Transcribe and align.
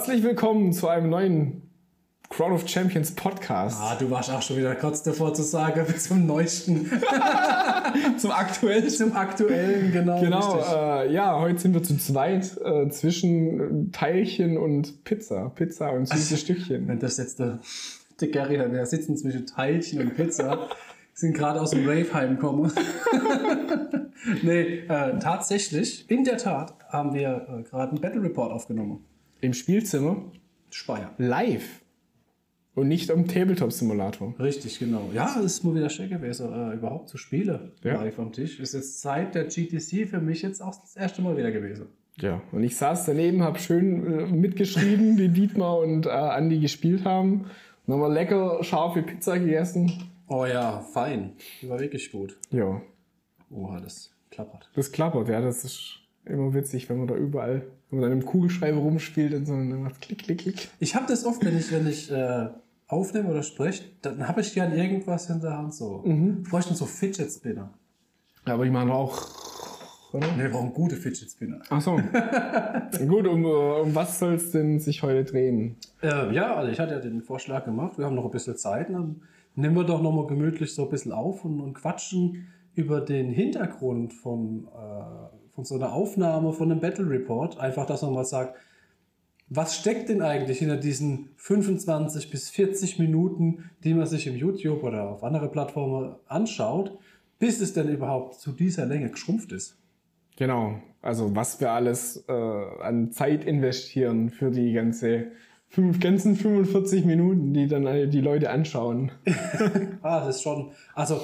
Herzlich 0.00 0.22
willkommen 0.22 0.72
zu 0.72 0.88
einem 0.88 1.10
neuen 1.10 1.60
Crown 2.30 2.52
of 2.52 2.66
Champions 2.66 3.10
Podcast. 3.14 3.78
Ah, 3.82 3.96
du 3.96 4.10
warst 4.10 4.30
auch 4.30 4.40
schon 4.40 4.56
wieder 4.56 4.74
kurz 4.74 5.02
davor 5.02 5.34
zu 5.34 5.42
sagen, 5.42 5.84
zum 5.98 6.24
neuesten. 6.26 6.90
zum 8.16 8.30
aktuellen. 8.30 8.88
Zum 8.88 9.14
aktuellen, 9.14 9.92
genau. 9.92 10.18
Genau, 10.22 10.58
äh, 10.58 11.12
ja, 11.12 11.38
heute 11.38 11.58
sind 11.58 11.74
wir 11.74 11.82
zu 11.82 11.98
zweit 11.98 12.56
äh, 12.64 12.88
zwischen 12.88 13.92
Teilchen 13.92 14.56
und 14.56 15.04
Pizza. 15.04 15.50
Pizza 15.54 15.92
und 15.92 16.08
süße 16.08 16.36
Stückchen. 16.38 16.88
Wenn 16.88 16.98
das 16.98 17.18
jetzt 17.18 17.38
der, 17.38 17.58
der 18.22 18.28
Gary, 18.28 18.58
wir 18.72 18.86
sitzen 18.86 19.18
zwischen 19.18 19.44
Teilchen 19.44 20.00
und 20.00 20.16
Pizza, 20.16 20.70
sind 21.12 21.34
gerade 21.34 21.60
aus 21.60 21.72
dem 21.72 21.86
Rave 21.86 22.14
heimgekommen. 22.14 22.72
nee, 24.42 24.78
äh, 24.78 25.18
tatsächlich, 25.18 26.10
in 26.10 26.24
der 26.24 26.38
Tat, 26.38 26.72
haben 26.88 27.12
wir 27.12 27.46
äh, 27.50 27.62
gerade 27.64 27.90
einen 27.90 28.00
Battle 28.00 28.22
Report 28.22 28.50
aufgenommen. 28.50 29.04
Im 29.40 29.52
Spielzimmer? 29.54 30.22
Speyer. 30.70 31.12
Live. 31.18 31.80
Und 32.74 32.88
nicht 32.88 33.10
am 33.10 33.26
Tabletop-Simulator. 33.26 34.34
Richtig, 34.38 34.78
genau. 34.78 35.10
Ja, 35.12 35.34
es 35.38 35.44
ist 35.44 35.64
mal 35.64 35.74
wieder 35.74 35.90
schön 35.90 36.08
gewesen, 36.08 36.52
äh, 36.52 36.74
überhaupt 36.74 37.08
zu 37.08 37.18
spielen 37.18 37.72
Ja. 37.82 37.94
live 38.02 38.18
am 38.18 38.32
Tisch. 38.32 38.60
Ist 38.60 38.74
jetzt 38.74 39.00
seit 39.00 39.34
der 39.34 39.44
GTC 39.46 40.06
für 40.06 40.20
mich 40.20 40.42
jetzt 40.42 40.62
auch 40.62 40.80
das 40.80 40.94
erste 40.96 41.20
Mal 41.20 41.36
wieder 41.36 41.50
gewesen. 41.50 41.86
Ja, 42.20 42.40
und 42.52 42.62
ich 42.62 42.76
saß 42.76 43.06
daneben, 43.06 43.42
habe 43.42 43.58
schön 43.58 44.06
äh, 44.06 44.26
mitgeschrieben, 44.26 45.18
wie 45.18 45.28
Dietmar 45.28 45.78
und 45.78 46.06
äh, 46.06 46.10
Andi 46.10 46.60
gespielt 46.60 47.04
haben. 47.04 47.46
Und 47.86 47.94
haben 47.94 48.00
wir 48.00 48.08
lecker 48.08 48.62
scharfe 48.62 49.02
Pizza 49.02 49.38
gegessen. 49.38 49.92
Oh 50.28 50.46
ja, 50.46 50.80
fein. 50.80 51.32
Die 51.60 51.68
war 51.68 51.80
wirklich 51.80 52.12
gut. 52.12 52.38
Ja, 52.50 52.80
Oha, 53.50 53.80
das 53.80 54.12
klappert. 54.30 54.70
das 54.74 54.92
klappert, 54.92 55.28
ja, 55.28 55.40
das 55.40 55.64
ist 55.64 55.98
immer 56.24 56.54
witzig, 56.54 56.88
wenn 56.88 56.98
man 56.98 57.08
da 57.08 57.14
überall, 57.14 57.66
wenn 57.90 58.00
man 58.00 58.12
im 58.12 58.24
Kugelschreiber 58.24 58.78
rumspielt 58.78 59.34
und 59.34 59.46
so, 59.46 59.52
und 59.52 59.70
dann 59.70 59.82
macht 59.82 60.00
klick, 60.00 60.18
klick, 60.22 60.38
klick. 60.38 60.68
Ich 60.78 60.94
habe 60.94 61.06
das 61.08 61.24
oft, 61.24 61.44
wenn 61.44 61.56
ich, 61.56 61.72
wenn 61.72 61.86
ich 61.86 62.10
äh, 62.10 62.48
aufnehme 62.86 63.30
oder 63.30 63.42
spreche, 63.42 63.84
dann 64.02 64.26
habe 64.26 64.40
ich 64.40 64.52
gern 64.54 64.72
irgendwas 64.72 65.30
in 65.30 65.40
der 65.40 65.56
Hand 65.56 65.74
so. 65.74 66.02
Mhm. 66.04 66.42
Ich 66.44 66.50
bräuchte 66.50 66.74
so 66.74 66.86
Fidget 66.86 67.30
Spinner. 67.30 67.72
Aber 68.44 68.64
ich 68.64 68.72
meine 68.72 68.92
auch, 68.92 69.26
oder? 70.12 70.26
Ne, 70.36 70.44
wir 70.44 70.50
brauchen 70.50 70.72
gute 70.72 70.96
Fidget 70.96 71.30
Spinner. 71.30 71.60
Ach 71.68 71.80
so. 71.80 71.92
Gut, 73.06 73.26
um, 73.26 73.44
äh, 73.44 73.80
um 73.82 73.94
was 73.94 74.18
soll 74.18 74.34
es 74.34 74.50
denn 74.50 74.80
sich 74.80 75.02
heute 75.02 75.24
drehen? 75.24 75.76
Äh, 76.02 76.34
ja, 76.34 76.54
also 76.54 76.70
ich 76.72 76.80
hatte 76.80 76.94
ja 76.94 77.00
den 77.00 77.22
Vorschlag 77.22 77.64
gemacht, 77.64 77.98
wir 77.98 78.06
haben 78.06 78.16
noch 78.16 78.24
ein 78.24 78.30
bisschen 78.30 78.56
Zeit, 78.56 78.90
dann 78.90 79.22
nehmen 79.54 79.76
wir 79.76 79.84
doch 79.84 80.02
noch 80.02 80.12
mal 80.12 80.26
gemütlich 80.26 80.74
so 80.74 80.84
ein 80.84 80.90
bisschen 80.90 81.12
auf 81.12 81.44
und, 81.44 81.60
und 81.60 81.74
quatschen 81.74 82.46
über 82.74 83.00
den 83.00 83.30
Hintergrund 83.30 84.12
von, 84.12 84.68
äh, 84.68 85.39
von 85.60 85.64
so 85.66 85.74
einer 85.74 85.92
Aufnahme, 85.92 86.54
von 86.54 86.70
einem 86.70 86.80
Battle 86.80 87.08
Report. 87.10 87.60
Einfach, 87.60 87.84
dass 87.84 88.00
man 88.00 88.14
mal 88.14 88.24
sagt, 88.24 88.56
was 89.50 89.76
steckt 89.76 90.08
denn 90.08 90.22
eigentlich 90.22 90.60
hinter 90.60 90.76
diesen 90.78 91.30
25 91.36 92.30
bis 92.30 92.48
40 92.48 92.98
Minuten, 92.98 93.70
die 93.84 93.92
man 93.92 94.06
sich 94.06 94.26
im 94.26 94.36
YouTube 94.36 94.82
oder 94.84 95.10
auf 95.10 95.22
andere 95.22 95.50
Plattformen 95.50 96.14
anschaut, 96.26 96.98
bis 97.38 97.60
es 97.60 97.74
denn 97.74 97.88
überhaupt 97.88 98.36
zu 98.36 98.52
dieser 98.52 98.86
Länge 98.86 99.10
geschrumpft 99.10 99.52
ist? 99.52 99.76
Genau, 100.36 100.80
also 101.02 101.36
was 101.36 101.60
wir 101.60 101.72
alles 101.72 102.24
äh, 102.28 102.32
an 102.32 103.12
Zeit 103.12 103.44
investieren 103.44 104.30
für 104.30 104.50
die 104.50 104.72
ganze 104.72 105.32
fünf, 105.68 106.00
ganzen 106.00 106.36
45 106.36 107.04
Minuten, 107.04 107.52
die 107.52 107.66
dann 107.66 108.10
die 108.10 108.20
Leute 108.20 108.50
anschauen. 108.50 109.12
Ah, 110.02 110.24
das 110.24 110.36
ist 110.36 110.42
schon, 110.42 110.70
also 110.94 111.20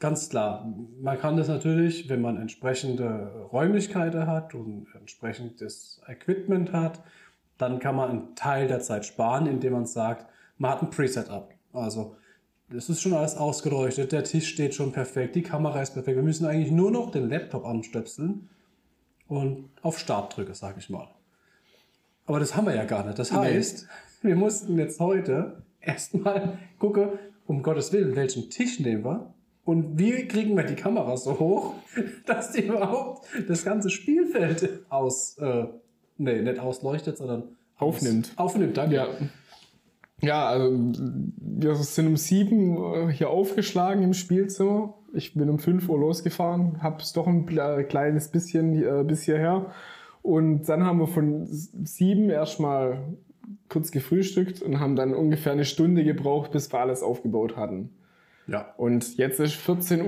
ganz 0.00 0.30
klar, 0.30 0.66
man 1.00 1.18
kann 1.18 1.36
das 1.36 1.48
natürlich, 1.48 2.08
wenn 2.08 2.22
man 2.22 2.38
entsprechende 2.38 3.46
Räumlichkeiten 3.52 4.26
hat 4.26 4.54
und 4.54 4.86
entsprechendes 4.94 6.00
Equipment 6.08 6.72
hat, 6.72 7.02
dann 7.58 7.78
kann 7.78 7.94
man 7.94 8.10
einen 8.10 8.34
Teil 8.34 8.66
der 8.66 8.80
Zeit 8.80 9.04
sparen, 9.04 9.46
indem 9.46 9.74
man 9.74 9.86
sagt, 9.86 10.26
man 10.56 10.72
hat 10.72 10.82
ein 10.82 10.90
Preset 10.90 11.28
ab. 11.28 11.52
Also 11.72 12.16
das 12.70 12.88
ist 12.88 13.02
schon 13.02 13.12
alles 13.12 13.36
ausgeleuchtet, 13.36 14.12
der 14.12 14.24
Tisch 14.24 14.48
steht 14.48 14.74
schon 14.74 14.92
perfekt, 14.92 15.34
die 15.36 15.42
Kamera 15.42 15.82
ist 15.82 15.92
perfekt. 15.92 16.16
Wir 16.16 16.22
müssen 16.22 16.46
eigentlich 16.46 16.72
nur 16.72 16.90
noch 16.90 17.10
den 17.10 17.28
Laptop 17.28 17.66
anstöpseln 17.66 18.48
und 19.28 19.68
auf 19.82 19.98
Start 19.98 20.36
drücken, 20.36 20.54
sag 20.54 20.78
ich 20.78 20.88
mal. 20.88 21.08
Aber 22.26 22.40
das 22.40 22.56
haben 22.56 22.66
wir 22.66 22.74
ja 22.74 22.84
gar 22.84 23.04
nicht. 23.04 23.18
Das 23.18 23.32
heißt, 23.32 23.86
wir 24.22 24.36
mussten 24.36 24.78
jetzt 24.78 24.98
heute 24.98 25.62
erstmal 25.80 26.58
gucken, 26.78 27.10
um 27.46 27.62
Gottes 27.62 27.92
Willen, 27.92 28.16
welchen 28.16 28.48
Tisch 28.48 28.80
nehmen 28.80 29.04
wir 29.04 29.34
und 29.64 29.98
wie 29.98 30.26
kriegen 30.26 30.56
wir 30.56 30.64
die 30.64 30.74
Kamera 30.74 31.16
so 31.16 31.38
hoch, 31.38 31.74
dass 32.26 32.52
die 32.52 32.66
überhaupt 32.66 33.26
das 33.48 33.64
ganze 33.64 33.90
Spielfeld 33.90 34.84
aus, 34.88 35.38
äh, 35.38 35.66
nee, 36.18 36.42
nicht 36.42 36.58
ausleuchtet, 36.58 37.18
sondern 37.18 37.56
Aufnimmt. 37.80 38.32
Aufnimmt, 38.36 38.76
danke. 38.76 38.94
Ja. 38.96 39.08
Ja, 40.22 40.48
also 40.48 40.92
wir 41.38 41.74
sind 41.76 42.08
um 42.08 42.16
sieben 42.18 42.76
äh, 42.76 43.10
hier 43.10 43.30
aufgeschlagen 43.30 44.02
im 44.02 44.12
Spielzimmer. 44.12 44.94
Ich 45.14 45.32
bin 45.32 45.48
um 45.48 45.58
fünf 45.58 45.88
Uhr 45.88 45.98
losgefahren, 45.98 46.82
hab's 46.82 47.14
doch 47.14 47.26
ein 47.26 47.46
kleines 47.46 48.28
bisschen 48.28 48.74
äh, 48.74 49.02
bis 49.02 49.22
hierher. 49.22 49.72
Und 50.20 50.68
dann 50.68 50.84
haben 50.84 50.98
wir 50.98 51.06
von 51.06 51.46
sieben 51.46 52.28
erstmal 52.28 53.16
kurz 53.70 53.90
gefrühstückt 53.92 54.60
und 54.60 54.78
haben 54.78 54.94
dann 54.94 55.14
ungefähr 55.14 55.52
eine 55.52 55.64
Stunde 55.64 56.04
gebraucht, 56.04 56.52
bis 56.52 56.70
wir 56.70 56.80
alles 56.80 57.02
aufgebaut 57.02 57.56
hatten. 57.56 57.88
Ja. 58.46 58.74
Und 58.76 59.16
jetzt 59.16 59.38
ist 59.38 59.54
14.50 59.54 60.06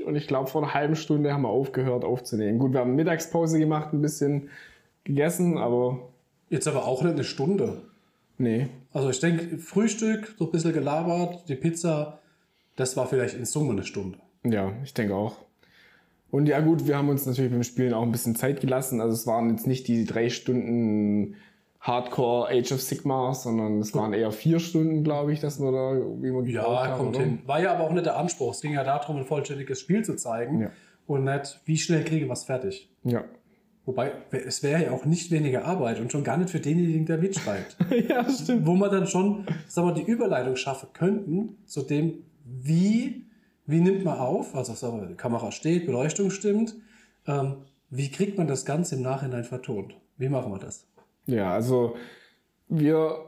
Uhr 0.00 0.06
und 0.06 0.16
ich 0.16 0.26
glaube, 0.26 0.48
vor 0.48 0.62
einer 0.62 0.74
halben 0.74 0.96
Stunde 0.96 1.32
haben 1.32 1.42
wir 1.42 1.50
aufgehört 1.50 2.04
aufzunehmen. 2.04 2.58
Gut, 2.58 2.72
wir 2.72 2.80
haben 2.80 2.94
Mittagspause 2.94 3.58
gemacht, 3.58 3.92
ein 3.92 4.02
bisschen 4.02 4.48
gegessen, 5.04 5.58
aber 5.58 6.08
Jetzt 6.48 6.68
aber 6.68 6.86
auch 6.86 7.02
nicht 7.02 7.14
eine 7.14 7.24
Stunde. 7.24 7.82
nee. 8.38 8.68
Also 8.92 9.10
ich 9.10 9.20
denke, 9.20 9.58
Frühstück, 9.58 10.34
so 10.38 10.46
ein 10.46 10.52
bisschen 10.52 10.72
gelabert, 10.72 11.48
die 11.48 11.54
Pizza, 11.54 12.20
das 12.76 12.96
war 12.96 13.06
vielleicht 13.06 13.36
in 13.36 13.44
Summe 13.44 13.72
eine 13.72 13.82
Stunde. 13.82 14.18
Ja, 14.44 14.72
ich 14.84 14.94
denke 14.94 15.14
auch. 15.14 15.36
Und 16.30 16.46
ja 16.46 16.60
gut, 16.60 16.86
wir 16.86 16.96
haben 16.96 17.08
uns 17.08 17.26
natürlich 17.26 17.52
beim 17.52 17.62
Spielen 17.62 17.92
auch 17.92 18.02
ein 18.02 18.12
bisschen 18.12 18.36
Zeit 18.36 18.60
gelassen. 18.60 19.00
Also 19.00 19.14
es 19.14 19.26
waren 19.26 19.50
jetzt 19.50 19.66
nicht 19.66 19.86
die 19.88 20.04
drei 20.04 20.30
Stunden 20.30 21.34
Hardcore 21.86 22.48
Age 22.50 22.72
of 22.72 22.80
Sigma, 22.82 23.32
sondern 23.34 23.78
es 23.80 23.94
waren 23.94 24.12
eher 24.12 24.32
vier 24.32 24.58
Stunden, 24.58 25.04
glaube 25.04 25.32
ich, 25.32 25.40
dass 25.40 25.60
wir 25.60 25.70
da, 25.70 25.94
wie 26.20 26.28
gebraucht 26.28 26.48
Ja, 26.48 26.86
haben, 26.88 26.96
kommt 26.98 27.16
oder? 27.16 27.24
hin. 27.24 27.38
War 27.46 27.60
ja 27.60 27.72
aber 27.74 27.84
auch 27.84 27.92
nicht 27.92 28.06
der 28.06 28.16
Anspruch. 28.16 28.52
Es 28.54 28.60
ging 28.60 28.72
ja 28.72 28.82
darum, 28.82 29.16
ein 29.18 29.24
vollständiges 29.24 29.80
Spiel 29.80 30.04
zu 30.04 30.16
zeigen 30.16 30.62
Ja. 30.62 30.70
und 31.06 31.24
nicht, 31.24 31.60
wie 31.64 31.76
schnell 31.76 32.02
kriege 32.04 32.24
ich 32.24 32.30
was 32.30 32.44
fertig. 32.44 32.90
Ja. 33.04 33.24
Wobei, 33.84 34.10
es 34.32 34.64
wäre 34.64 34.82
ja 34.86 34.90
auch 34.90 35.04
nicht 35.04 35.30
weniger 35.30 35.64
Arbeit 35.64 36.00
und 36.00 36.10
schon 36.10 36.24
gar 36.24 36.36
nicht 36.36 36.50
für 36.50 36.58
denjenigen, 36.58 37.06
der 37.06 37.18
mitschreibt. 37.18 37.76
ja, 38.08 38.28
stimmt. 38.28 38.66
Wo 38.66 38.74
man 38.74 38.90
dann 38.90 39.06
schon, 39.06 39.46
sagen 39.68 39.86
wir, 39.86 39.94
die 39.94 40.02
Überleitung 40.10 40.56
schaffen 40.56 40.88
könnten 40.92 41.58
zu 41.66 41.82
dem, 41.82 42.24
wie, 42.44 43.26
wie 43.64 43.80
nimmt 43.80 44.04
man 44.04 44.18
auf, 44.18 44.56
also 44.56 44.74
sagen 44.74 45.00
wir, 45.00 45.06
die 45.06 45.14
Kamera 45.14 45.52
steht, 45.52 45.86
Beleuchtung 45.86 46.30
stimmt, 46.30 46.74
ähm, 47.28 47.58
wie 47.90 48.10
kriegt 48.10 48.36
man 48.38 48.48
das 48.48 48.64
Ganze 48.64 48.96
im 48.96 49.02
Nachhinein 49.02 49.44
vertont? 49.44 49.96
Wie 50.18 50.28
machen 50.28 50.50
wir 50.50 50.58
das? 50.58 50.88
Ja, 51.26 51.52
also 51.52 51.96
wir 52.68 53.26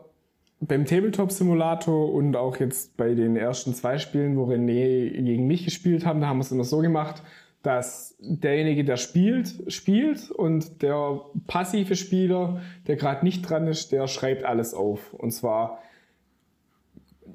beim 0.60 0.84
Tabletop-Simulator 0.86 2.12
und 2.12 2.36
auch 2.36 2.56
jetzt 2.56 2.96
bei 2.96 3.14
den 3.14 3.36
ersten 3.36 3.74
zwei 3.74 3.98
Spielen, 3.98 4.36
wo 4.36 4.44
René 4.44 5.10
gegen 5.22 5.46
mich 5.46 5.64
gespielt 5.64 6.04
haben, 6.04 6.20
da 6.20 6.28
haben 6.28 6.38
wir 6.38 6.42
es 6.42 6.52
immer 6.52 6.64
so 6.64 6.78
gemacht, 6.78 7.22
dass 7.62 8.16
derjenige, 8.20 8.84
der 8.84 8.96
spielt, 8.96 9.72
spielt 9.72 10.30
und 10.30 10.82
der 10.82 11.20
passive 11.46 11.96
Spieler, 11.96 12.60
der 12.86 12.96
gerade 12.96 13.24
nicht 13.24 13.42
dran 13.42 13.66
ist, 13.66 13.92
der 13.92 14.06
schreibt 14.06 14.44
alles 14.44 14.74
auf. 14.74 15.12
Und 15.14 15.32
zwar 15.32 15.80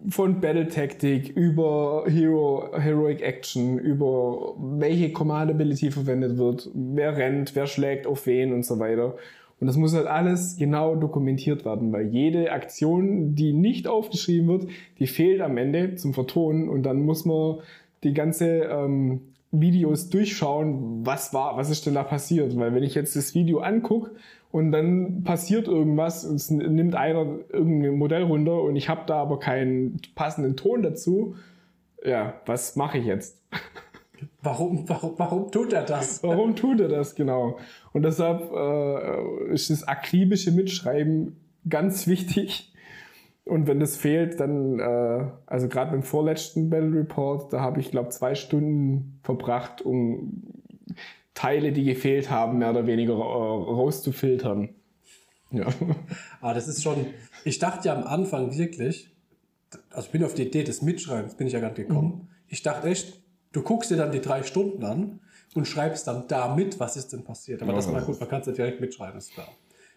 von 0.09 0.41
Battle 0.41 0.68
Tactic 0.68 1.30
über 1.30 2.06
Hero, 2.07 2.71
Heroic 2.77 3.21
Action, 3.21 3.77
über 3.80 4.56
welche 4.57 5.12
Command 5.13 5.51
Ability 5.51 5.92
verwendet 5.92 6.38
wird, 6.38 6.69
wer 6.74 7.16
rennt, 7.16 7.56
wer 7.56 7.68
schlägt 7.68 8.07
auf 8.07 8.25
wen 8.25 8.54
und 8.54 8.66
so 8.66 8.80
weiter. 8.80 9.16
Und 9.63 9.68
das 9.68 9.77
muss 9.77 9.95
halt 9.95 10.07
alles 10.07 10.57
genau 10.57 10.94
dokumentiert 10.94 11.63
werden, 11.63 11.94
weil 11.94 12.07
jede 12.07 12.51
Aktion, 12.51 13.33
die 13.33 13.54
nicht 13.54 13.88
aufgeschrieben 13.88 14.50
wird, 14.50 14.68
die 15.00 15.07
fehlt 15.07 15.39
am 15.39 15.56
Ende 15.56 15.95
zum 15.95 16.13
Vertonen 16.13 16.68
und 16.68 16.83
dann 16.83 17.06
muss 17.06 17.24
man 17.24 17.60
die 18.04 18.13
ganze 18.13 18.45
ähm, 18.45 19.21
Videos 19.51 20.10
durchschauen, 20.10 21.06
was 21.06 21.33
war, 21.33 21.56
was 21.56 21.69
ist 21.69 21.86
denn 21.86 21.94
da 21.94 22.04
passiert, 22.04 22.57
weil 22.60 22.75
wenn 22.75 22.83
ich 22.83 22.94
jetzt 22.94 23.15
das 23.15 23.36
Video 23.36 23.60
anguck 23.60 24.12
und 24.51 24.74
dann 24.74 25.24
passiert 25.24 25.69
irgendwas, 25.69 26.25
es 26.25 26.51
nimmt 26.51 26.95
einer 26.95 27.25
irgendein 27.48 27.98
Modell 27.98 28.24
runter 28.24 28.62
und 28.63 28.75
ich 28.75 28.89
habe 28.89 29.04
da 29.07 29.16
aber 29.21 29.39
keinen 29.39 29.98
passenden 30.13 30.57
Ton 30.57 30.81
dazu, 30.81 31.36
ja, 32.04 32.33
was 32.45 32.75
mache 32.75 32.98
ich 32.98 33.06
jetzt? 33.06 33.42
Warum, 34.44 34.88
warum, 34.90 35.13
warum 35.18 35.51
tut 35.51 35.72
er 35.72 35.84
das? 35.84 36.22
Warum 36.24 36.56
tut 36.56 36.81
er 36.81 36.90
das 36.90 37.16
genau? 37.16 37.57
Und 37.94 38.04
deshalb 38.04 38.51
äh, 38.51 39.54
ist 39.54 39.69
das 39.69 39.88
akribische 39.88 40.51
Mitschreiben 40.51 41.38
ganz 41.69 42.07
wichtig. 42.07 42.74
Und 43.45 43.68
wenn 43.68 43.80
das 43.80 43.95
fehlt, 43.95 44.42
dann, 44.42 44.80
äh, 44.80 45.25
also 45.45 45.69
gerade 45.69 45.92
beim 45.92 46.04
vorletzten 46.04 46.69
Battle 46.69 46.94
Report, 46.94 47.54
da 47.54 47.62
habe 47.62 47.80
ich, 47.80 47.92
glaube 47.92 48.10
zwei 48.10 48.36
Stunden 48.36 49.19
verbracht, 49.24 49.81
um 49.81 50.44
Teile, 51.34 51.72
die 51.72 51.86
gefehlt 51.86 52.30
haben, 52.30 52.57
mehr 52.57 52.72
oder 52.72 52.86
weniger 52.86 53.13
äh, 53.13 53.18
rauszufiltern. 53.18 54.69
Ja. 55.51 55.68
Aber 56.42 56.54
das 56.54 56.68
ist 56.68 56.84
schon, 56.84 57.06
ich 57.45 57.60
dachte 57.60 57.88
ja 57.88 57.95
am 57.95 58.04
Anfang 58.04 58.57
wirklich, 58.57 59.10
also 59.90 60.07
ich 60.07 60.12
bin 60.12 60.24
auf 60.24 60.34
die 60.34 60.44
Idee 60.44 60.63
des 60.63 60.81
Mitschreibens, 60.81 61.36
bin 61.36 61.48
ich 61.48 61.54
ja 61.54 61.60
gar 61.60 61.69
nicht 61.69 61.88
gekommen. 61.88 62.30
Ich 62.48 62.62
dachte 62.62 62.90
echt, 62.90 63.23
du 63.54 63.62
guckst 63.62 63.90
dir 63.90 63.96
dann 63.98 64.12
die 64.12 64.20
drei 64.22 64.44
Stunden 64.44 64.84
an 64.84 65.20
und 65.56 65.68
schreibst 65.68 66.08
dann 66.08 66.28
da 66.28 66.54
mit, 66.54 66.80
was 66.80 66.98
ist 66.98 67.14
denn 67.14 67.24
passiert. 67.24 67.62
Aber 67.62 67.72
das 67.74 67.86
Ja. 67.86 67.94
war 67.94 68.02
gut, 68.02 68.20
man 68.20 68.28
kann 68.28 68.42
es 68.42 68.48
ja 68.48 68.54
direkt 68.54 68.82
mitschreiben, 68.82 69.18
ist 69.18 69.34
klar. 69.34 69.48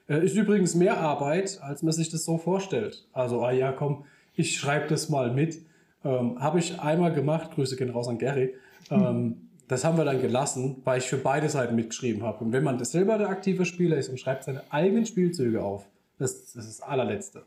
Äh, 0.09 0.25
Ist 0.25 0.37
übrigens 0.37 0.75
mehr 0.77 0.99
Arbeit, 1.01 1.59
als 1.63 1.83
man 1.83 1.93
sich 1.93 2.11
das 2.11 2.25
so 2.25 2.39
vorstellt. 2.39 3.09
Also, 3.13 3.43
ah 3.45 3.51
ja, 3.51 3.73
komm, 3.73 4.05
ich 4.35 4.57
schreibe 4.57 4.87
das 4.87 5.09
mal 5.09 5.33
mit. 5.33 5.59
Ähm, 6.05 6.39
Habe 6.41 6.61
ich 6.61 6.79
einmal 6.81 7.13
gemacht, 7.13 7.51
Grüße 7.55 7.75
gehen 7.77 7.91
raus 7.91 8.07
an 8.07 8.19
Gary. 8.19 8.55
Ähm, 8.91 9.49
das 9.67 9.85
haben 9.85 9.99
wir 9.99 10.05
dann 10.05 10.21
gelassen, 10.21 10.77
weil 10.85 10.99
ich 10.99 11.07
für 11.07 11.17
beide 11.17 11.49
Seiten 11.49 11.75
mitgeschrieben 11.75 12.23
habe. 12.23 12.45
Und 12.45 12.53
wenn 12.53 12.63
man 12.63 12.79
das 12.79 12.93
selber 12.93 13.19
der 13.19 13.29
aktive 13.29 13.65
Spieler 13.65 13.97
ist 13.97 14.09
und 14.09 14.21
schreibt 14.21 14.45
seine 14.45 14.63
eigenen 14.71 15.07
Spielzüge 15.07 15.61
auf, 15.65 15.89
das, 16.19 16.53
das 16.53 16.67
ist 16.67 16.79
das 16.79 16.89
allerletzte. 16.89 17.43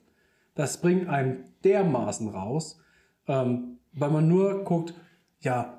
Das 0.56 0.82
bringt 0.82 1.08
einem 1.08 1.46
dermaßen 1.64 2.28
raus, 2.28 2.78
ähm, 3.28 3.78
weil 3.94 4.10
man 4.10 4.28
nur 4.28 4.66
guckt, 4.66 4.94
ja, 5.40 5.79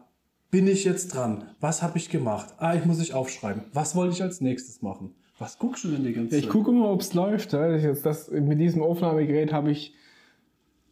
bin 0.51 0.67
ich 0.67 0.85
jetzt 0.85 1.15
dran? 1.15 1.45
Was 1.61 1.83
habe 1.83 1.99
ich 1.99 2.09
gemacht? 2.09 2.55
Ah, 2.59 2.75
ich 2.75 2.85
muss 2.85 3.01
ich 3.01 3.15
aufschreiben. 3.15 3.63
Was 3.73 3.95
wollte 3.95 4.15
ich 4.15 4.23
als 4.23 4.41
nächstes 4.41 4.83
machen? 4.83 5.15
Was 5.39 5.59
guckst 5.59 5.85
du 5.85 5.89
denn 5.89 6.05
die 6.05 6.13
ganze 6.13 6.37
Ich 6.37 6.49
gucke 6.49 6.71
immer, 6.71 6.91
ob 6.91 7.01
es 7.01 7.15
läuft. 7.15 7.53
Ja. 7.53 7.75
Ich 7.75 7.83
Jetzt 7.83 8.05
das, 8.05 8.31
mit 8.31 8.61
diesem 8.61 8.83
Aufnahmegerät 8.83 9.53
habe 9.53 9.71
ich 9.71 9.95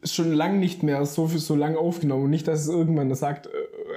schon 0.04 0.32
lang 0.32 0.58
nicht 0.60 0.82
mehr 0.82 1.04
so, 1.04 1.26
viel- 1.26 1.40
so 1.40 1.54
lang 1.56 1.76
aufgenommen. 1.76 2.24
Und 2.24 2.30
nicht, 2.30 2.46
dass 2.48 2.60
es 2.60 2.68
irgendwann 2.68 3.08
das 3.08 3.18
sagt, 3.20 3.46
äh, 3.48 3.50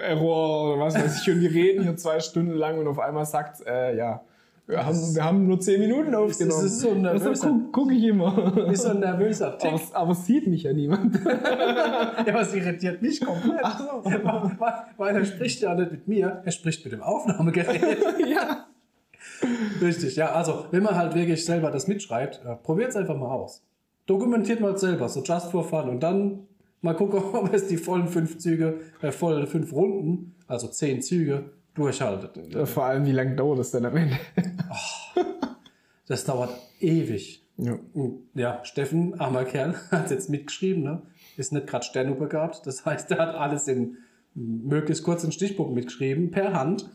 Error 0.08 0.74
oder 0.74 0.82
was 0.84 0.96
weiß 0.96 1.22
ich. 1.22 1.32
Und 1.34 1.42
wir 1.42 1.52
reden 1.52 1.84
hier 1.84 1.96
zwei 1.96 2.20
Stunden 2.20 2.54
lang 2.54 2.80
und 2.80 2.88
auf 2.88 3.00
einmal 3.00 3.26
sagt 3.26 3.66
äh, 3.66 3.96
ja, 3.96 4.24
wir 4.68 4.86
haben, 4.86 5.16
wir 5.16 5.24
haben 5.24 5.48
nur 5.48 5.60
zehn 5.60 5.80
Minuten 5.80 6.16
aufgenommen. 6.16 6.66
ist 6.66 6.80
so 6.80 6.94
nervös. 6.94 7.24
Deshalb 7.24 7.54
gucke 7.72 7.72
guck 7.72 7.92
ich 7.92 8.04
immer. 8.04 8.70
Ist 8.72 8.84
so 8.84 8.90
ein 8.90 9.00
nervöser 9.00 9.58
Tick. 9.58 9.72
aber, 9.72 9.82
aber 9.94 10.12
es 10.12 10.26
sieht 10.26 10.48
mich 10.48 10.64
ja 10.64 10.74
niemand. 10.74 11.20
Ja, 11.32 12.34
aber 12.34 12.42
es 12.42 12.54
irritiert 12.54 13.02
mich 13.02 13.20
komplett. 13.20 13.64
weil, 13.64 14.74
weil 14.98 15.16
er 15.16 15.26
spricht 15.26 15.62
ja 15.62 15.74
nicht 15.74 15.92
mit 15.92 16.08
mir, 16.08 16.42
er 16.46 16.52
spricht 16.52 16.84
mit 16.84 16.94
dem 16.94 17.02
Aufnahmegerät. 17.02 17.82
ja. 18.28 18.68
Richtig, 19.82 20.16
ja, 20.16 20.32
also 20.32 20.66
wenn 20.72 20.84
man 20.84 20.96
halt 20.96 21.16
wirklich 21.16 21.44
selber 21.44 21.72
das 21.72 21.88
mitschreibt, 21.88 22.42
äh, 22.46 22.56
probiert 22.56 22.90
es 22.90 22.96
einfach 22.96 23.18
mal 23.18 23.32
aus. 23.32 23.64
Dokumentiert 24.06 24.60
mal 24.60 24.78
selber, 24.78 25.10
so 25.10 25.24
just 25.24 25.48
for 25.48 25.64
fun 25.64 25.90
und 25.90 26.02
dann 26.02 26.48
mal 26.82 26.96
gucken, 26.96 27.22
ob 27.34 27.54
es 27.54 27.68
die 27.68 27.78
vollen 27.78 28.08
fünf 28.08 28.38
Züge, 28.38 28.82
äh, 29.02 29.12
vollen 29.12 29.48
fünf 29.48 29.74
Runden, 29.74 30.36
also 30.48 30.68
zehn 30.68 31.02
Züge, 31.02 31.52
durchhaltet. 31.74 32.68
Vor 32.68 32.86
allem, 32.86 33.06
wie 33.06 33.12
lange 33.12 33.36
dauert 33.36 33.60
das 33.60 33.72
denn 33.72 33.86
am 33.86 33.96
Ende? 33.96 34.18
Das 36.08 36.26
dauert 36.26 36.50
ewig. 36.82 37.48
ja. 37.56 37.80
Ja, 38.34 38.66
Steffen, 38.66 39.18
armer 39.18 39.46
Kerl, 39.46 39.76
hat 39.92 40.12
jetzt 40.12 40.30
mitgeschrieben, 40.30 40.84
ne? 40.84 41.04
ist 41.38 41.54
nicht 41.54 41.68
gerade 41.68 41.86
Sternubegabt. 41.86 42.68
Das 42.68 42.86
heißt, 42.86 43.12
er 43.12 43.20
hat 43.20 43.36
alles 43.36 43.70
in 43.70 43.98
möglichst 44.34 45.06
kurzen 45.06 45.32
Stichpunkten 45.32 45.74
mitgeschrieben, 45.74 46.32
per 46.32 46.52
Hand. 46.52 46.90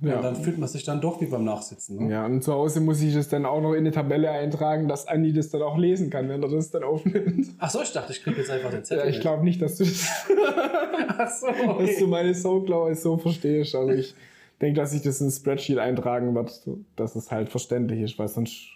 Ja. 0.00 0.16
Und 0.16 0.22
dann 0.22 0.36
fühlt 0.36 0.58
man 0.58 0.68
sich 0.68 0.84
dann 0.84 1.00
doch 1.00 1.20
wie 1.20 1.26
beim 1.26 1.44
Nachsitzen. 1.44 2.06
Ne? 2.06 2.12
Ja, 2.12 2.26
und 2.26 2.42
zu 2.42 2.52
Hause 2.52 2.80
muss 2.80 3.00
ich 3.00 3.14
es 3.14 3.28
dann 3.28 3.46
auch 3.46 3.60
noch 3.62 3.72
in 3.72 3.78
eine 3.78 3.92
Tabelle 3.92 4.30
eintragen, 4.30 4.88
dass 4.88 5.08
Andi 5.08 5.32
das 5.32 5.50
dann 5.50 5.62
auch 5.62 5.78
lesen 5.78 6.10
kann, 6.10 6.28
wenn 6.28 6.42
er 6.42 6.48
das 6.50 6.70
dann 6.70 6.82
aufnimmt. 6.84 7.48
Ach 7.58 7.70
so, 7.70 7.80
ich 7.80 7.92
dachte, 7.92 8.12
ich 8.12 8.22
kriege 8.22 8.36
jetzt 8.38 8.50
einfach 8.50 8.70
den 8.70 8.84
Zettel. 8.84 9.04
Ja, 9.04 9.10
ich 9.10 9.20
glaube 9.20 9.42
nicht, 9.44 9.62
dass 9.62 9.76
du, 9.76 9.84
das, 9.84 10.06
Ach 11.18 11.30
so, 11.30 11.46
dass 11.46 11.56
du 11.56 11.70
okay. 11.70 12.06
meine 12.06 12.34
Soundcloud 12.34 12.96
so 12.96 13.16
verstehst. 13.16 13.74
Also 13.74 13.92
ich 13.92 14.14
denke, 14.60 14.80
dass 14.80 14.92
ich 14.92 15.02
das 15.02 15.20
in 15.20 15.28
ein 15.28 15.30
Spreadsheet 15.30 15.78
eintragen 15.78 16.34
werde, 16.34 16.52
dass 16.96 17.16
es 17.16 17.30
halt 17.30 17.48
verständlich 17.48 18.00
ist, 18.02 18.18
weil 18.18 18.28
sonst 18.28 18.68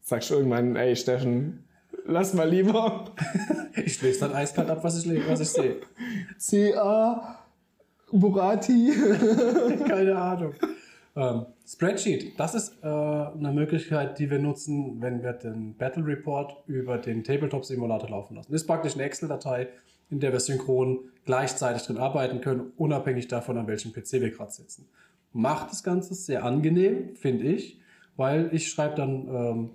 sagst 0.00 0.30
du 0.30 0.34
irgendwann, 0.34 0.74
ey 0.74 0.96
Steffen, 0.96 1.64
lass 2.04 2.34
mal 2.34 2.48
lieber. 2.48 3.04
Ich 3.84 4.02
lese 4.02 4.20
dann 4.20 4.32
eiskalt 4.32 4.68
ab, 4.70 4.82
was 4.82 5.04
ich, 5.04 5.28
was 5.28 5.38
ich 5.38 5.50
sehe. 5.50 5.76
C.A. 6.38 7.37
Burati. 8.12 8.92
Keine 9.86 10.16
Ahnung. 10.16 10.54
Ähm, 11.16 11.46
Spreadsheet, 11.66 12.38
das 12.38 12.54
ist 12.54 12.76
äh, 12.82 12.86
eine 12.86 13.52
Möglichkeit, 13.52 14.18
die 14.18 14.30
wir 14.30 14.38
nutzen, 14.38 15.00
wenn 15.00 15.22
wir 15.22 15.32
den 15.32 15.74
Battle 15.74 16.06
Report 16.06 16.56
über 16.66 16.96
den 16.96 17.24
Tabletop 17.24 17.64
Simulator 17.64 18.08
laufen 18.08 18.36
lassen. 18.36 18.52
Das 18.52 18.62
ist 18.62 18.66
praktisch 18.66 18.94
eine 18.94 19.02
Excel-Datei, 19.02 19.68
in 20.10 20.20
der 20.20 20.32
wir 20.32 20.40
synchron 20.40 21.00
gleichzeitig 21.24 21.82
drin 21.82 21.98
arbeiten 21.98 22.40
können, 22.40 22.72
unabhängig 22.76 23.26
davon, 23.26 23.58
an 23.58 23.66
welchem 23.66 23.92
PC 23.92 24.12
wir 24.12 24.30
gerade 24.30 24.52
sitzen. 24.52 24.88
Macht 25.32 25.72
das 25.72 25.82
Ganze 25.82 26.14
sehr 26.14 26.44
angenehm, 26.44 27.16
finde 27.16 27.44
ich, 27.44 27.80
weil 28.16 28.48
ich 28.52 28.70
schreibe 28.70 28.94
dann, 28.94 29.28
ähm, 29.28 29.70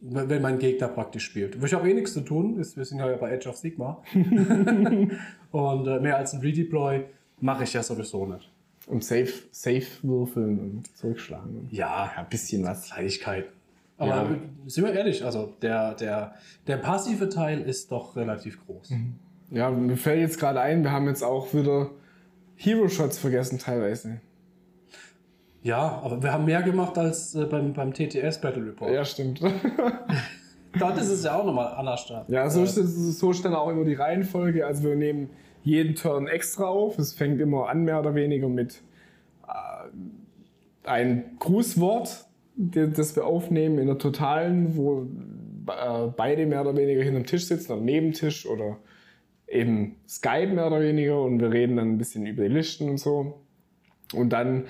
wenn 0.00 0.42
mein 0.42 0.58
Gegner 0.58 0.88
praktisch 0.88 1.24
spielt. 1.24 1.62
Ich 1.62 1.74
habe 1.74 1.88
eh 1.90 1.94
nichts 1.94 2.14
zu 2.14 2.22
tun, 2.22 2.58
ist, 2.58 2.76
wir 2.76 2.84
sind 2.84 2.98
ja 2.98 3.06
bei 3.16 3.30
Edge 3.30 3.48
of 3.48 3.56
Sigma. 3.56 4.02
Und 5.50 5.86
äh, 5.86 6.00
mehr 6.00 6.16
als 6.16 6.32
ein 6.32 6.40
Redeploy 6.40 7.04
mache 7.40 7.64
ich 7.64 7.72
ja 7.72 7.82
sowieso 7.82 8.26
nicht. 8.26 8.50
Und 8.86 9.02
safe, 9.04 9.32
safe 9.50 9.86
würfeln 10.02 10.58
und 10.60 10.96
zurückschlagen. 10.96 11.68
Ja, 11.70 12.06
Ja, 12.06 12.12
ein 12.22 12.28
bisschen 12.28 12.64
was. 12.64 12.90
Kleinigkeiten. 12.90 13.48
Aber 13.98 14.10
Ja. 14.10 14.36
sind 14.66 14.84
wir 14.84 14.92
ehrlich, 14.92 15.24
also 15.24 15.52
der, 15.62 15.94
der, 15.94 16.34
der 16.66 16.76
passive 16.76 17.28
Teil 17.28 17.62
ist 17.62 17.90
doch 17.90 18.14
relativ 18.14 18.64
groß. 18.66 18.92
Ja, 19.50 19.70
mir 19.70 19.96
fällt 19.96 20.20
jetzt 20.20 20.38
gerade 20.38 20.60
ein, 20.60 20.82
wir 20.84 20.92
haben 20.92 21.06
jetzt 21.08 21.22
auch 21.24 21.52
wieder 21.54 21.90
Hero-Shots 22.56 23.18
vergessen 23.18 23.58
teilweise. 23.58 24.20
Ja, 25.62 26.00
aber 26.04 26.22
wir 26.22 26.32
haben 26.32 26.44
mehr 26.44 26.62
gemacht 26.62 26.96
als 26.98 27.34
äh, 27.34 27.44
beim, 27.46 27.72
beim 27.72 27.92
TTS 27.92 28.40
Battle 28.40 28.66
Report. 28.66 28.92
Ja, 28.92 29.04
stimmt. 29.04 29.40
Dort 30.78 30.98
ist 30.98 31.08
es 31.08 31.24
ja 31.24 31.34
auch 31.38 31.44
nochmal 31.44 31.74
anders. 31.74 32.06
Ja, 32.28 32.48
so 32.50 32.60
Äh, 32.60 32.64
ist, 32.64 32.74
so 33.18 33.30
ist 33.30 33.44
dann 33.44 33.54
auch 33.54 33.68
immer 33.70 33.84
die 33.84 33.94
Reihenfolge. 33.94 34.64
Also 34.66 34.84
wir 34.84 34.94
nehmen 34.94 35.30
jeden 35.66 35.96
Turn 35.96 36.28
extra 36.28 36.66
auf. 36.66 36.96
Es 36.96 37.12
fängt 37.12 37.40
immer 37.40 37.68
an, 37.68 37.84
mehr 37.84 37.98
oder 37.98 38.14
weniger 38.14 38.48
mit 38.48 38.82
äh, 39.48 40.88
ein 40.88 41.36
Grußwort, 41.40 42.26
das 42.54 43.16
wir 43.16 43.26
aufnehmen 43.26 43.78
in 43.78 43.88
der 43.88 43.98
Totalen, 43.98 44.76
wo 44.76 45.08
äh, 45.68 46.06
beide 46.16 46.46
mehr 46.46 46.60
oder 46.60 46.76
weniger 46.76 47.02
hinterm 47.02 47.26
Tisch 47.26 47.46
sitzen 47.46 47.72
oder 47.72 47.82
neben 47.82 48.12
Tisch 48.12 48.46
oder 48.46 48.78
eben 49.48 49.96
Skype 50.08 50.54
mehr 50.54 50.68
oder 50.68 50.80
weniger 50.80 51.20
und 51.20 51.40
wir 51.40 51.50
reden 51.50 51.76
dann 51.76 51.94
ein 51.94 51.98
bisschen 51.98 52.26
über 52.26 52.44
die 52.44 52.54
Listen 52.54 52.88
und 52.88 52.98
so. 52.98 53.40
Und 54.14 54.30
dann 54.30 54.66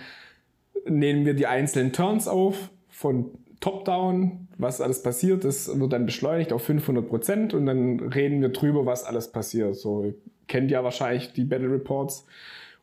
nehmen 0.88 1.26
wir 1.26 1.34
die 1.34 1.46
einzelnen 1.46 1.92
Turns 1.92 2.26
auf 2.26 2.70
von 2.88 3.32
Top-Down, 3.60 4.48
was 4.56 4.80
alles 4.80 5.02
passiert. 5.02 5.44
Das 5.44 5.78
wird 5.78 5.92
dann 5.92 6.06
beschleunigt 6.06 6.54
auf 6.54 6.62
500 6.62 7.06
Prozent 7.06 7.52
und 7.52 7.66
dann 7.66 8.00
reden 8.00 8.40
wir 8.40 8.48
drüber, 8.48 8.86
was 8.86 9.04
alles 9.04 9.30
passiert. 9.30 9.76
So 9.76 10.14
kennt 10.48 10.70
ja 10.70 10.84
wahrscheinlich 10.84 11.32
die 11.32 11.44
Battle 11.44 11.70
Reports. 11.70 12.26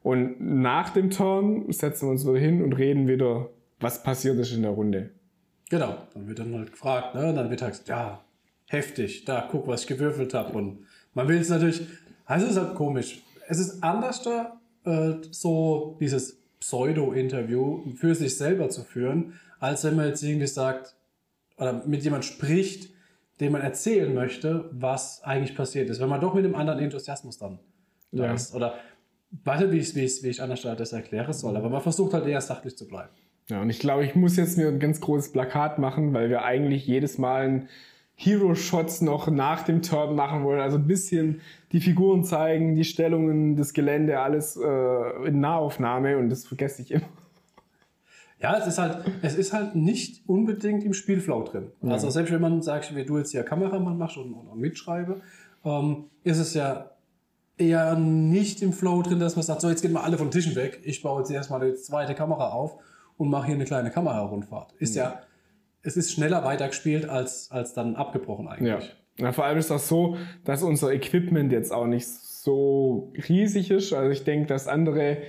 Und 0.02 0.42
nach 0.42 0.90
dem 0.90 1.10
Turn 1.10 1.72
setzen 1.72 2.08
wir 2.08 2.12
uns 2.12 2.26
wieder 2.26 2.38
hin 2.38 2.62
und 2.62 2.74
reden 2.74 3.08
wieder, 3.08 3.50
was 3.80 4.04
passiert 4.04 4.38
ist 4.38 4.54
in 4.54 4.64
der 4.64 4.72
Runde. 4.72 5.10
Genau, 5.70 5.98
dann 6.14 6.28
wird 6.28 6.40
dann 6.40 6.54
halt 6.56 6.72
gefragt, 6.72 7.16
ne? 7.16 7.30
Und 7.30 7.36
dann 7.36 7.50
wird 7.50 7.62
halt 7.62 7.72
gesagt, 7.72 7.90
ja, 7.90 8.24
heftig, 8.68 9.26
da, 9.26 9.48
guck, 9.50 9.68
was 9.68 9.82
ich 9.82 9.88
gewürfelt 9.88 10.34
habe. 10.34 10.58
Und 10.58 10.86
man 11.14 11.28
will 11.28 11.40
es 11.40 11.50
natürlich, 11.50 11.82
also 12.26 12.46
es 12.46 12.52
ist 12.52 12.58
halt 12.58 12.76
komisch. 12.76 13.22
Es 13.48 13.60
ist 13.60 13.82
anders 13.82 14.22
da, 14.22 14.60
äh, 14.86 15.16
so 15.32 15.98
dieses 16.00 16.38
Pseudo-Interview 16.60 17.84
für 17.96 18.16
sich 18.16 18.38
selber 18.38 18.70
zu 18.70 18.84
führen, 18.84 19.34
als 19.60 19.84
wenn 19.84 19.96
man 19.96 20.08
jetzt 20.08 20.24
irgendwie 20.24 20.48
sagt, 20.48 20.96
oder 21.58 21.84
mit 21.86 22.04
jemand 22.04 22.26
spricht, 22.26 22.93
dem 23.40 23.52
man 23.54 23.62
erzählen 23.62 24.14
möchte, 24.14 24.70
was 24.72 25.24
eigentlich 25.24 25.56
passiert 25.56 25.90
ist. 25.90 26.00
Wenn 26.00 26.10
man 26.10 26.22
doch 26.22 26.34
mit 26.34 26.46
einem 26.46 26.56
anderen 26.56 26.80
Enthusiasmus 26.80 27.38
dann 27.38 27.60
da 28.12 28.26
Ja. 28.26 28.34
ist. 28.34 28.54
Oder 28.54 28.76
warte, 29.44 29.72
wie 29.72 29.78
ich, 29.78 29.96
wie 29.96 30.02
ich, 30.02 30.22
wie 30.24 30.28
ich 30.30 30.42
anders 30.42 30.62
das 30.62 30.94
erklären 30.94 31.34
soll. 31.34 31.58
Aber 31.58 31.70
man 31.70 31.82
versucht 31.82 32.14
halt 32.14 32.28
eher 32.28 32.42
sachlich 32.42 32.78
zu 32.78 32.88
bleiben. 32.88 33.10
Ja, 33.50 33.62
und 33.62 33.70
ich 33.70 33.80
glaube, 33.80 34.06
ich 34.06 34.16
muss 34.16 34.38
jetzt 34.38 34.58
mir 34.58 34.68
ein 34.68 34.80
ganz 34.80 35.02
großes 35.02 35.32
Plakat 35.34 35.78
machen, 35.80 36.14
weil 36.14 36.30
wir 36.30 36.44
eigentlich 36.46 36.86
jedes 36.88 37.18
Mal 37.18 37.42
ein 37.48 37.70
Hero-Shots 38.16 39.02
noch 39.02 39.28
nach 39.30 39.64
dem 39.64 39.82
Turn 39.82 40.16
machen 40.16 40.44
wollen. 40.44 40.62
Also 40.62 40.78
ein 40.78 40.88
bisschen 40.88 41.42
die 41.72 41.82
Figuren 41.82 42.24
zeigen, 42.24 42.76
die 42.76 42.84
Stellungen, 42.86 43.56
das 43.56 43.74
Gelände, 43.74 44.20
alles 44.20 44.56
äh, 44.56 45.28
in 45.28 45.40
Nahaufnahme 45.42 46.18
und 46.18 46.30
das 46.30 46.46
vergesse 46.46 46.84
ich 46.84 46.92
immer. 46.92 47.10
Ja, 48.44 48.58
es 48.58 48.68
ist 48.68 48.78
halt, 48.78 48.98
es 49.22 49.36
ist 49.36 49.54
halt 49.54 49.74
nicht 49.74 50.28
unbedingt 50.28 50.84
im 50.84 50.94
Spielflow 50.94 51.44
drin. 51.44 51.72
Also 51.82 52.10
selbst 52.10 52.32
wenn 52.34 52.42
man 52.42 52.62
sagt, 52.62 52.94
wie 52.94 53.06
du 53.06 53.18
jetzt 53.18 53.32
hier 53.32 53.44
Kameramann 53.44 53.98
machst 53.98 54.18
und, 54.18 54.34
und, 54.34 54.48
und 54.48 54.60
mitschreibe, 54.60 55.22
ähm, 55.64 56.06
ist 56.24 56.40
es 56.40 56.54
ja 56.54 56.92
eher 57.58 57.96
nicht 57.96 58.62
im 58.62 58.74
Flow 58.74 59.02
drin, 59.02 59.20
dass 59.20 59.36
man 59.38 59.44
sagt, 59.44 59.62
so 59.62 59.70
jetzt 59.70 59.82
gehen 59.82 59.94
wir 59.94 60.04
alle 60.04 60.18
von 60.18 60.30
Tischen 60.30 60.56
weg. 60.56 60.82
Ich 60.84 61.02
baue 61.02 61.22
jetzt 61.22 61.32
erstmal 61.32 61.62
eine 61.62 61.74
zweite 61.76 62.16
Kamera 62.16 62.50
auf 62.50 62.76
und 63.16 63.30
mache 63.30 63.46
hier 63.48 63.56
eine 63.56 63.66
kleine 63.66 63.92
Kamerarundfahrt. 63.92 64.74
Ist 64.74 64.96
ja, 64.96 65.22
es 65.82 65.96
ist 65.96 66.12
schneller 66.12 66.44
weitergespielt 66.44 67.08
als, 67.08 67.50
als 67.52 67.74
dann 67.74 67.96
abgebrochen 67.96 68.46
Ja. 68.46 68.52
eigentlich. 68.76 68.96
ja. 69.20 69.32
Vor 69.32 69.46
allem 69.46 69.58
ist 69.58 69.70
das 69.70 69.88
so, 69.88 70.18
dass 70.44 70.64
unser 70.64 70.92
Equipment 70.92 71.52
jetzt 71.52 71.72
auch 71.72 71.86
nicht 71.88 72.08
so 72.08 73.14
riesig 73.30 73.72
ist. 73.72 73.94
Also 73.94 74.10
ich 74.10 74.26
denke, 74.26 74.48
dass 74.48 74.68
andere 74.68 75.20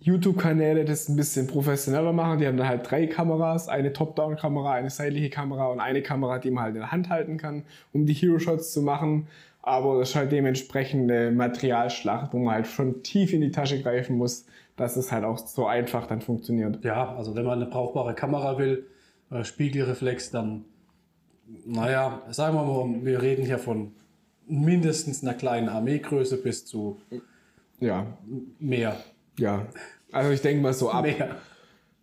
YouTube-Kanäle 0.00 0.84
das 0.84 1.08
ein 1.08 1.16
bisschen 1.16 1.46
professioneller 1.46 2.12
machen. 2.12 2.38
Die 2.38 2.46
haben 2.46 2.56
dann 2.56 2.68
halt 2.68 2.90
drei 2.90 3.06
Kameras, 3.06 3.68
eine 3.68 3.92
Top-Down-Kamera, 3.92 4.72
eine 4.72 4.90
seitliche 4.90 5.28
Kamera 5.30 5.66
und 5.66 5.80
eine 5.80 6.02
Kamera, 6.02 6.38
die 6.38 6.50
man 6.50 6.64
halt 6.64 6.74
in 6.74 6.80
der 6.80 6.92
Hand 6.92 7.10
halten 7.10 7.36
kann, 7.36 7.64
um 7.92 8.06
die 8.06 8.14
Hero-Shots 8.14 8.72
zu 8.72 8.82
machen. 8.82 9.28
Aber 9.62 9.98
das 9.98 10.10
ist 10.10 10.14
halt 10.16 10.32
dementsprechend 10.32 11.10
eine 11.10 11.30
Materialschlacht, 11.30 12.32
wo 12.32 12.38
man 12.38 12.54
halt 12.54 12.66
schon 12.66 13.02
tief 13.02 13.34
in 13.34 13.42
die 13.42 13.50
Tasche 13.50 13.82
greifen 13.82 14.16
muss, 14.16 14.46
dass 14.76 14.96
es 14.96 15.12
halt 15.12 15.24
auch 15.24 15.36
so 15.38 15.66
einfach 15.66 16.06
dann 16.06 16.22
funktioniert. 16.22 16.82
Ja, 16.82 17.14
also 17.14 17.34
wenn 17.34 17.44
man 17.44 17.60
eine 17.60 17.70
brauchbare 17.70 18.14
Kamera 18.14 18.58
will, 18.58 18.86
äh, 19.30 19.44
Spiegelreflex, 19.44 20.30
dann, 20.30 20.64
naja, 21.66 22.22
sagen 22.30 22.56
wir 22.56 22.64
mal, 22.64 23.04
wir 23.04 23.20
reden 23.20 23.44
hier 23.44 23.58
von 23.58 23.92
mindestens 24.46 25.22
einer 25.22 25.34
kleinen 25.34 25.68
Armeegröße 25.68 26.38
bis 26.38 26.64
zu 26.64 26.98
Ja, 27.80 28.06
mehr. 28.58 28.96
Ja. 29.40 29.66
Also 30.12 30.30
ich 30.30 30.40
denke 30.40 30.62
mal 30.62 30.72
so 30.72 30.90
ab 30.90 31.04
Mehr. 31.04 31.36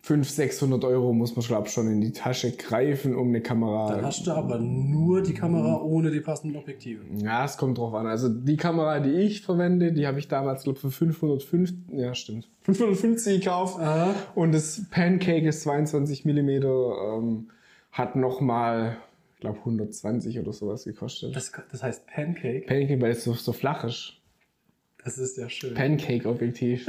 500, 0.07 0.25
600 0.25 0.83
Euro 0.85 1.11
muss 1.11 1.35
man, 1.35 1.43
glaube 1.43 1.67
ich, 1.67 1.73
schon 1.73 1.91
in 1.91 1.99
die 1.99 2.13
Tasche 2.13 2.55
greifen, 2.55 3.13
um 3.13 3.27
eine 3.27 3.41
Kamera... 3.41 3.93
Dann 3.93 4.05
hast 4.05 4.25
du 4.25 4.31
aber 4.31 4.57
nur 4.57 5.21
die 5.21 5.33
Kamera 5.33 5.81
ohne 5.81 6.11
die 6.11 6.21
passenden 6.21 6.55
Objektive. 6.55 7.03
Ja, 7.17 7.43
es 7.43 7.57
kommt 7.57 7.77
drauf 7.77 7.93
an. 7.93 8.07
Also 8.07 8.29
die 8.29 8.55
Kamera, 8.55 9.01
die 9.01 9.11
ich 9.11 9.41
verwende, 9.41 9.91
die 9.91 10.07
habe 10.07 10.19
ich 10.19 10.29
damals, 10.29 10.63
glaube 10.63 10.79
für 10.79 10.91
505, 10.91 11.73
ja 11.91 12.15
stimmt, 12.15 12.47
550 12.61 13.41
gekauft. 13.41 13.79
Aha. 13.81 14.15
Und 14.33 14.53
das 14.53 14.83
Pancake 14.89 15.45
ist 15.45 15.63
22 15.63 16.23
mm, 16.23 16.49
ähm, 16.49 17.49
hat 17.91 18.15
nochmal, 18.15 18.95
ich 19.33 19.41
glaube 19.41 19.59
120 19.59 20.39
oder 20.39 20.53
sowas 20.53 20.85
gekostet. 20.85 21.35
Das, 21.35 21.51
das 21.69 21.83
heißt 21.83 22.07
Pancake. 22.07 22.65
Pancake, 22.65 23.01
weil 23.01 23.11
es 23.11 23.25
so, 23.25 23.33
so 23.33 23.51
flach 23.51 23.83
ist. 23.83 24.13
Das 25.07 25.17
ist 25.17 25.37
ja 25.37 25.49
schön. 25.49 25.73
Pancake-Objektiv. 25.73 26.85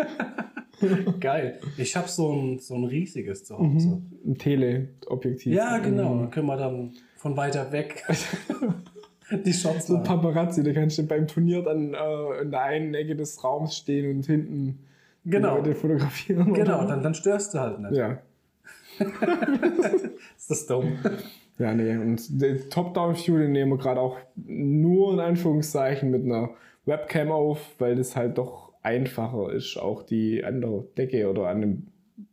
Geil. 1.20 1.60
Ich 1.76 1.94
habe 1.94 2.08
so 2.08 2.32
ein, 2.32 2.58
so 2.58 2.75
ein 2.75 2.82
riesiges 2.82 3.44
zu 3.44 3.56
Hause. 3.56 4.02
Ein 4.26 4.37
Teleobjektiv. 4.37 5.54
Ja, 5.54 5.78
genau. 5.78 6.18
Dann 6.18 6.30
können 6.32 6.46
wir 6.46 6.56
dann 6.56 6.94
von 7.16 7.37
weiter 7.37 7.70
weg 7.70 8.02
die 9.44 9.52
Shots 9.52 9.87
So 9.87 9.98
ein. 9.98 10.02
Paparazzi, 10.02 10.64
da 10.64 10.72
kannst 10.72 10.98
du 10.98 11.04
beim 11.04 11.28
Turnier 11.28 11.62
dann 11.62 11.94
äh, 11.94 12.42
in 12.42 12.50
der 12.50 12.62
einen 12.62 12.92
Ecke 12.94 13.14
des 13.14 13.44
Raums 13.44 13.76
stehen 13.76 14.16
und 14.16 14.26
hinten 14.26 14.80
Genau. 15.25 15.58
Leute 15.58 15.76
fotografieren. 15.76 16.52
Genau, 16.54 16.84
dann, 16.88 17.04
dann 17.04 17.14
störst 17.14 17.54
du 17.54 17.60
halt 17.60 17.78
nicht. 17.78 17.94
Ja. 17.96 18.18
Ist 20.37 20.50
das 20.50 20.66
dumm? 20.66 20.98
Ja, 21.58 21.72
nee. 21.72 21.96
Und 21.96 22.42
den 22.42 22.68
Top-Down-View, 22.68 23.38
den 23.38 23.52
nehmen 23.52 23.70
wir 23.70 23.78
gerade 23.78 24.00
auch 24.00 24.16
nur 24.34 25.12
in 25.12 25.20
Anführungszeichen 25.20 26.10
mit 26.10 26.25
einer 26.25 26.50
Webcam 26.88 27.30
auf, 27.30 27.75
weil 27.78 27.95
das 27.97 28.16
halt 28.16 28.38
doch 28.38 28.73
einfacher 28.83 29.52
ist, 29.52 29.76
auch 29.76 30.02
die 30.02 30.45
andere 30.45 30.88
Decke 30.97 31.30
oder 31.30 31.49
an 31.49 31.57
einem, 31.59 31.87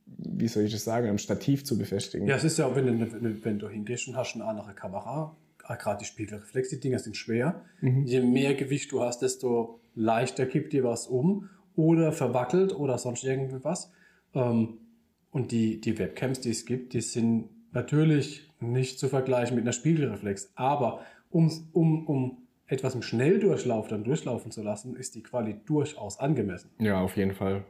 wie 0.06 0.48
soll 0.48 0.64
ich 0.64 0.72
das 0.72 0.84
sagen, 0.84 1.10
am 1.10 1.18
Stativ 1.18 1.66
zu 1.66 1.78
befestigen. 1.78 2.28
Ja, 2.28 2.36
es 2.36 2.44
ist 2.44 2.58
ja, 2.58 2.76
wenn 2.76 3.00
du, 3.00 3.44
wenn, 3.44 3.60
du 3.60 3.70
hingehst 3.70 4.08
und 4.08 4.16
hast 4.16 4.36
eine 4.36 4.46
andere 4.46 4.74
Kamera, 4.74 5.36
gerade 5.58 6.00
die 6.00 6.06
Spiegelreflex, 6.06 6.70
die 6.70 6.80
Dinger 6.80 7.00
sind 7.00 7.18
schwer. 7.18 7.62
Je 8.06 8.22
mehr 8.22 8.54
Gewicht 8.56 8.92
du 8.92 9.02
hast, 9.02 9.22
desto 9.22 9.80
leichter 9.96 10.46
kippt 10.46 10.74
dir 10.74 10.84
was 10.84 11.08
um 11.08 11.50
oder 11.76 12.12
verwackelt 12.12 12.74
oder 12.74 12.98
sonst 12.98 13.24
irgendwas. 13.24 13.92
Ähm, 14.34 14.80
und 15.32 15.52
die, 15.52 15.82
die 15.82 16.00
Webcams, 16.00 16.40
die 16.40 16.52
es 16.52 16.66
gibt, 16.66 16.94
die 16.94 17.02
sind 17.02 17.50
natürlich 17.74 18.50
nicht 18.60 19.00
zu 19.00 19.10
vergleichen 19.10 19.56
mit 19.56 19.66
einer 19.66 19.74
Spiegelreflex. 19.74 20.52
Aber 20.56 21.02
um, 21.30 21.52
um, 21.74 22.08
um 22.08 22.38
etwas 22.68 22.96
im 22.96 23.02
Schnelldurchlauf 23.02 23.88
dann 23.88 24.04
durchlaufen 24.04 24.52
zu 24.52 24.62
lassen, 24.64 24.96
ist 24.96 25.16
die 25.16 25.22
Qualität 25.24 25.62
durchaus 25.70 26.20
angemessen. 26.20 26.70
Ja, 26.80 27.00
auf 27.02 27.16
jeden 27.18 27.34
Fall. 27.34 27.64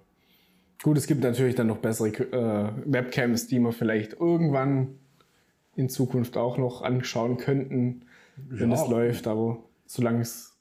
Gut, 0.83 0.97
es 0.97 1.07
gibt 1.07 1.23
natürlich 1.23 1.55
dann 1.55 1.67
noch 1.67 1.77
bessere 1.77 2.09
äh, 2.09 2.71
Webcams, 2.85 3.47
die 3.47 3.59
man 3.59 3.71
vielleicht 3.73 4.13
irgendwann 4.13 4.99
in 5.75 5.89
Zukunft 5.89 6.37
auch 6.37 6.57
noch 6.57 6.81
anschauen 6.81 7.37
könnten, 7.37 8.05
wenn 8.37 8.69
Ja. 8.71 8.75
es 8.81 8.87
läuft, 8.89 9.27
aber 9.27 9.59
solange 9.85 10.21
es 10.21 10.57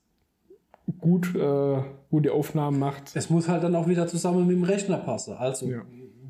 gut, 1.00 1.34
äh, 1.34 1.82
gute 2.10 2.32
Aufnahmen 2.32 2.78
macht. 2.78 3.14
Es 3.14 3.30
muss 3.30 3.48
halt 3.48 3.62
dann 3.62 3.74
auch 3.74 3.88
wieder 3.88 4.06
zusammen 4.06 4.46
mit 4.46 4.56
dem 4.56 4.64
Rechner 4.64 4.98
passen. 4.98 5.34
Also 5.34 5.68
Ja. 5.70 5.82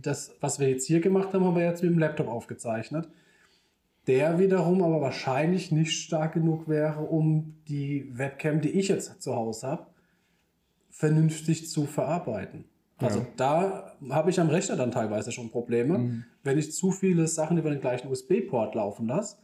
das, 0.02 0.34
was 0.40 0.60
wir 0.60 0.68
jetzt 0.68 0.86
hier 0.86 1.00
gemacht 1.00 1.32
haben, 1.32 1.44
haben 1.44 1.56
wir 1.56 1.64
jetzt 1.64 1.82
mit 1.82 1.92
dem 1.92 1.98
Laptop 1.98 2.28
aufgezeichnet. 2.28 3.08
Der 4.06 4.38
wiederum 4.38 4.82
aber 4.82 5.00
wahrscheinlich 5.00 5.72
nicht 5.72 5.92
stark 5.92 6.34
genug 6.34 6.68
wäre, 6.68 7.00
um 7.00 7.54
die 7.68 8.06
Webcam, 8.18 8.60
die 8.60 8.70
ich 8.70 8.88
jetzt 8.88 9.22
zu 9.22 9.34
Hause 9.34 9.66
habe, 9.66 9.86
vernünftig 10.90 11.68
zu 11.70 11.86
verarbeiten. 11.86 12.64
Also 12.98 13.20
Ja. 13.20 13.26
da 13.36 13.92
habe 14.10 14.30
ich 14.30 14.38
am 14.38 14.48
Rechner 14.48 14.76
dann 14.76 14.92
teilweise 14.92 15.32
schon 15.32 15.50
Probleme, 15.50 15.98
Mhm. 15.98 16.24
wenn 16.44 16.58
ich 16.58 16.72
zu 16.72 16.90
viele 16.92 17.26
Sachen 17.26 17.58
über 17.58 17.70
den 17.70 17.80
gleichen 17.80 18.08
USB-Port 18.10 18.74
laufen 18.74 19.06
lasse, 19.08 19.36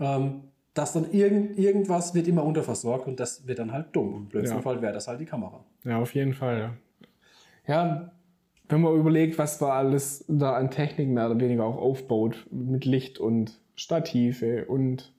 ähm, 0.00 0.44
dass 0.74 0.94
dann 0.94 1.10
irgend, 1.12 1.58
irgendwas 1.58 2.14
wird 2.14 2.26
immer 2.28 2.44
unterversorgt 2.44 3.06
und 3.06 3.20
das 3.20 3.46
wird 3.46 3.58
dann 3.58 3.72
halt 3.72 3.88
dumm. 3.94 4.14
Im 4.14 4.28
blödsten 4.28 4.58
Ja. 4.58 4.62
Fall 4.62 4.80
wäre 4.80 4.94
das 4.94 5.06
halt 5.06 5.20
die 5.20 5.26
Kamera. 5.26 5.64
Ja, 5.84 5.98
auf 6.00 6.14
jeden 6.14 6.32
Fall. 6.32 6.58
Ja. 7.66 7.74
ja, 7.74 8.12
wenn 8.70 8.80
man 8.80 8.96
überlegt, 8.96 9.36
was 9.36 9.58
da 9.58 9.68
alles 9.70 10.24
da 10.28 10.54
an 10.54 10.70
Technik 10.70 11.08
mehr 11.10 11.26
oder 11.30 11.38
weniger 11.38 11.64
auch 11.64 11.76
aufbaut, 11.76 12.46
mit 12.50 12.86
Licht 12.86 13.18
und 13.18 13.60
Stative 13.76 14.66
und 14.66 15.12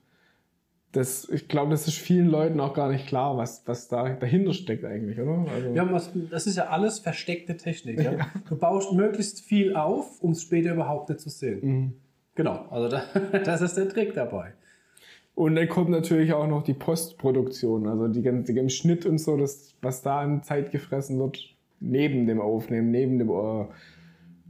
das, 0.92 1.28
ich 1.28 1.48
glaube, 1.48 1.72
das 1.72 1.88
ist 1.88 1.98
vielen 1.98 2.28
Leuten 2.28 2.60
auch 2.60 2.72
gar 2.72 2.88
nicht 2.88 3.06
klar, 3.06 3.36
was, 3.36 3.62
was 3.66 3.88
da 3.88 4.10
dahinter 4.10 4.52
steckt 4.52 4.84
eigentlich, 4.84 5.18
oder? 5.18 5.44
Also, 5.52 5.68
Ja, 5.70 5.92
was, 5.92 6.12
das 6.30 6.46
ist 6.46 6.56
ja 6.56 6.66
alles 6.66 7.00
versteckte 7.00 7.56
Technik. 7.56 8.00
Ja? 8.00 8.12
Du 8.48 8.56
baust 8.56 8.92
möglichst 8.92 9.40
viel 9.40 9.74
auf, 9.74 10.20
um 10.20 10.32
es 10.32 10.42
später 10.42 10.72
überhaupt 10.72 11.08
nicht 11.08 11.20
zu 11.20 11.30
sehen. 11.30 11.60
Mhm. 11.62 11.92
Genau, 12.36 12.66
also 12.70 12.88
da, 12.88 13.04
das 13.44 13.60
ist 13.60 13.76
der 13.76 13.88
Trick 13.88 14.14
dabei. 14.14 14.52
Und 15.34 15.56
dann 15.56 15.68
kommt 15.68 15.90
natürlich 15.90 16.32
auch 16.32 16.46
noch 16.46 16.62
die 16.62 16.74
Postproduktion, 16.74 17.88
also 17.88 18.06
die 18.06 18.22
ganze 18.22 18.52
im 18.52 18.68
Schnitt 18.68 19.04
und 19.04 19.18
so, 19.18 19.36
das, 19.36 19.74
was 19.82 20.02
da 20.02 20.20
an 20.20 20.44
Zeit 20.44 20.70
gefressen 20.70 21.18
wird, 21.18 21.38
neben 21.80 22.26
dem 22.26 22.40
Aufnehmen, 22.40 22.92
neben 22.92 23.18
dem 23.18 23.30
äh, 23.30 23.66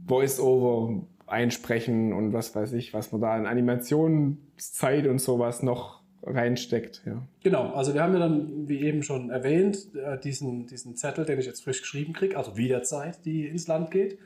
Voice-Over 0.07 1.01
einsprechen 1.27 2.13
und 2.13 2.33
was 2.33 2.55
weiß 2.55 2.73
ich, 2.73 2.93
was 2.93 3.11
man 3.11 3.21
da 3.21 3.33
an 3.33 3.45
Animationszeit 3.45 5.07
und 5.07 5.19
sowas 5.19 5.63
noch 5.63 6.01
reinsteckt. 6.23 7.03
Ja. 7.05 7.21
Genau, 7.43 7.73
also 7.73 7.93
wir 7.93 8.01
haben 8.01 8.13
ja 8.13 8.19
dann, 8.19 8.67
wie 8.67 8.81
eben 8.81 9.03
schon 9.03 9.29
erwähnt, 9.29 9.77
äh, 9.95 10.19
diesen, 10.19 10.65
diesen 10.65 10.95
Zettel, 10.95 11.25
den 11.25 11.39
ich 11.39 11.45
jetzt 11.45 11.63
frisch 11.63 11.81
geschrieben 11.81 12.13
kriege, 12.13 12.37
also 12.37 12.57
Wiederzeit, 12.57 13.23
die 13.25 13.47
ins 13.47 13.67
Land 13.67 13.91
geht. 13.91 14.17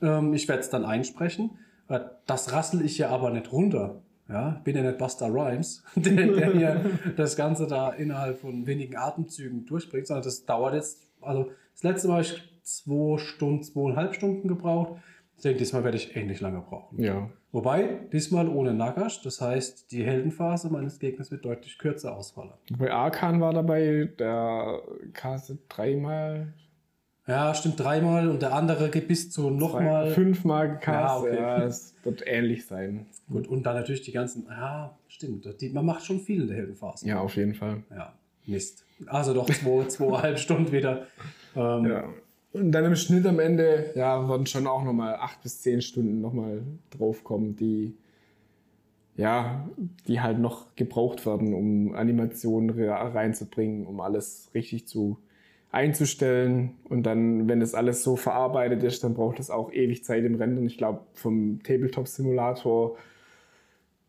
Ähm, 0.00 0.34
Ich 0.34 0.46
werde 0.48 0.62
es 0.62 0.70
dann 0.70 0.84
einsprechen. 0.84 1.50
Äh, 1.88 2.00
Das 2.26 2.52
rassel 2.52 2.84
ich 2.84 2.98
ja 2.98 3.08
aber 3.08 3.30
nicht 3.30 3.50
runter. 3.52 4.02
Ja, 4.28 4.60
bin 4.64 4.76
ja 4.76 4.82
nicht 4.82 4.98
Buster 4.98 5.26
Rhymes, 5.26 5.82
der, 5.96 6.12
der 6.14 6.52
hier 6.52 6.84
das 7.16 7.36
Ganze 7.36 7.66
da 7.66 7.90
innerhalb 7.90 8.38
von 8.40 8.66
wenigen 8.66 8.96
Atemzügen 8.96 9.66
durchbringt, 9.66 10.06
sondern 10.06 10.24
das 10.24 10.44
dauert 10.46 10.74
jetzt, 10.74 11.02
also 11.20 11.50
das 11.74 11.82
letzte 11.82 12.08
Mal 12.08 12.14
habe 12.14 12.22
ich 12.22 12.42
zwei 12.62 13.18
Stunden, 13.18 13.62
zweieinhalb 13.64 14.14
Stunden 14.14 14.46
gebraucht. 14.48 15.02
Ich 15.42 15.44
denke, 15.44 15.58
diesmal 15.58 15.82
werde 15.82 15.96
ich 15.96 16.14
ähnlich 16.14 16.40
lange 16.40 16.60
brauchen. 16.60 17.02
ja. 17.02 17.28
Wobei, 17.50 17.98
diesmal 18.12 18.46
ohne 18.48 18.72
Nagash, 18.72 19.22
das 19.22 19.40
heißt, 19.40 19.90
die 19.90 20.04
Heldenphase 20.04 20.70
meines 20.70 21.00
Gegners 21.00 21.32
wird 21.32 21.44
deutlich 21.44 21.78
kürzer 21.78 22.16
ausfallen. 22.16 22.52
Bei 22.78 22.92
Arkan 22.92 23.40
war 23.40 23.52
dabei 23.52 24.08
der 24.20 24.80
Kase 25.12 25.58
dreimal, 25.68 26.54
Ja, 27.26 27.52
stimmt, 27.54 27.80
dreimal 27.80 28.28
und 28.28 28.40
der 28.40 28.54
andere 28.54 28.88
geht 28.88 29.08
bis 29.08 29.32
zu 29.32 29.50
nochmal. 29.50 30.10
fünfmal 30.12 30.74
gecast. 30.74 30.86
Ja, 30.86 31.18
okay. 31.18 31.36
Ja, 31.36 31.64
es 31.64 31.94
wird 32.04 32.22
ähnlich 32.24 32.64
sein. 32.64 33.06
Gut, 33.28 33.48
und 33.48 33.64
dann 33.66 33.74
natürlich 33.74 34.02
die 34.02 34.12
ganzen, 34.12 34.46
ja, 34.48 34.96
stimmt, 35.08 35.44
die, 35.60 35.70
man 35.70 35.84
macht 35.84 36.06
schon 36.06 36.20
viel 36.20 36.42
in 36.42 36.46
der 36.48 36.56
Heldenphase. 36.56 37.04
Ja, 37.06 37.18
auf 37.20 37.34
jeden 37.34 37.54
Fall. 37.54 37.82
Ja, 37.90 38.12
Mist. 38.46 38.84
Also 39.06 39.34
doch 39.34 39.50
zwei, 39.50 39.84
zweieinhalb 39.88 40.38
Stunden 40.38 40.70
wieder. 40.70 41.06
Ähm, 41.56 41.84
Ja. 41.86 42.04
Und 42.52 42.72
dann 42.72 42.84
im 42.84 42.96
Schnitt 42.96 43.26
am 43.26 43.38
Ende, 43.38 43.92
ja, 43.94 44.28
werden 44.28 44.46
schon 44.46 44.66
auch 44.66 44.84
nochmal 44.84 45.16
acht 45.16 45.42
bis 45.42 45.62
zehn 45.62 45.80
Stunden 45.80 46.20
nochmal 46.20 46.62
draufkommen, 46.90 47.56
die, 47.56 47.96
ja, 49.16 49.68
die 50.06 50.20
halt 50.20 50.38
noch 50.38 50.76
gebraucht 50.76 51.24
werden, 51.24 51.54
um 51.54 51.94
Animationen 51.94 52.70
re- 52.70 52.90
reinzubringen, 52.90 53.86
um 53.86 54.00
alles 54.00 54.50
richtig 54.54 54.86
zu 54.86 55.18
einzustellen. 55.70 56.72
Und 56.84 57.04
dann, 57.04 57.48
wenn 57.48 57.60
das 57.60 57.74
alles 57.74 58.02
so 58.02 58.16
verarbeitet 58.16 58.82
ist, 58.82 59.02
dann 59.02 59.14
braucht 59.14 59.40
es 59.40 59.50
auch 59.50 59.72
ewig 59.72 60.04
Zeit 60.04 60.24
im 60.24 60.34
Rendern. 60.34 60.66
Ich 60.66 60.76
glaube, 60.76 61.00
vom 61.14 61.62
Tabletop-Simulator 61.62 62.98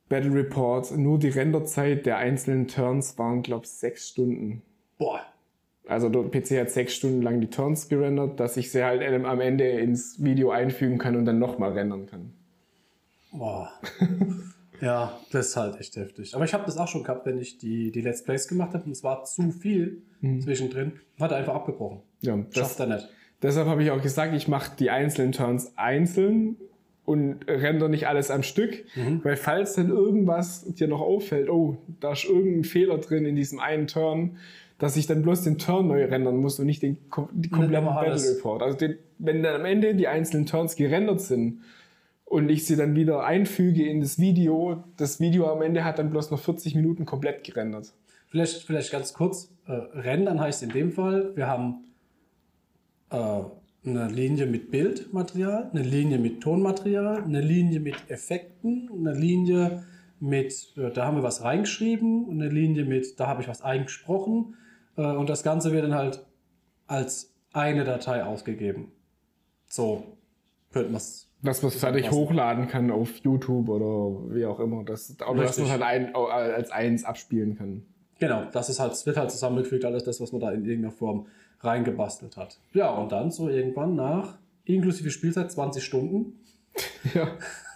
Battle 0.10 0.34
Report, 0.34 0.96
nur 0.98 1.18
die 1.18 1.30
Renderzeit 1.30 2.06
der 2.06 2.18
einzelnen 2.18 2.68
Turns 2.68 3.18
waren, 3.18 3.42
glaube 3.42 3.64
ich, 3.64 3.72
sechs 3.72 4.10
Stunden. 4.10 4.62
Boah, 4.98 5.22
Also 5.88 6.10
der 6.10 6.24
PC 6.24 6.60
hat 6.60 6.70
sechs 6.70 6.96
Stunden 6.96 7.22
lang 7.22 7.42
die 7.42 7.50
Turns 7.50 7.90
gerendert, 7.90 8.40
dass 8.40 8.56
ich 8.56 8.72
sie 8.72 8.84
halt 8.84 9.02
am 9.04 9.42
Ende 9.42 9.68
ins 9.68 10.24
Video 10.24 10.52
einfügen 10.52 10.98
kann 10.98 11.16
und 11.16 11.26
dann 11.26 11.40
nochmal 11.40 11.74
rendern 11.74 12.06
kann. 12.06 12.34
boah. 13.32 13.70
ja, 14.82 15.20
das 15.32 15.50
ist 15.50 15.58
halt 15.58 15.80
echt 15.80 15.96
heftig. 15.98 16.36
Aber 16.36 16.46
ich 16.46 16.54
habe 16.54 16.66
das 16.66 16.78
auch 16.78 16.88
schon 16.88 17.04
gehabt, 17.04 17.26
wenn 17.26 17.38
ich 17.38 17.58
die, 17.58 17.92
die 17.92 18.02
Let's 18.02 18.24
Plays 18.24 18.48
gemacht 18.48 18.74
habe 18.74 18.86
und 18.86 18.92
es 18.92 19.04
war 19.04 19.26
zu 19.26 19.52
viel 19.52 20.02
zwischendrin, 20.40 20.94
hat 21.20 21.32
er 21.32 21.38
einfach 21.38 21.56
abgebrochen. 21.56 22.02
Ja, 22.22 22.38
Schafft 22.52 22.56
das, 22.56 22.80
er 22.80 22.88
nicht. 22.88 23.10
Deshalb 23.42 23.68
habe 23.68 23.84
ich 23.84 23.92
auch 23.92 24.02
gesagt, 24.02 24.34
ich 24.34 24.48
mache 24.48 24.72
die 24.80 24.90
einzelnen 24.90 25.34
Turns 25.34 25.74
einzeln 25.76 26.56
und 27.06 27.46
render 27.50 27.90
nicht 27.90 28.08
alles 28.08 28.32
am 28.32 28.44
Stück, 28.44 28.86
weil 29.24 29.36
falls 29.36 29.74
dann 29.74 29.90
irgendwas 29.90 30.64
dir 30.74 30.88
noch 30.88 31.02
auffällt, 31.02 31.50
oh, 31.50 31.78
da 32.00 32.14
ist 32.14 32.24
irgendein 32.24 32.64
Fehler 32.64 32.98
drin 33.00 33.26
in 33.26 33.36
diesem 33.36 33.60
einen 33.60 33.88
Turn, 33.88 34.38
dass 34.84 34.98
ich 34.98 35.08
dann 35.08 35.22
bloß 35.22 35.46
den 35.46 35.58
Turn 35.58 35.88
neu 35.88 36.04
rendern 36.04 36.36
muss 36.36 36.60
und 36.60 36.66
nicht 36.66 36.84
den, 36.84 36.98
die 37.32 37.50
kompletten 37.50 37.86
Battle 37.86 38.12
alles. 38.12 38.36
Report. 38.36 38.62
Also 38.62 38.78
den, 38.78 38.98
wenn 39.18 39.42
dann 39.42 39.62
am 39.62 39.66
Ende 39.66 39.96
die 39.96 40.10
einzelnen 40.10 40.46
Turns 40.46 40.76
gerendert 40.76 41.22
sind 41.22 41.62
und 42.26 42.50
ich 42.50 42.66
sie 42.66 42.76
dann 42.76 42.94
wieder 42.94 43.24
einfüge 43.24 43.88
in 43.88 44.02
das 44.02 44.20
Video, 44.20 44.84
das 44.98 45.22
Video 45.22 45.50
am 45.50 45.62
Ende 45.62 45.86
hat 45.86 46.00
dann 46.00 46.10
bloß 46.10 46.32
noch 46.32 46.40
40 46.40 46.76
Minuten 46.76 47.06
komplett 47.06 47.46
gerendert. 47.46 47.94
Vielleicht, 48.28 48.64
vielleicht 48.64 48.92
ganz 48.92 49.14
kurz, 49.14 49.54
äh, 49.68 49.72
rendern 49.72 50.42
heißt 50.42 50.64
in 50.64 50.70
dem 50.70 50.92
Fall, 50.92 51.32
wir 51.38 51.48
haben 51.48 51.86
äh, 53.10 53.16
eine 53.86 54.10
Linie 54.10 54.48
mit 54.48 54.70
Bildmaterial, 54.70 55.70
eine 55.72 55.84
Linie 55.84 56.18
mit 56.18 56.42
Tonmaterial, 56.42 57.24
eine 57.24 57.40
Linie 57.40 57.80
mit 57.80 57.96
Effekten, 58.10 58.90
eine 58.94 59.14
Linie 59.14 59.86
mit, 60.20 60.74
äh, 60.76 60.92
da 60.92 61.06
haben 61.06 61.16
wir 61.16 61.24
was 61.24 61.42
reingeschrieben, 61.42 62.26
und 62.26 62.42
eine 62.42 62.52
Linie 62.52 62.84
mit, 62.84 63.18
da 63.18 63.28
habe 63.28 63.42
ich 63.42 63.48
was 63.48 63.62
eingesprochen 63.62 64.56
und 64.96 65.30
das 65.30 65.44
Ganze 65.44 65.72
wird 65.72 65.84
dann 65.84 65.96
halt 65.96 66.26
als 66.88 67.34
eine 67.52 67.84
Datei 67.84 68.24
ausgegeben. 68.24 68.92
So 69.68 70.04
könnte 70.72 70.90
man 70.90 70.98
es. 70.98 71.30
Dass 71.42 71.62
man 71.62 71.72
es 71.72 71.80
fertig 71.80 72.10
hochladen 72.10 72.68
kann 72.68 72.90
auf 72.90 73.18
YouTube 73.18 73.68
oder 73.68 74.34
wie 74.34 74.46
auch 74.46 74.60
immer. 74.60 74.84
Das, 74.84 75.16
oder 75.30 75.44
dass 75.44 75.58
man 75.58 75.66
es 75.68 75.72
halt 75.72 75.82
ein, 75.82 76.16
als 76.16 76.72
eins 76.72 77.04
abspielen 77.04 77.58
kann. 77.58 77.86
Genau, 78.20 78.46
das 78.52 78.70
ist 78.70 78.80
halt, 78.80 79.06
wird 79.06 79.18
halt 79.18 79.32
zusammengefügt, 79.32 79.84
alles 79.84 80.04
das, 80.06 80.22
was 80.22 80.32
man 80.32 80.40
da 80.40 80.52
in 80.52 80.64
irgendeiner 80.64 80.94
Form 80.94 81.28
reingebastelt 81.60 82.38
hat. 82.38 82.60
Ja, 82.74 82.92
und 82.92 83.12
dann 83.12 83.32
so 83.32 83.50
irgendwann 83.50 83.96
nach, 83.96 84.38
inklusive 84.64 85.10
Spielzeit 85.12 85.52
20 85.52 85.84
Stunden, 85.84 86.40
Ja. 87.14 87.28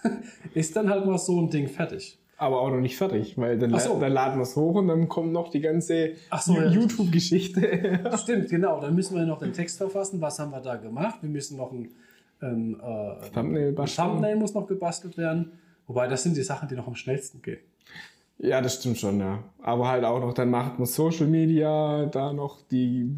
ist 0.54 0.74
dann 0.76 0.88
halt 0.88 1.06
mal 1.06 1.18
so 1.18 1.40
ein 1.40 1.50
Ding 1.50 1.68
fertig. 1.68 2.18
Aber 2.40 2.60
auch 2.60 2.70
noch 2.70 2.78
nicht 2.78 2.96
fertig, 2.96 3.36
weil 3.36 3.58
dann, 3.58 3.76
so. 3.80 3.98
dann 3.98 4.12
laden 4.12 4.38
wir 4.38 4.44
es 4.44 4.54
hoch 4.54 4.76
und 4.76 4.86
dann 4.86 5.08
kommt 5.08 5.32
noch 5.32 5.50
die 5.50 5.60
ganze 5.60 6.12
so, 6.40 6.52
Ju- 6.52 6.62
ja. 6.62 6.70
YouTube-Geschichte. 6.70 8.00
Stimmt, 8.16 8.48
genau. 8.48 8.80
Dann 8.80 8.94
müssen 8.94 9.16
wir 9.16 9.26
noch 9.26 9.40
den 9.40 9.52
Text 9.52 9.76
verfassen. 9.78 10.20
Was 10.20 10.38
haben 10.38 10.52
wir 10.52 10.60
da 10.60 10.76
gemacht? 10.76 11.18
Wir 11.20 11.28
müssen 11.30 11.56
noch 11.56 11.72
ein, 11.72 11.88
ähm, 12.40 12.80
äh, 12.80 13.30
Thumbnail 13.34 13.74
ein. 13.76 13.86
Thumbnail 13.86 14.36
muss 14.36 14.54
noch 14.54 14.68
gebastelt 14.68 15.18
werden. 15.18 15.50
Wobei, 15.88 16.06
das 16.06 16.22
sind 16.22 16.36
die 16.36 16.42
Sachen, 16.44 16.68
die 16.68 16.76
noch 16.76 16.86
am 16.86 16.94
schnellsten 16.94 17.42
gehen. 17.42 17.58
Ja, 18.38 18.60
das 18.60 18.76
stimmt 18.76 18.98
schon, 18.98 19.18
ja. 19.18 19.42
Aber 19.60 19.88
halt 19.88 20.04
auch 20.04 20.20
noch, 20.20 20.32
dann 20.32 20.50
macht 20.50 20.78
man 20.78 20.86
Social 20.86 21.26
Media, 21.26 22.06
da 22.06 22.32
noch 22.32 22.60
die 22.70 23.10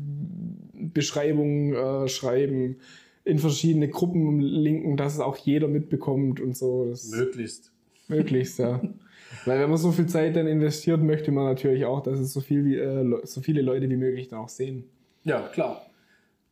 Beschreibung 0.72 1.74
äh, 1.74 2.08
schreiben, 2.08 2.76
in 3.24 3.38
verschiedene 3.38 3.88
Gruppen 3.88 4.40
linken, 4.40 4.96
dass 4.96 5.12
es 5.12 5.20
auch 5.20 5.36
jeder 5.36 5.68
mitbekommt 5.68 6.40
und 6.40 6.56
so. 6.56 6.86
Das 6.88 7.10
Möglichst. 7.10 7.70
möglichst, 8.08 8.58
ja. 8.58 8.80
Weil 9.44 9.60
wenn 9.60 9.70
man 9.70 9.78
so 9.78 9.92
viel 9.92 10.06
Zeit 10.06 10.36
dann 10.36 10.46
investiert, 10.46 11.00
möchte 11.02 11.32
man 11.32 11.44
natürlich 11.44 11.84
auch, 11.84 12.02
dass 12.02 12.18
es 12.18 12.32
so, 12.32 12.40
viel 12.40 12.64
wie, 12.64 12.76
äh, 12.76 13.20
so 13.24 13.40
viele 13.40 13.62
Leute 13.62 13.88
wie 13.88 13.96
möglich 13.96 14.28
dann 14.28 14.40
auch 14.40 14.48
sehen. 14.48 14.84
Ja, 15.22 15.48
klar. 15.48 15.86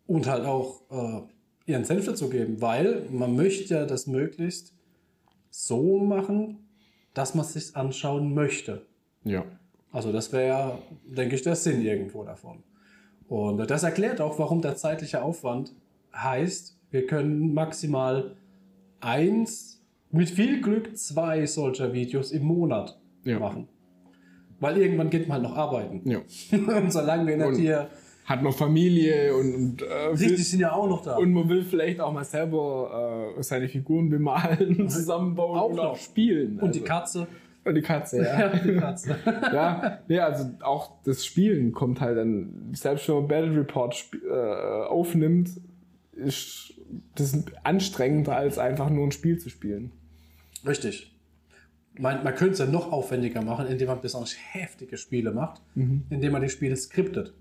Und 0.06 0.26
halt 0.26 0.44
auch 0.44 0.82
äh, 0.90 1.70
ihren 1.70 1.84
Senf 1.84 2.06
dazu 2.06 2.30
geben, 2.30 2.60
weil 2.60 3.02
man 3.10 3.36
möchte 3.36 3.74
ja 3.74 3.84
das 3.84 4.06
möglichst 4.06 4.72
so 5.50 5.98
machen, 5.98 6.68
dass 7.14 7.34
man 7.34 7.44
es 7.44 7.54
sich 7.54 7.76
anschauen 7.76 8.32
möchte. 8.32 8.86
Ja. 9.24 9.44
Also 9.92 10.12
das 10.12 10.32
wäre 10.32 10.46
ja, 10.46 10.78
denke 11.04 11.34
ich, 11.34 11.42
der 11.42 11.56
Sinn 11.56 11.82
irgendwo 11.82 12.24
davon. 12.24 12.62
Und 13.28 13.58
das 13.70 13.82
erklärt 13.82 14.20
auch, 14.20 14.38
warum 14.38 14.62
der 14.62 14.76
zeitliche 14.76 15.22
Aufwand 15.22 15.74
heißt, 16.14 16.78
wir 16.90 17.06
können 17.06 17.52
maximal 17.52 18.36
eins, 19.00 19.67
mit 20.10 20.30
viel 20.30 20.60
Glück 20.60 20.96
zwei 20.96 21.44
solcher 21.46 21.92
Videos 21.92 22.32
im 22.32 22.44
Monat 22.44 22.98
Ja. 23.24 23.38
machen. 23.38 23.68
Weil 24.60 24.78
irgendwann 24.78 25.10
geht 25.10 25.28
man 25.28 25.42
halt 25.42 25.50
noch 25.50 25.56
arbeiten. 25.56 26.02
ja. 26.08 26.18
Und 26.76 26.92
solange 26.92 27.26
wir 27.26 27.36
nicht 27.36 27.46
Und- 27.46 27.54
hier... 27.56 27.88
Hat 28.24 28.42
noch 28.42 28.54
Familie 28.54 29.34
und, 29.34 29.54
und, 29.54 29.80
äh, 29.82 29.86
Richtig, 30.10 30.28
will, 30.28 30.36
die 30.36 30.42
sind 30.42 30.60
ja 30.60 30.72
auch 30.72 30.86
noch 30.86 31.00
da. 31.00 31.16
und 31.16 31.32
man 31.32 31.48
will 31.48 31.62
vielleicht 31.64 31.98
auch 31.98 32.12
mal 32.12 32.24
selber 32.26 33.32
äh, 33.38 33.42
seine 33.42 33.70
Figuren 33.70 34.10
bemalen, 34.10 34.86
zusammenbauen 34.90 35.58
Auch 35.58 35.70
und 35.70 35.76
noch. 35.76 35.84
auch 35.92 35.96
spielen. 35.96 36.58
Und 36.60 36.74
die 36.74 36.80
Also- 36.80 36.92
Katze. 36.92 37.26
Und 37.64 37.74
die 37.74 37.80
Katze, 37.80 38.18
ja. 38.22 38.38
Ja, 38.38 38.48
die 38.58 38.74
Katze. 38.76 39.16
ja, 39.24 39.98
nee, 40.08 40.18
also 40.18 40.44
auch 40.60 41.00
das 41.04 41.24
Spielen 41.24 41.72
kommt 41.72 42.02
halt 42.02 42.18
dann, 42.18 42.68
selbst 42.74 43.08
wenn 43.08 43.14
man 43.14 43.28
Battle 43.28 43.56
Report 43.60 44.10
äh, 44.30 44.30
aufnimmt, 44.88 45.48
ist 46.12 46.74
das 47.14 47.46
anstrengender 47.64 48.36
als 48.36 48.58
einfach 48.58 48.90
nur 48.90 49.06
ein 49.06 49.12
Spiel 49.12 49.38
zu 49.38 49.48
spielen. 49.48 49.90
Richtig. 50.66 51.14
Man, 51.98 52.22
man 52.22 52.34
könnte 52.34 52.52
es 52.52 52.58
ja 52.60 52.66
noch 52.66 52.92
aufwendiger 52.92 53.42
machen, 53.42 53.66
indem 53.66 53.88
man 53.88 54.00
besonders 54.00 54.36
heftige 54.52 54.96
Spiele 54.96 55.32
macht, 55.32 55.60
indem 56.10 56.32
man 56.32 56.42
die 56.42 56.48
Spiele 56.48 56.76
skriptet. 56.76 57.34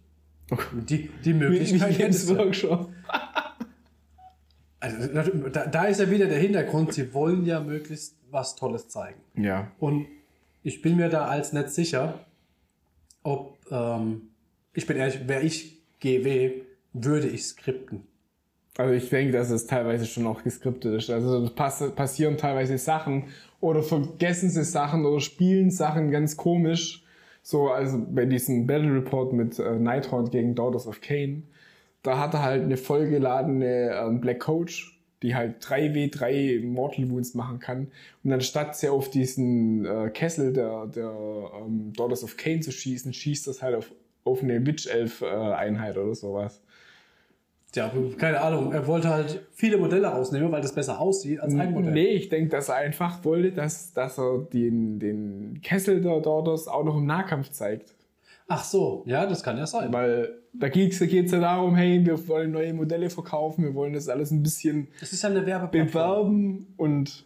Die, 0.72 1.10
die 1.24 1.34
Wie, 1.34 1.34
Möglichkeit 1.34 2.00
ja. 2.00 2.38
Workshop. 2.38 2.90
Also, 4.80 5.50
da, 5.50 5.66
da 5.66 5.86
ist 5.86 6.00
ja 6.00 6.10
wieder 6.10 6.28
der 6.28 6.38
Hintergrund, 6.40 6.94
sie 6.94 7.14
wollen 7.14 7.46
ja 7.46 7.60
möglichst 7.60 8.16
was 8.30 8.56
Tolles 8.56 8.88
zeigen. 8.88 9.20
Ja. 9.36 9.72
Und 9.80 10.08
ich 10.64 10.82
bin 10.82 10.98
mir 10.98 11.10
da 11.10 11.26
als 11.26 11.54
nicht 11.54 11.70
sicher, 11.70 12.26
ob, 13.24 13.58
ähm, 13.72 14.30
ich 14.74 14.86
bin 14.86 14.98
ehrlich, 14.98 15.28
wäre 15.28 15.42
ich 15.42 15.82
GW, 16.00 16.62
würde 16.94 17.28
ich 17.28 17.44
skripten. 17.44 18.04
Also 18.78 18.94
ich 18.94 19.10
denke, 19.10 19.34
dass 19.34 19.50
es 19.50 19.66
teilweise 19.66 20.06
schon 20.06 20.28
auch 20.28 20.44
geskriptet 20.44 20.94
ist. 20.94 21.10
Also 21.10 21.50
pass 21.56 21.84
passieren 21.96 22.38
teilweise 22.38 22.78
Sachen 22.78 23.26
oder 23.60 23.82
vergessen 23.82 24.50
sie 24.50 24.64
Sachen 24.64 25.06
oder 25.06 25.20
spielen 25.20 25.72
Sachen 25.72 26.12
ganz 26.12 26.38
komisch. 26.38 27.04
So, 27.42 27.70
also 27.70 28.06
bei 28.10 28.26
diesem 28.26 28.68
Battle 28.68 28.94
Report 28.94 29.34
mit 29.34 29.58
äh, 29.58 29.80
Nighthawk 29.80 30.32
gegen 30.32 30.54
Daughters 30.54 30.86
of 30.86 31.02
Cain, 31.02 31.44
da 32.04 32.20
hatte 32.20 32.42
halt 32.42 32.64
eine 32.64 32.78
vollgeladene 32.78 33.96
ähm, 33.96 34.22
Black 34.22 34.42
Coach, 34.42 35.00
die 35.24 35.34
halt 35.34 35.64
3w3 35.64 36.64
Mortal 36.64 37.10
Wounds 37.10 37.34
machen 37.34 37.60
kann. 37.60 37.88
Und 38.24 38.34
anstatt 38.34 38.76
sie 38.76 38.90
auf 38.90 39.10
diesen 39.10 39.86
äh, 39.86 40.10
Kessel 40.10 40.54
der, 40.54 40.88
der 40.88 41.12
ähm, 41.66 41.94
Daughters 41.94 42.24
of 42.24 42.38
Cain 42.38 42.62
zu 42.62 42.72
schießen, 42.72 43.14
schießt 43.14 43.48
das 43.48 43.64
halt 43.64 43.76
auf, 43.76 43.92
auf 44.24 44.44
eine 44.44 44.64
Witch-Elf-Einheit 44.66 45.98
oder 45.98 46.14
sowas. 46.14 46.62
Ja, 47.78 47.92
keine 48.18 48.42
Ahnung, 48.42 48.74
er 48.74 48.88
wollte 48.88 49.10
halt 49.10 49.46
viele 49.54 49.78
Modelle 49.78 50.08
rausnehmen, 50.08 50.52
weil 50.52 50.62
das 50.62 50.74
besser 50.74 51.00
aussieht 51.00 51.40
als 51.40 51.54
ein 51.56 51.72
Modell. 51.72 51.94
Nee, 51.94 52.08
ich 52.08 52.30
denke, 52.30 52.50
dass 52.50 52.70
er 52.70 52.76
einfach 52.76 53.24
wollte, 53.24 53.52
dass, 53.52 53.94
dass 53.94 54.18
er 54.18 54.40
den, 54.52 55.00
den 55.00 55.60
Kessel 55.62 56.02
der 56.02 56.20
Daughters 56.20 56.68
auch 56.68 56.84
noch 56.84 56.98
im 56.98 57.06
Nahkampf 57.06 57.52
zeigt. 57.52 57.94
Ach 58.48 58.64
so, 58.64 59.04
ja, 59.06 59.26
das 59.26 59.44
kann 59.44 59.58
ja 59.58 59.68
sein. 59.68 59.94
Weil 59.94 60.40
da 60.54 60.70
geht 60.70 60.94
es 60.94 61.32
ja 61.32 61.40
darum, 61.40 61.76
hey, 61.76 62.04
wir 62.06 62.28
wollen 62.28 62.52
neue 62.52 62.74
Modelle 62.74 63.10
verkaufen, 63.10 63.64
wir 63.64 63.76
wollen 63.76 63.94
das 63.94 64.10
alles 64.10 64.32
ein 64.32 64.42
bisschen 64.42 64.88
Das 65.00 65.14
ist 65.14 65.22
ja 65.22 65.30
eine 65.30 65.42
bewerben 65.42 66.74
und 66.78 67.26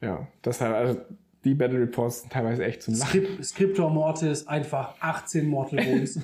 ja, 0.00 0.26
deshalb, 0.44 0.74
also 0.74 1.00
die 1.44 1.54
Battle 1.54 1.80
Reports 1.80 2.20
sind 2.20 2.32
teilweise 2.32 2.64
echt 2.64 2.82
zum 2.82 2.94
Lachen. 2.94 3.08
Skrip 3.22 3.44
Scriptor 3.44 3.90
Mortis, 3.90 4.46
einfach 4.46 4.94
18 5.00 5.46
Mortal 5.48 5.78
Wounds. 5.86 6.20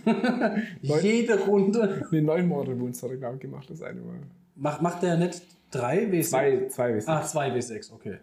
Jede 0.82 1.38
Runde. 1.46 2.06
Den 2.12 2.24
neuen 2.26 2.48
Mortal 2.48 2.78
Wounds 2.78 3.02
hat 3.02 3.10
er, 3.10 3.16
glaube 3.16 3.36
ich, 3.36 3.40
gemacht, 3.40 3.68
das 3.70 3.82
eine 3.82 4.00
Mal. 4.00 4.16
Macht, 4.56 4.82
macht 4.82 5.02
der 5.02 5.16
nicht 5.16 5.42
3 5.70 6.06
W6? 6.06 6.22
Zwei, 6.22 6.66
zwei 6.68 6.92
bis 6.92 7.08
Ah, 7.08 7.22
2 7.22 7.50
W6, 7.54 7.92
okay. 7.92 8.18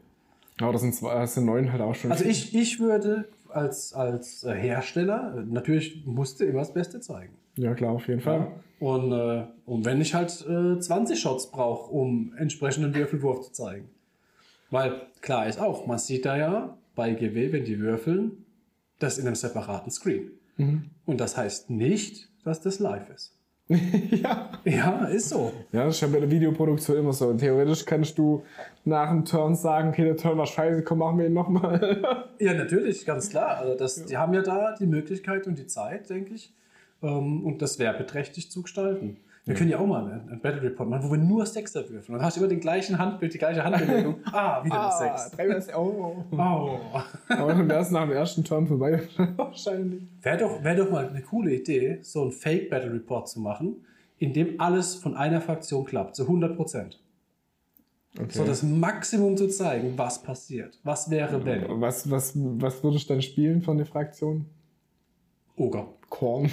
Aber 0.60 0.72
das 0.72 0.82
sind, 0.82 0.94
zwei, 0.94 1.14
das 1.16 1.34
sind 1.34 1.46
neun 1.46 1.72
halt 1.72 1.82
auch 1.82 1.96
schon. 1.96 2.12
Also 2.12 2.26
ich, 2.26 2.56
ich 2.56 2.80
würde 2.80 3.26
als, 3.50 3.94
als 3.94 4.44
äh, 4.44 4.54
Hersteller, 4.54 5.36
äh, 5.38 5.42
natürlich 5.52 6.06
musste 6.06 6.46
immer 6.46 6.60
das 6.60 6.74
Beste 6.74 7.00
zeigen. 7.02 7.34
ja, 7.56 7.74
klar, 7.74 7.92
auf 7.92 8.08
jeden 8.08 8.22
Fall. 8.22 8.48
Und, 8.80 9.12
äh, 9.12 9.46
und 9.66 9.86
wenn 9.86 10.00
ich 10.02 10.14
halt 10.14 10.30
äh, 10.48 10.80
20 10.80 11.20
Shots 11.20 11.50
brauche, 11.52 11.92
um 11.92 12.34
entsprechenden 12.38 12.94
Würfelwurf 12.94 13.42
zu 13.42 13.52
zeigen. 13.52 13.90
Weil 14.70 15.02
klar 15.22 15.48
ist 15.48 15.60
auch, 15.60 15.86
man 15.88 15.98
sieht 16.00 16.26
da 16.26 16.36
ja 16.38 16.78
bei 16.96 17.14
GW, 17.14 17.52
wenn 17.52 17.66
die 17.66 17.80
würfeln, 17.80 18.46
das 19.00 19.18
in 19.18 19.28
einem 19.28 19.36
separaten 19.36 19.92
Screen. 19.92 20.32
Und 21.06 21.20
das 21.20 21.36
heißt 21.36 21.70
nicht, 21.70 22.30
dass 22.44 22.62
das 22.62 22.80
live 22.80 23.10
ist. 23.10 23.38
ja. 23.70 24.52
Ja, 24.66 25.06
ist 25.06 25.30
so. 25.30 25.52
Ja, 25.72 25.86
das 25.86 25.96
ist 25.96 26.02
ja 26.02 26.08
bei 26.08 26.20
der 26.20 26.30
Videoproduktion 26.30 26.98
immer 26.98 27.14
so. 27.14 27.34
Theoretisch 27.34 27.86
kannst 27.86 28.18
du 28.18 28.44
nach 28.86 29.10
dem 29.10 29.26
Turn 29.26 29.56
sagen, 29.56 29.90
okay, 29.90 30.04
der 30.04 30.18
Turn 30.18 30.38
war 30.38 30.46
scheiße, 30.46 30.84
komm, 30.84 31.00
machen 31.00 31.18
wir 31.18 31.28
ihn 31.28 31.34
nochmal. 31.34 32.26
Ja, 32.40 32.54
natürlich, 32.54 33.06
ganz 33.06 33.30
klar. 33.30 33.58
Also 33.58 33.76
das, 33.78 34.06
Die 34.06 34.18
haben 34.18 34.34
ja 34.34 34.42
da 34.42 34.76
die 34.78 34.86
Möglichkeit 34.86 35.48
und 35.48 35.58
die 35.58 35.68
Zeit, 35.68 36.10
denke 36.10 36.34
ich, 36.34 36.54
ähm, 37.02 37.46
und 37.46 37.62
das 37.62 37.80
werbeträchtig 37.80 38.52
zu 38.52 38.64
gestalten. 38.64 39.18
Wir 39.46 39.56
können 39.56 39.70
ja 39.70 39.78
auch 39.78 39.86
mal 39.86 40.10
einen, 40.10 40.40
Battle 40.40 40.62
Report 40.62 40.90
machen, 40.90 41.06
wo 41.06 41.12
wir 41.12 41.18
nur 41.18 41.46
Sechser 41.46 41.82
würfeln. 41.90 42.16
Und 42.16 42.20
dann 42.20 42.26
hast 42.26 42.38
du 42.38 42.42
immer 42.42 42.48
den 42.48 42.62
gleichen 42.62 42.98
Handbild, 42.98 43.34
die 43.34 43.38
gleiche 43.38 43.64
Handbewegung. 43.64 44.16
Ah, 44.32 44.64
wieder 44.64 44.80
ah, 44.80 44.92
Sechs. 44.92 45.32
drei 45.32 45.50
wär's, 45.50 45.68
oh. 45.76 46.24
Oh. 46.32 46.80
Aber 47.28 47.54
dann 47.54 47.68
wär's 47.68 47.92
nach 47.92 48.04
dem 48.04 48.14
ersten 48.14 48.44
Turn 48.44 48.66
vorbei, 48.66 49.02
wahrscheinlich. 49.36 50.04
Wäre 50.22 50.38
doch, 50.38 50.64
wär 50.64 50.76
doch 50.76 50.90
mal 50.90 51.10
eine 51.10 51.22
coole 51.22 51.54
Idee, 51.54 52.00
so 52.02 52.22
einen 52.22 52.32
Fake 52.32 52.70
Battle 52.70 52.94
Report 52.94 53.28
zu 53.28 53.42
machen, 53.42 53.86
in 54.18 54.32
dem 54.32 54.62
alles 54.62 54.96
von 54.96 55.16
einer 55.16 55.42
Fraktion 55.42 55.84
klappt, 55.84 56.16
zu 56.16 56.24
100 56.24 56.56
Prozent. 56.56 57.02
Okay. 58.18 58.30
So 58.30 58.46
das 58.46 58.64
Maximum 58.64 59.36
zu 59.36 59.50
zeigen, 59.50 59.94
was 59.98 60.22
passiert. 60.22 60.80
Was 60.84 61.10
wäre, 61.10 61.44
wenn? 61.44 61.82
was, 61.82 62.10
was, 62.10 62.34
was 62.36 62.82
würdest 62.84 63.10
du 63.10 63.14
dann 63.16 63.22
spielen 63.22 63.62
von 63.62 63.78
der 63.78 63.88
Fraktion? 63.88 64.46
Oger. 65.56 65.88
Korn. 66.14 66.48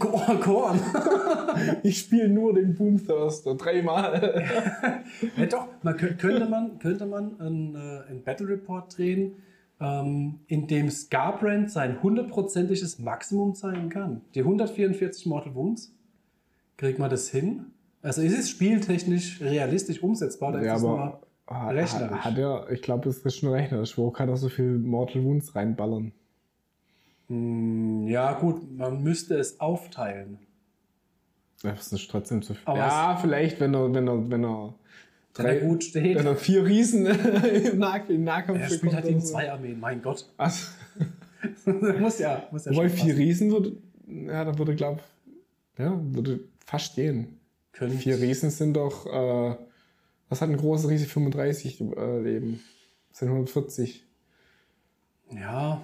Korn. 0.00 0.40
Korn. 0.40 0.80
Ich 1.84 1.98
spiele 2.00 2.28
nur 2.28 2.52
den 2.52 2.74
Boomthirster 2.74 3.54
dreimal. 3.54 4.44
ja, 5.36 5.46
doch, 5.46 5.68
man 5.82 5.94
kö- 5.96 6.16
könnte 6.16 6.46
man, 6.48 6.78
könnte 6.80 7.06
man 7.06 7.40
einen, 7.40 7.74
äh, 7.76 8.10
einen 8.10 8.22
Battle 8.24 8.48
Report 8.48 8.96
drehen, 8.98 9.36
ähm, 9.80 10.40
in 10.48 10.66
dem 10.66 10.90
Scarbrand 10.90 11.70
sein 11.70 12.02
hundertprozentiges 12.02 12.98
Maximum 12.98 13.54
zeigen 13.54 13.88
kann. 13.90 14.22
Die 14.34 14.40
144 14.40 15.26
Mortal 15.26 15.54
Wounds, 15.54 15.94
kriegt 16.76 16.98
man 16.98 17.08
das 17.08 17.28
hin? 17.28 17.66
Also 18.02 18.22
ist 18.22 18.36
es 18.38 18.50
spieltechnisch 18.50 19.40
realistisch 19.40 20.02
umsetzbar? 20.02 20.52
Da 20.52 20.58
ist 20.58 20.66
Ja, 20.66 20.76
es 20.76 20.84
aber 20.84 21.20
hat, 21.46 21.74
rechnerisch. 21.74 22.18
hat 22.24 22.38
er, 22.38 22.70
ich 22.70 22.82
glaube, 22.82 23.04
das 23.04 23.18
ist 23.18 23.36
schon 23.36 23.50
rechnerisch. 23.52 23.96
Wo 23.96 24.10
kann 24.10 24.28
er 24.28 24.36
so 24.36 24.48
viel 24.48 24.76
Mortal 24.78 25.22
Wounds 25.24 25.54
reinballern? 25.54 26.12
Hm, 27.28 28.06
Ja, 28.08 28.32
gut, 28.38 28.70
man 28.76 29.02
müsste 29.02 29.36
es 29.36 29.60
aufteilen. 29.60 30.38
Das 31.62 31.92
ist 31.92 32.08
trotzdem 32.10 32.42
zu 32.42 32.54
viel. 32.54 32.62
Aber 32.66 32.78
ja, 32.78 33.18
vielleicht, 33.20 33.60
wenn 33.60 33.74
er, 33.74 33.92
wenn 33.92 34.06
er, 34.06 34.30
wenn 34.30 34.44
er, 34.44 34.74
Wenn 35.34 35.46
er 35.46 35.60
gut 35.60 35.84
steht. 35.84 36.16
wenn 36.18 36.26
er 36.26 36.36
vier 36.36 36.64
Riesen 36.64 37.06
im, 37.64 37.78
Nah 37.78 37.96
im 37.96 38.24
Nahkampf 38.24 38.60
Er 38.60 38.68
spielt 38.70 38.94
halt 38.94 39.06
so. 39.06 39.18
zwei 39.20 39.50
Armeen, 39.50 39.80
mein 39.80 40.02
Gott. 40.02 40.28
Also, 40.36 40.66
muss 41.98 42.18
ja, 42.18 42.46
muss 42.50 42.66
ja 42.66 42.72
wobei 42.72 42.88
vier. 42.90 43.16
Riesen 43.16 43.50
würde, 43.50 43.76
ja, 44.06 44.44
da 44.44 44.56
würde, 44.58 44.74
glaube 44.76 45.00
ja, 45.78 45.98
würde 46.02 46.40
fast 46.64 46.94
gehen. 46.94 47.38
Können 47.72 47.98
Vier 47.98 48.18
Riesen 48.20 48.50
sind 48.50 48.74
doch, 48.74 49.06
äh, 49.06 49.56
was 50.28 50.40
hat 50.40 50.48
ein 50.48 50.56
großer 50.56 50.88
Riese 50.88 51.06
35 51.06 51.80
äh, 51.80 52.20
Leben? 52.20 52.60
Das 53.10 53.18
sind 53.18 53.28
140. 53.28 54.04
Ja. 55.32 55.82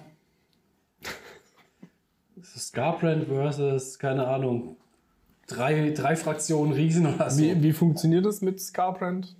Scarbrand 2.41 3.27
versus, 3.27 3.99
keine 3.99 4.27
Ahnung, 4.27 4.77
drei, 5.47 5.91
drei 5.91 6.15
Fraktionen 6.15 6.73
Riesen 6.73 7.05
oder 7.13 7.29
so. 7.29 7.41
Wie, 7.41 7.61
wie 7.61 7.73
funktioniert 7.73 8.25
das 8.25 8.41
mit 8.41 8.59
Scarbrand? 8.59 9.35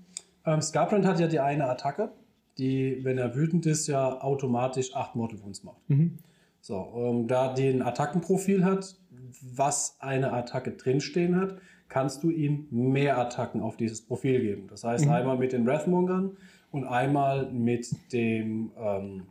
Ähm, 0.46 0.62
Scarbrand 0.62 1.06
hat 1.06 1.20
ja 1.20 1.28
die 1.28 1.40
eine 1.40 1.68
Attacke, 1.70 2.12
die, 2.58 3.00
wenn 3.04 3.18
er 3.18 3.36
wütend 3.36 3.66
ist, 3.66 3.88
ja 3.88 4.22
automatisch 4.22 4.96
8 4.96 5.16
Mortal 5.16 5.42
Wounds 5.42 5.64
macht. 5.64 5.82
So, 6.62 6.94
ähm, 6.96 7.28
da 7.28 7.54
die 7.54 7.70
ein 7.70 7.82
Attackenprofil 7.82 8.64
hat, 8.64 8.96
was 9.42 9.98
eine 10.00 10.32
Attacke 10.32 10.72
drinstehen 10.72 11.36
hat, 11.36 11.58
kannst 11.90 12.24
du 12.24 12.30
ihm 12.30 12.68
mehr 12.72 13.18
Attacken 13.18 13.62
auf 13.62 13.78
dieses 13.78 14.02
Profil 14.02 14.42
geben. 14.42 14.68
Das 14.68 14.84
heißt, 14.84 15.08
einmal 15.08 15.38
mit 15.38 15.54
den 15.54 15.66
Wrathmongern 15.66 16.38
und 16.72 16.86
einmal 16.86 17.52
mit 17.52 17.88
dem 18.12 18.72
ähm, 18.78 19.24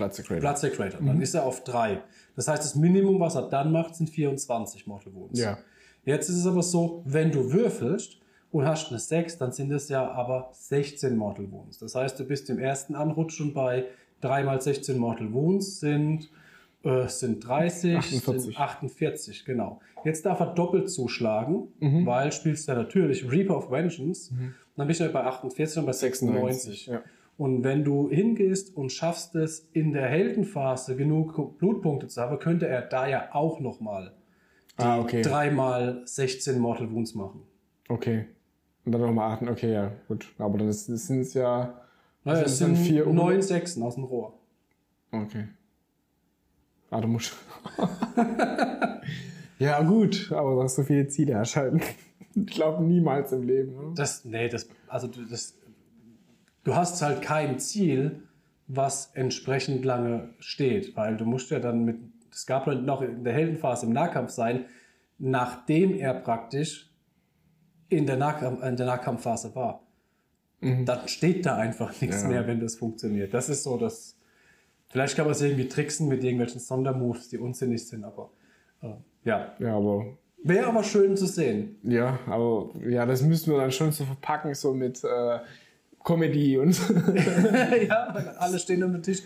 Platz 0.00 0.22
Blood 0.40 0.58
Secretor. 0.58 1.00
Dann 1.06 1.20
ist 1.20 1.34
er 1.34 1.44
auf 1.44 1.64
3. 1.64 2.02
Das 2.36 2.48
heißt, 2.48 2.62
das 2.64 2.74
Minimum, 2.74 3.20
was 3.20 3.34
er 3.34 3.42
dann 3.48 3.70
macht, 3.72 3.94
sind 3.96 4.08
24 4.10 4.86
Mortal 4.86 5.14
Wounds. 5.14 5.38
Ja. 5.40 5.58
Jetzt 6.04 6.28
ist 6.28 6.36
es 6.36 6.46
aber 6.46 6.62
so, 6.62 7.02
wenn 7.06 7.30
du 7.30 7.52
würfelst 7.52 8.18
und 8.50 8.64
hast 8.66 8.88
eine 8.90 8.98
6, 8.98 9.38
dann 9.38 9.52
sind 9.52 9.70
es 9.70 9.88
ja 9.88 10.10
aber 10.10 10.50
16 10.52 11.16
Mortal 11.16 11.50
Wounds. 11.52 11.78
Das 11.78 11.94
heißt, 11.94 12.18
du 12.18 12.24
bist 12.24 12.48
im 12.50 12.58
ersten 12.58 12.94
Anrutsch 12.94 13.34
schon 13.36 13.52
bei 13.54 13.84
3 14.22 14.44
mal 14.44 14.60
16 14.60 14.98
Mortal 14.98 15.32
Wounds 15.32 15.80
sind, 15.80 16.30
äh, 16.82 17.06
sind 17.08 17.46
30, 17.46 17.96
48. 17.96 18.42
sind 18.42 18.58
48, 18.58 19.44
genau. 19.44 19.80
Jetzt 20.04 20.24
darf 20.24 20.40
er 20.40 20.54
doppelt 20.54 20.88
zuschlagen, 20.90 21.68
Mhm. 21.80 22.06
weil 22.06 22.32
spielst 22.32 22.66
du 22.66 22.72
ja 22.72 22.78
natürlich 22.78 23.30
Reaper 23.30 23.58
of 23.58 23.70
Vengeance. 23.70 24.32
Dann 24.76 24.86
bist 24.86 25.00
du 25.00 25.04
ja 25.04 25.10
bei 25.10 25.22
48 25.24 25.78
und 25.78 25.84
bei 25.86 25.92
96. 25.92 26.86
Ja. 26.86 27.02
Und 27.40 27.64
wenn 27.64 27.84
du 27.84 28.10
hingehst 28.10 28.76
und 28.76 28.92
schaffst 28.92 29.34
es 29.34 29.66
in 29.72 29.94
der 29.94 30.06
Heldenphase 30.08 30.94
genug 30.94 31.56
Blutpunkte 31.56 32.06
zu 32.06 32.20
haben, 32.20 32.38
könnte 32.38 32.68
er 32.68 32.82
da 32.82 33.08
ja 33.08 33.30
auch 33.32 33.60
nochmal 33.60 34.12
Ah, 34.76 35.00
okay. 35.00 35.22
dreimal 35.22 36.02
16 36.04 36.58
Mortal 36.58 36.92
Wounds 36.92 37.14
machen. 37.14 37.40
Okay. 37.88 38.26
Und 38.84 38.92
dann 38.92 39.00
nochmal 39.00 39.32
achten. 39.32 39.48
Okay, 39.48 39.72
ja, 39.72 39.90
gut. 40.06 40.28
Aber 40.36 40.58
dann 40.58 40.70
sind 40.70 41.20
es 41.22 41.32
ja. 41.32 41.80
Naja, 42.24 42.42
es 42.42 42.58
sind 42.58 42.76
vier 42.76 43.06
um- 43.06 43.16
neun 43.16 43.40
Sechsen 43.40 43.82
aus 43.84 43.94
dem 43.94 44.04
Rohr. 44.04 44.34
Okay. 45.10 45.48
Ah, 46.90 47.00
du 47.00 47.08
musst. 47.08 47.34
ja, 49.58 49.82
gut, 49.82 50.30
aber 50.30 50.62
dass 50.62 50.74
so 50.74 50.82
viele 50.82 51.08
Ziele 51.08 51.32
erscheinen. 51.32 51.80
Ich 52.32 52.46
glaube 52.46 52.84
niemals 52.84 53.32
im 53.32 53.42
Leben. 53.42 53.74
Oder? 53.76 53.94
Das, 53.96 54.24
nee, 54.24 54.48
das, 54.48 54.68
also 54.86 55.08
du, 55.08 55.24
das, 55.24 55.58
du 56.64 56.74
hast 56.74 57.00
halt 57.02 57.22
kein 57.22 57.58
Ziel, 57.58 58.22
was 58.66 59.10
entsprechend 59.14 59.84
lange 59.84 60.34
steht, 60.38 60.96
weil 60.96 61.16
du 61.16 61.24
musst 61.24 61.50
ja 61.50 61.58
dann 61.58 61.84
mit 61.84 61.96
Scarbrand 62.32 62.86
noch 62.86 63.02
in 63.02 63.24
der 63.24 63.32
Heldenphase 63.32 63.86
im 63.86 63.92
Nahkampf 63.92 64.30
sein, 64.30 64.66
nachdem 65.18 65.94
er 65.94 66.14
praktisch 66.14 66.90
in 67.88 68.06
der, 68.06 68.16
Nahkampf, 68.16 68.62
in 68.62 68.76
der 68.76 68.86
Nahkampfphase 68.86 69.54
war. 69.54 69.82
Dann 70.60 71.08
steht 71.08 71.46
da 71.46 71.56
einfach 71.56 71.98
nichts 72.00 72.22
Ja. 72.22 72.28
mehr, 72.28 72.46
wenn 72.46 72.60
das 72.60 72.76
funktioniert. 72.76 73.32
Das 73.34 73.48
ist 73.48 73.62
so, 73.64 73.76
dass 73.78 74.16
vielleicht 74.88 75.16
kann 75.16 75.24
man 75.24 75.32
es 75.32 75.40
irgendwie 75.40 75.66
tricksen 75.68 76.06
mit 76.06 76.22
irgendwelchen 76.22 76.60
Sondermoves, 76.60 77.30
die 77.30 77.38
unsinnig 77.38 77.88
sind, 77.88 78.04
aber 78.04 78.30
äh, 78.82 78.92
ja. 79.24 79.54
Ja, 79.58 79.76
aber. 79.76 80.18
Wäre 80.42 80.66
aber 80.68 80.84
schön 80.84 81.16
zu 81.16 81.26
sehen. 81.26 81.76
Ja, 81.82 82.18
aber 82.26 82.70
ja, 82.86 83.04
das 83.06 83.22
müssten 83.22 83.50
wir 83.50 83.58
dann 83.58 83.72
schon 83.72 83.90
so 83.92 84.04
verpacken, 84.04 84.54
so 84.54 84.72
mit 84.72 85.02
äh, 85.02 85.38
Comedy 86.02 86.56
und. 86.56 86.78
ja, 87.88 88.34
alle 88.38 88.58
stehen 88.58 88.82
um 88.82 88.92
den 88.92 89.02
Tisch. 89.02 89.22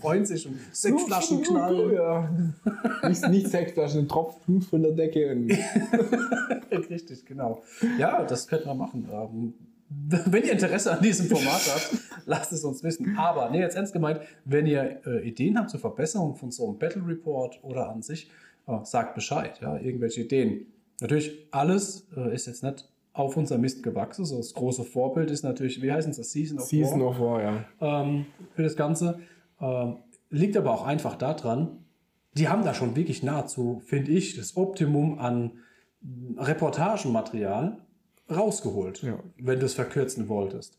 Freuen 0.00 0.24
sich 0.24 0.46
und 0.46 0.58
sechs 0.72 1.02
Flaschen 1.04 1.42
knallen. 1.42 1.94
Ja. 1.94 2.30
Nicht, 3.06 3.28
nicht 3.28 3.48
sechs 3.48 3.72
Flaschen, 3.72 4.00
ein 4.00 4.08
Tropf 4.08 4.38
Blut 4.46 4.64
von 4.64 4.82
der 4.82 4.92
Decke. 4.92 5.36
Richtig, 6.90 7.26
genau. 7.26 7.62
Ja, 7.98 8.24
das 8.24 8.48
könnte 8.48 8.68
man 8.68 8.78
machen. 8.78 9.08
Ähm, 9.12 9.54
wenn 9.90 10.44
ihr 10.44 10.52
Interesse 10.52 10.92
an 10.92 11.02
diesem 11.02 11.26
Format 11.26 11.62
habt, 11.68 11.98
lasst 12.24 12.52
es 12.52 12.64
uns 12.64 12.82
wissen. 12.82 13.16
Aber, 13.18 13.50
nee, 13.50 13.60
jetzt 13.60 13.76
ernst 13.76 13.92
gemeint, 13.92 14.20
wenn 14.44 14.66
ihr 14.66 15.00
äh, 15.04 15.28
Ideen 15.28 15.58
habt 15.58 15.70
zur 15.70 15.80
Verbesserung 15.80 16.36
von 16.36 16.50
so 16.50 16.68
einem 16.68 16.78
Battle 16.78 17.06
Report 17.06 17.58
oder 17.62 17.90
an 17.90 18.00
sich, 18.02 18.30
äh, 18.66 18.78
sagt 18.84 19.14
Bescheid. 19.14 19.58
Ja, 19.60 19.76
irgendwelche 19.78 20.22
Ideen. 20.22 20.66
Natürlich, 21.00 21.48
alles 21.50 22.06
äh, 22.16 22.34
ist 22.34 22.46
jetzt 22.46 22.62
nicht 22.62 22.89
auf 23.12 23.36
unser 23.36 23.58
Mist 23.58 23.82
gewachsen. 23.82 24.24
So 24.24 24.36
das 24.36 24.54
große 24.54 24.84
Vorbild 24.84 25.30
ist 25.30 25.42
natürlich, 25.42 25.82
wie 25.82 25.90
heißen 25.92 26.12
das? 26.16 26.30
Season 26.32 26.58
of 26.58 26.64
Season 26.64 27.00
War. 27.00 27.08
of 27.08 27.20
War, 27.20 27.42
ja. 27.42 27.64
ähm, 28.02 28.26
für 28.54 28.62
das 28.62 28.76
Ganze. 28.76 29.18
Ähm, 29.60 29.96
liegt 30.30 30.56
aber 30.56 30.72
auch 30.72 30.86
einfach 30.86 31.16
daran, 31.16 31.78
die 32.34 32.48
haben 32.48 32.64
da 32.64 32.72
schon 32.74 32.94
wirklich 32.94 33.22
nahezu, 33.22 33.82
finde 33.84 34.12
ich, 34.12 34.36
das 34.36 34.56
Optimum 34.56 35.18
an 35.18 35.52
Reportagenmaterial 36.38 37.78
rausgeholt, 38.30 39.02
Ja. 39.02 39.18
wenn 39.38 39.58
du 39.60 39.66
es 39.66 39.74
verkürzen 39.74 40.28
wolltest. 40.28 40.78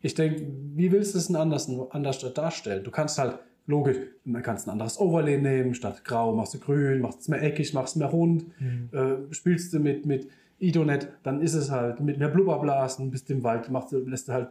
Ich 0.00 0.14
denke, 0.14 0.46
wie 0.76 0.92
willst 0.92 1.14
du 1.14 1.18
es 1.18 1.26
denn 1.26 1.36
anders, 1.36 1.70
anders 1.90 2.18
darstellen? 2.34 2.84
Du 2.84 2.90
kannst 2.90 3.18
halt, 3.18 3.38
logisch, 3.66 3.96
man 4.24 4.42
kannst 4.42 4.66
ein 4.66 4.70
anderes 4.70 4.98
Overlay 4.98 5.38
nehmen, 5.38 5.74
statt 5.74 6.04
grau 6.04 6.34
machst 6.34 6.54
du 6.54 6.58
grün, 6.58 7.00
machst 7.00 7.20
es 7.20 7.28
mehr 7.28 7.42
eckig, 7.42 7.72
machst 7.74 7.94
es 7.96 7.98
mehr 7.98 8.08
rund, 8.08 8.46
äh, 8.92 9.32
spielst 9.32 9.72
du 9.72 9.78
mit, 9.80 10.06
mit 10.06 10.28
Idonet, 10.60 11.08
dann 11.22 11.40
ist 11.40 11.54
es 11.54 11.70
halt 11.70 12.00
mit 12.00 12.18
mehr 12.18 12.28
Blubberblasen, 12.28 13.10
bist 13.10 13.30
im 13.30 13.42
Wald, 13.42 13.70
machst 13.70 13.92
du, 13.92 13.98
lässt 13.98 14.28
du 14.28 14.32
halt 14.32 14.50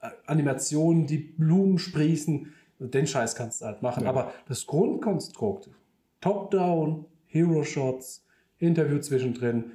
äh, 0.00 0.08
Animationen, 0.26 1.06
die 1.06 1.18
Blumen 1.18 1.78
sprießen, 1.78 2.52
den 2.78 3.06
Scheiß 3.06 3.36
kannst 3.36 3.60
du 3.60 3.66
halt 3.66 3.82
machen. 3.82 4.04
Ja. 4.04 4.10
Aber 4.10 4.32
das 4.48 4.66
Grundkonstrukt, 4.66 5.70
Top-Down, 6.20 7.04
Hero-Shots, 7.26 8.24
Interview 8.58 8.98
zwischendrin, 8.98 9.72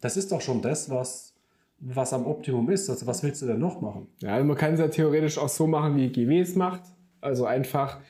das 0.00 0.16
ist 0.16 0.32
doch 0.32 0.40
schon 0.40 0.62
das, 0.62 0.90
was, 0.90 1.34
was 1.80 2.12
am 2.12 2.26
Optimum 2.26 2.70
ist. 2.70 2.88
Also 2.88 3.06
was 3.06 3.22
willst 3.22 3.42
du 3.42 3.46
denn 3.46 3.58
noch 3.58 3.80
machen? 3.80 4.08
Ja, 4.20 4.34
also 4.34 4.46
man 4.46 4.56
kann 4.56 4.74
es 4.74 4.80
ja 4.80 4.88
theoretisch 4.88 5.38
auch 5.38 5.48
so 5.48 5.66
machen, 5.66 5.96
wie 5.96 6.08
GW 6.08 6.40
es 6.40 6.56
macht. 6.56 6.82
Also 7.20 7.46
einfach 7.46 8.00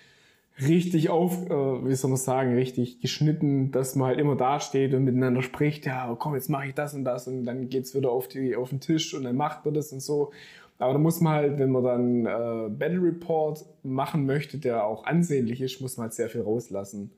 richtig 0.60 1.10
auf, 1.10 1.46
äh, 1.46 1.50
wie 1.50 1.94
soll 1.94 2.10
man 2.10 2.18
sagen, 2.18 2.54
richtig 2.54 3.00
geschnitten, 3.00 3.72
dass 3.72 3.96
man 3.96 4.08
halt 4.08 4.20
immer 4.20 4.36
dasteht 4.36 4.94
und 4.94 5.04
miteinander 5.04 5.42
spricht, 5.42 5.86
ja, 5.86 6.10
oh, 6.10 6.16
komm, 6.16 6.34
jetzt 6.34 6.48
mache 6.48 6.68
ich 6.68 6.74
das 6.74 6.94
und 6.94 7.04
das 7.04 7.26
und 7.26 7.44
dann 7.44 7.68
geht's 7.68 7.94
wieder 7.94 8.10
auf, 8.10 8.28
die, 8.28 8.54
auf 8.54 8.70
den 8.70 8.80
Tisch 8.80 9.14
und 9.14 9.24
dann 9.24 9.36
macht 9.36 9.64
man 9.64 9.74
das 9.74 9.92
und 9.92 10.00
so. 10.00 10.30
Aber 10.78 10.92
da 10.92 10.98
muss 10.98 11.20
man 11.20 11.32
halt, 11.34 11.58
wenn 11.58 11.70
man 11.70 11.84
dann 11.84 12.26
äh, 12.26 12.68
Battle 12.68 13.02
Report 13.02 13.64
machen 13.82 14.26
möchte, 14.26 14.58
der 14.58 14.84
auch 14.84 15.04
ansehnlich 15.04 15.60
ist, 15.60 15.80
muss 15.80 15.96
man 15.96 16.04
halt 16.04 16.14
sehr 16.14 16.28
viel 16.28 16.42
rauslassen. 16.42 17.10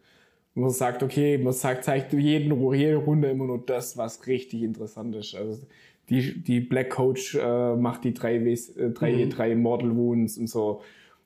Und 0.54 0.62
man 0.62 0.70
sagt, 0.70 1.02
okay, 1.02 1.38
man 1.38 1.52
sagt, 1.52 1.84
zeigt 1.84 2.12
jeden, 2.12 2.72
jede 2.74 2.96
Runde 2.96 3.28
immer 3.30 3.46
nur 3.46 3.62
das, 3.64 3.96
was 3.96 4.26
richtig 4.26 4.62
interessant 4.62 5.14
ist. 5.14 5.34
Also 5.34 5.62
die, 6.08 6.42
die 6.42 6.60
Black 6.60 6.90
Coach 6.90 7.34
äh, 7.34 7.76
macht 7.76 8.04
die 8.04 8.14
drei, 8.14 8.38
Ws- 8.38 8.76
äh, 8.78 8.90
drei, 8.90 9.26
drei 9.26 9.54
Mortal 9.54 9.94
Wounds 9.96 10.38
und 10.38 10.48
so. 10.48 10.82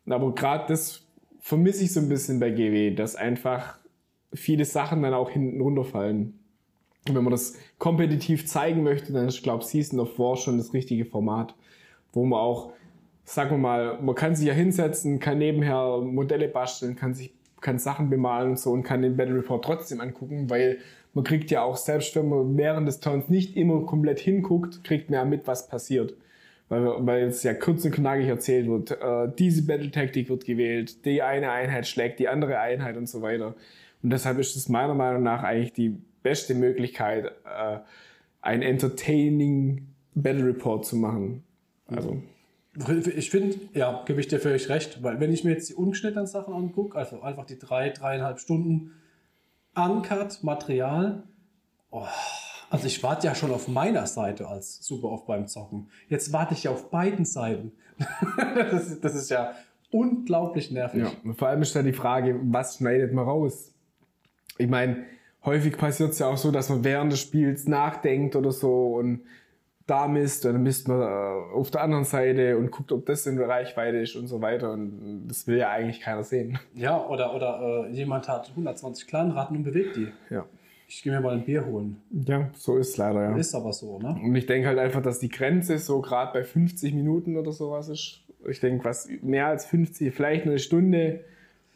Aber 0.07 0.35
gerade 0.35 0.64
das 0.68 1.07
vermisse 1.40 1.85
ich 1.85 1.92
so 1.92 2.00
ein 2.00 2.09
bisschen 2.09 2.38
bei 2.38 2.50
GW, 2.50 2.94
dass 2.94 3.16
einfach 3.16 3.79
viele 4.33 4.64
Sachen 4.64 5.03
dann 5.03 5.14
auch 5.14 5.31
hinten 5.31 5.61
runterfallen. 5.61 6.38
wenn 7.07 7.24
man 7.24 7.31
das 7.33 7.57
kompetitiv 7.79 8.46
zeigen 8.46 8.83
möchte, 8.83 9.12
dann 9.12 9.26
ist, 9.26 9.42
glaube 9.42 9.64
Season 9.64 9.98
of 9.98 10.18
War 10.18 10.37
schon 10.37 10.59
das 10.59 10.74
richtige 10.74 11.07
Format, 11.07 11.55
wo 12.12 12.24
man 12.24 12.38
auch, 12.38 12.72
sagen 13.24 13.50
wir 13.53 13.59
mal, 13.59 14.00
man 14.03 14.14
kann 14.14 14.37
sich 14.37 14.46
ja 14.46 14.55
hinsetzen, 14.55 15.18
kann 15.18 15.38
nebenher 15.38 15.98
Modelle 15.98 16.48
basteln, 16.48 16.94
kann 16.94 17.14
sich 17.14 17.33
kann 17.61 17.79
Sachen 17.79 18.11
bemalen 18.11 18.50
und 18.50 18.59
so 18.59 18.70
und 18.72 18.83
kann 18.83 19.03
den 19.03 19.16
Battle 19.16 19.37
Report 19.37 19.64
trotzdem 19.64 20.00
angucken, 20.00 20.48
weil 20.50 20.79
man 21.12 21.24
kriegt 21.24 21.50
ja 21.50 21.62
auch, 21.62 21.76
selbst 21.76 22.14
wenn 22.16 22.29
man 22.29 22.57
während 22.57 22.87
des 22.88 23.00
Turns 23.00 23.29
nicht 23.29 23.57
immer 23.57 23.85
komplett 23.85 24.20
hinguckt, 24.20 24.85
kriegt 24.85 25.11
man 25.11 25.18
ja 25.18 25.24
mit, 25.24 25.46
was 25.46 25.68
passiert. 25.68 26.14
Weil, 26.70 26.85
weil 27.04 27.24
es 27.24 27.42
ja 27.42 27.52
kurz 27.52 27.85
und 27.85 27.90
knackig 27.90 28.28
erzählt 28.28 28.68
wird, 28.68 28.92
äh, 28.92 29.28
diese 29.37 29.66
Battle-Taktik 29.66 30.30
wird 30.30 30.44
gewählt, 30.44 31.04
die 31.04 31.20
eine 31.20 31.50
Einheit 31.50 31.87
schlägt 31.87 32.20
die 32.20 32.28
andere 32.28 32.61
Einheit 32.61 32.96
und 32.96 33.09
so 33.09 33.22
weiter. 33.22 33.56
Und 34.02 34.11
deshalb 34.11 34.38
ist 34.38 34.54
es 34.54 34.68
meiner 34.68 34.94
Meinung 34.94 35.24
nach 35.24 35.42
eigentlich 35.42 35.72
die 35.72 35.98
beste 36.22 36.54
Möglichkeit, 36.54 37.26
äh, 37.44 37.78
ein 38.40 38.62
entertaining 38.62 39.88
Battle 40.14 40.46
Report 40.46 40.87
zu 40.87 40.96
machen. 40.96 41.42
Also. 41.88 42.22
Ich 43.16 43.30
finde, 43.30 43.56
ja, 43.74 44.04
gebe 44.06 44.20
ich 44.20 44.28
dir 44.28 44.38
völlig 44.38 44.68
recht, 44.68 45.02
weil 45.02 45.18
wenn 45.18 45.33
ich 45.33 45.42
mir 45.42 45.50
jetzt 45.50 45.68
die 45.68 45.74
ungeschnittenen 45.74 46.28
Sachen 46.28 46.54
angucke, 46.54 46.96
also 46.96 47.20
einfach 47.20 47.46
die 47.46 47.59
drei, 47.59 47.90
dreieinhalb 47.90 48.38
Stunden 48.38 48.92
Uncut 49.74 50.44
Material, 50.44 51.24
oh, 51.90 52.06
also 52.70 52.87
ich 52.87 53.02
warte 53.02 53.26
ja 53.26 53.35
schon 53.35 53.50
auf 53.50 53.68
meiner 53.68 54.06
Seite 54.06 54.48
als 54.48 54.85
super 54.85 55.09
oft 55.09 55.26
beim 55.26 55.48
Zocken. 55.48 55.90
Jetzt 56.09 56.33
warte 56.33 56.54
ich 56.54 56.64
ja 56.64 56.70
auf 56.70 56.90
beiden 56.90 57.24
Seiten. 57.24 57.72
das, 58.54 58.87
ist, 58.88 59.04
das, 59.04 59.14
ist, 59.14 59.28
ja 59.28 59.54
unglaublich 59.90 60.70
nervig. 60.70 61.02
Ja, 61.02 61.35
vor 61.35 61.48
allem 61.48 61.62
ist 61.62 61.74
da 61.74 61.83
die 61.83 61.92
Frage, 61.92 62.38
was 62.44 62.76
schneidet 62.76 63.12
man 63.12 63.24
raus? 63.24 63.74
Ich 64.56 64.68
meine, 64.68 65.04
häufig 65.44 65.76
passiert 65.76 66.12
es 66.12 66.20
ja 66.20 66.28
auch 66.28 66.37
so, 66.37 66.50
dass 66.50 66.68
man 66.68 66.85
während 66.85 67.12
des 67.12 67.20
Spiels 67.20 67.66
nachdenkt 67.66 68.37
oder 68.37 68.52
so 68.52 68.94
und 68.94 69.22
da 69.90 70.06
misst, 70.06 70.44
dann 70.44 70.62
misst 70.62 70.87
man 70.87 71.00
äh, 71.00 71.54
auf 71.54 71.72
der 71.72 71.83
anderen 71.83 72.04
Seite 72.04 72.56
und 72.56 72.70
guckt, 72.70 72.92
ob 72.92 73.06
das 73.06 73.26
in 73.26 73.37
der 73.37 73.48
Reichweite 73.48 73.96
ist 73.96 74.14
und 74.14 74.28
so 74.28 74.40
weiter. 74.40 74.70
Und 74.70 75.26
das 75.26 75.48
will 75.48 75.59
ja 75.59 75.70
eigentlich 75.70 76.00
keiner 76.00 76.22
sehen. 76.22 76.61
Ja, 76.74 77.04
oder, 77.04 77.35
oder 77.35 77.88
äh, 77.88 77.90
jemand 77.90 78.28
hat 78.28 78.50
120 78.50 79.09
Clanratten 79.09 79.56
und 79.56 79.64
bewegt 79.64 79.96
die. 79.96 80.12
Ja. 80.30 80.46
Ich 80.92 81.05
gehe 81.05 81.12
mir 81.12 81.20
mal 81.20 81.35
ein 81.35 81.44
Bier 81.44 81.64
holen. 81.64 81.98
Ja, 82.11 82.50
so 82.53 82.76
ist 82.76 82.88
es 82.90 82.96
leider, 82.96 83.22
ja. 83.22 83.37
Ist 83.37 83.55
aber 83.55 83.72
so, 83.72 84.00
ne? 84.00 84.18
Und 84.24 84.35
ich 84.35 84.46
denke 84.46 84.66
halt 84.66 84.81
einfach, 84.81 85.00
dass 85.00 85.20
die 85.20 85.29
Grenze 85.29 85.79
so 85.79 86.00
gerade 86.00 86.33
bei 86.33 86.42
50 86.42 86.94
Minuten 86.94 87.37
oder 87.37 87.53
sowas 87.53 87.88
ist. 87.88 88.22
Ich 88.48 88.59
denke, 88.59 88.85
was 88.85 89.09
mehr 89.22 89.46
als 89.46 89.66
50, 89.66 90.12
vielleicht 90.12 90.46
eine 90.46 90.59
Stunde 90.59 91.20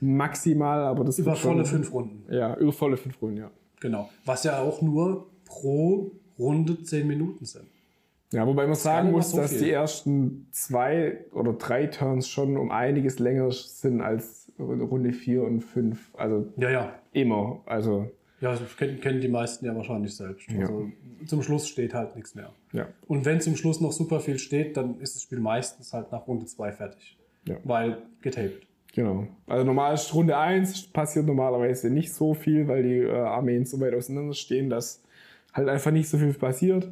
maximal, 0.01 0.81
aber 0.81 1.05
das 1.05 1.21
Über 1.21 1.37
volle 1.37 1.65
fünf 1.65 1.93
Runden. 1.93 2.25
Ja, 2.29 2.57
über 2.57 2.73
volle 2.73 2.97
fünf 2.97 3.23
Runden, 3.23 3.37
ja. 3.37 3.51
Genau. 3.81 4.11
Was 4.25 4.43
ja 4.43 4.61
auch 4.61 4.83
nur 4.83 5.29
pro 5.45 6.11
Runde 6.37 6.83
10 6.83 7.07
Minuten 7.07 7.45
sind. 7.45 7.67
Ja, 8.33 8.45
wobei 8.49 8.67
man 8.67 8.75
sagen 8.75 9.13
muss, 9.13 9.31
so 9.31 9.37
dass 9.37 9.53
viel. 9.53 9.67
die 9.67 9.71
ersten 9.71 10.49
zwei 10.51 11.19
oder 11.33 11.53
drei 11.53 11.87
Turns 11.87 12.29
schon 12.29 12.57
um 12.57 12.73
einiges 12.73 13.21
länger 13.21 13.53
sind 13.53 14.01
als 14.01 14.51
Runde 14.59 15.13
4 15.13 15.45
und 15.45 15.61
5. 15.61 16.15
Also 16.17 16.47
ja, 16.57 16.71
ja. 16.71 16.93
immer. 17.13 17.61
Also 17.67 18.11
ja, 18.41 18.51
das 18.51 18.77
kennen, 18.77 19.01
kennen 19.01 19.21
die 19.21 19.29
meisten 19.29 19.65
ja 19.65 19.75
wahrscheinlich 19.75 20.15
selbst. 20.17 20.51
Ja. 20.51 20.61
Also 20.61 20.91
zum 21.27 21.43
Schluss 21.43 21.69
steht 21.69 21.95
halt 21.95 22.17
nichts 22.17 22.35
mehr. 22.35 22.53
Ja. 22.73 22.89
Und 23.07 23.25
wenn 23.25 23.41
zum 23.41 23.57
Schluss 23.57 23.81
noch 23.81 23.93
super 23.93 24.21
viel 24.21 24.39
steht, 24.39 24.77
dann 24.77 25.01
ist 25.01 25.15
das 25.15 25.23
Spiel 25.23 25.41
meistens 25.41 25.93
halt 25.93 26.13
nach 26.13 26.27
Runde 26.27 26.47
2 26.47 26.73
fertig. 26.73 27.17
Ja. 27.47 27.57
Weil 27.65 28.03
getaped. 28.21 28.67
Genau. 28.95 29.27
Also 29.47 29.65
normal 29.65 29.95
ist 29.95 30.15
Runde 30.15 30.37
1 30.37 30.89
passiert 30.93 31.27
normalerweise 31.27 31.91
nicht 31.91 32.13
so 32.13 32.35
viel, 32.35 32.69
weil 32.69 32.83
die 32.83 32.99
äh, 32.99 33.13
Armeen 33.13 33.65
so 33.67 33.81
weit 33.81 33.95
auseinander 33.95 34.35
stehen, 34.35 34.71
dass 34.71 35.03
halt 35.53 35.69
einfach 35.69 35.91
nicht 35.91 36.09
so 36.09 36.19
viel 36.19 36.33
passiert. 36.33 36.89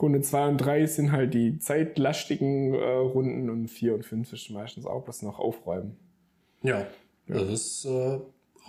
Runde 0.00 0.20
2 0.20 0.48
und 0.48 0.56
3 0.58 0.86
sind 0.86 1.12
halt 1.12 1.34
die 1.34 1.58
zeitlastigen 1.58 2.74
äh, 2.74 2.78
Runden 2.78 3.50
und 3.50 3.68
4 3.68 3.94
und 3.94 4.04
5 4.04 4.32
ist 4.32 4.50
meistens 4.50 4.86
auch 4.86 5.06
was 5.08 5.22
noch 5.22 5.38
aufräumen. 5.38 5.96
Ja, 6.62 6.80
ja. 6.80 6.86
das 7.26 7.48
ist 7.48 7.84
äh, 7.84 8.20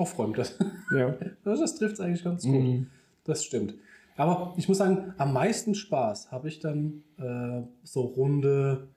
aufräumt. 0.02 0.38
Das, 0.38 0.58
ja. 0.96 1.16
das 1.44 1.76
trifft 1.76 1.94
es 1.94 2.00
eigentlich 2.00 2.24
ganz 2.24 2.44
gut. 2.44 2.64
Mhm. 2.64 2.88
Das 3.24 3.44
stimmt. 3.44 3.76
Aber 4.18 4.54
ich 4.58 4.68
muss 4.68 4.78
sagen, 4.78 5.14
am 5.18 5.34
meisten 5.34 5.74
Spaß 5.74 6.32
habe 6.32 6.48
ich 6.48 6.60
dann 6.60 7.04
äh, 7.18 7.62
so 7.84 8.02
Runde 8.02 8.90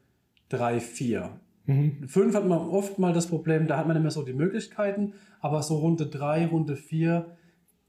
3, 0.48 0.80
4. 0.80 1.30
Mhm. 1.66 2.08
5 2.08 2.34
hat 2.34 2.46
man 2.46 2.58
oft 2.58 2.98
mal 2.98 3.12
das 3.12 3.26
Problem, 3.28 3.66
da 3.66 3.78
hat 3.78 3.86
man 3.86 3.96
nicht 3.96 4.02
mehr 4.02 4.10
so 4.10 4.22
die 4.22 4.32
Möglichkeiten, 4.32 5.14
aber 5.40 5.62
so 5.62 5.76
Runde 5.78 6.06
3, 6.06 6.46
Runde 6.46 6.76
4, 6.76 7.26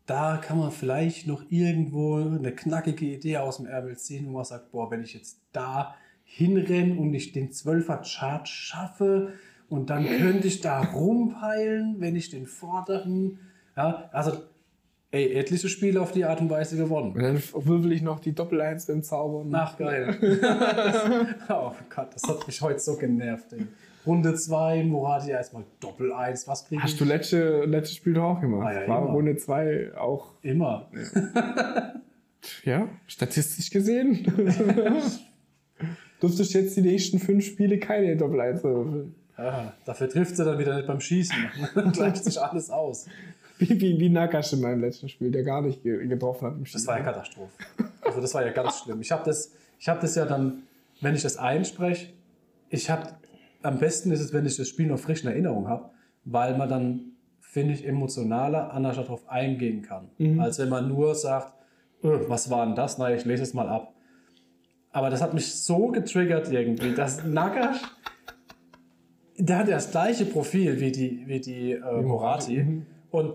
da 0.05 0.37
kann 0.37 0.59
man 0.59 0.71
vielleicht 0.71 1.27
noch 1.27 1.43
irgendwo 1.49 2.15
eine 2.17 2.53
knackige 2.53 3.05
Idee 3.05 3.37
aus 3.37 3.57
dem 3.57 3.65
Ärmel 3.65 3.97
ziehen, 3.97 4.27
wo 4.27 4.31
man 4.31 4.45
sagt, 4.45 4.71
boah, 4.71 4.91
wenn 4.91 5.03
ich 5.03 5.13
jetzt 5.13 5.39
da 5.51 5.95
hinrenne 6.23 6.99
und 6.99 7.13
ich 7.13 7.31
den 7.31 7.51
12er 7.51 8.01
Chart 8.03 8.47
schaffe 8.47 9.33
und 9.69 9.89
dann 9.89 10.05
könnte 10.05 10.47
ich 10.47 10.61
da 10.61 10.81
rumpeilen, 10.81 11.95
wenn 11.99 12.15
ich 12.15 12.29
den 12.29 12.45
vorderen, 12.45 13.39
ja, 13.75 14.09
also 14.11 14.33
ey, 15.11 15.33
etliche 15.33 15.69
Spiele 15.69 16.01
auf 16.01 16.11
die 16.11 16.25
Art 16.25 16.41
und 16.41 16.49
Weise 16.49 16.77
gewonnen. 16.77 17.13
Und 17.13 17.23
dann 17.23 17.41
würfel 17.53 17.91
ich 17.91 18.01
noch 18.01 18.19
die 18.19 18.33
Doppel-Eins 18.33 18.85
beim 18.85 19.01
Zaubern. 19.01 19.53
Ach, 19.55 19.77
geil. 19.77 20.15
oh 21.49 21.71
Gott, 21.93 22.13
das 22.13 22.23
hat 22.23 22.45
mich 22.45 22.61
heute 22.61 22.79
so 22.79 22.95
genervt, 22.97 23.53
ey. 23.53 23.65
Runde 24.05 24.35
2, 24.35 24.83
Morati 24.83 25.31
erstmal 25.31 25.63
Doppel 25.79 26.13
1, 26.13 26.47
was 26.47 26.65
kriegst 26.65 26.83
du? 26.83 26.83
Hast 26.83 26.99
du 26.99 27.05
letzte, 27.05 27.65
letzte 27.65 27.95
Spiel 27.95 28.13
doch 28.13 28.23
auch 28.23 28.41
gemacht? 28.41 28.67
Ah, 28.67 28.81
ja, 28.81 28.87
War 28.87 29.01
immer. 29.01 29.11
Runde 29.11 29.35
2 29.35 29.97
auch. 29.97 30.33
Immer. 30.43 30.91
Ja, 32.63 32.71
ja 32.71 32.89
statistisch 33.07 33.71
gesehen. 33.71 34.23
Durftest 36.19 36.53
jetzt 36.53 36.77
die 36.77 36.81
nächsten 36.81 37.19
fünf 37.19 37.45
Spiele 37.45 37.79
keine 37.79 38.15
Doppel 38.15 38.41
1 38.41 38.63
würfeln. 38.63 39.15
Ja, 39.37 39.73
dafür 39.85 40.09
trifft 40.09 40.37
sie 40.37 40.45
dann 40.45 40.57
wieder 40.57 40.75
nicht 40.75 40.87
beim 40.87 41.01
Schießen. 41.01 41.35
Dann 41.75 41.91
gleicht 41.91 42.23
sich 42.23 42.41
alles 42.41 42.69
aus. 42.69 43.07
Wie, 43.57 43.69
wie, 43.81 43.99
wie 43.99 44.09
Nakash 44.09 44.53
in 44.53 44.61
meinem 44.61 44.81
letzten 44.81 45.09
Spiel, 45.09 45.31
der 45.31 45.43
gar 45.43 45.61
nicht 45.61 45.83
getroffen 45.83 46.47
hat 46.47 46.57
im 46.57 46.65
Schießen. 46.65 46.81
Das 46.81 46.87
war 46.87 46.97
ja 46.97 47.03
Katastrophe. 47.03 47.51
Also 48.01 48.21
das 48.21 48.33
war 48.33 48.45
ja 48.45 48.51
ganz 48.51 48.79
schlimm. 48.79 49.01
Ich 49.01 49.11
habe 49.11 49.23
das, 49.25 49.51
hab 49.85 50.01
das 50.01 50.15
ja 50.15 50.25
dann, 50.25 50.63
wenn 51.01 51.15
ich 51.15 51.21
das 51.21 51.37
einspreche, 51.37 52.13
ich 52.69 52.89
habe 52.89 53.09
am 53.61 53.79
besten 53.79 54.11
ist 54.11 54.19
es, 54.19 54.33
wenn 54.33 54.45
ich 54.45 54.57
das 54.57 54.67
Spiel 54.67 54.87
noch 54.87 54.99
frisch 54.99 55.23
in 55.23 55.29
Erinnerung 55.29 55.67
habe, 55.67 55.89
weil 56.23 56.57
man 56.57 56.69
dann, 56.69 57.01
finde 57.41 57.73
ich, 57.73 57.85
emotionaler 57.85 58.73
anders 58.73 58.97
darauf 58.97 59.27
eingehen 59.27 59.81
kann. 59.81 60.09
Mhm. 60.17 60.39
Als 60.39 60.59
wenn 60.59 60.69
man 60.69 60.87
nur 60.87 61.15
sagt, 61.15 61.53
öh, 62.03 62.25
was 62.27 62.49
war 62.49 62.65
denn 62.65 62.75
das? 62.75 62.97
Na, 62.97 63.13
ich 63.13 63.25
lese 63.25 63.43
es 63.43 63.53
mal 63.53 63.67
ab. 63.67 63.93
Aber 64.91 65.09
das 65.09 65.21
hat 65.21 65.33
mich 65.33 65.53
so 65.53 65.87
getriggert 65.87 66.51
irgendwie, 66.51 66.93
dass 66.93 67.23
Nakash, 67.25 67.81
der 69.37 69.57
hat 69.59 69.67
ja 69.67 69.75
das 69.75 69.91
gleiche 69.91 70.25
Profil 70.25 70.79
wie 70.79 70.91
die, 70.91 71.23
wie 71.25 71.39
die 71.39 71.71
äh, 71.73 72.01
Morati. 72.01 72.63
Mhm. 72.63 72.85
Und 73.11 73.33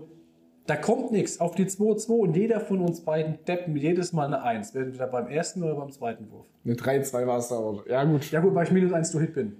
da 0.67 0.75
kommt 0.75 1.11
nichts 1.11 1.39
auf 1.39 1.55
die 1.55 1.65
2-2 1.65 2.09
und 2.11 2.35
jeder 2.35 2.59
von 2.59 2.81
uns 2.81 3.01
beiden 3.01 3.39
deppen 3.45 3.75
jedes 3.75 4.13
Mal 4.13 4.27
eine 4.27 4.43
1. 4.43 4.75
Entweder 4.75 5.07
beim 5.07 5.27
ersten 5.27 5.63
oder 5.63 5.75
beim 5.75 5.91
zweiten 5.91 6.29
Wurf. 6.31 6.45
Eine 6.63 6.75
3-2 6.75 7.27
war 7.27 7.37
es 7.39 7.49
da. 7.49 7.57
Oder? 7.57 7.89
Ja, 7.89 8.03
gut. 8.03 8.31
Ja, 8.31 8.39
gut, 8.39 8.53
weil 8.53 8.65
ich 8.65 8.71
minus 8.71 8.93
1 8.93 9.11
durch 9.11 9.25
Hit 9.25 9.33
bin. 9.33 9.53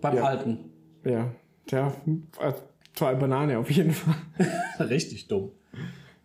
Beim 0.00 0.16
ja. 0.16 0.22
Halten. 0.22 0.70
Ja, 1.04 1.30
tja, 1.66 1.92
total 2.94 3.16
Banane 3.16 3.58
auf 3.58 3.70
jeden 3.70 3.92
Fall. 3.92 4.14
Richtig 4.88 5.28
dumm. 5.28 5.52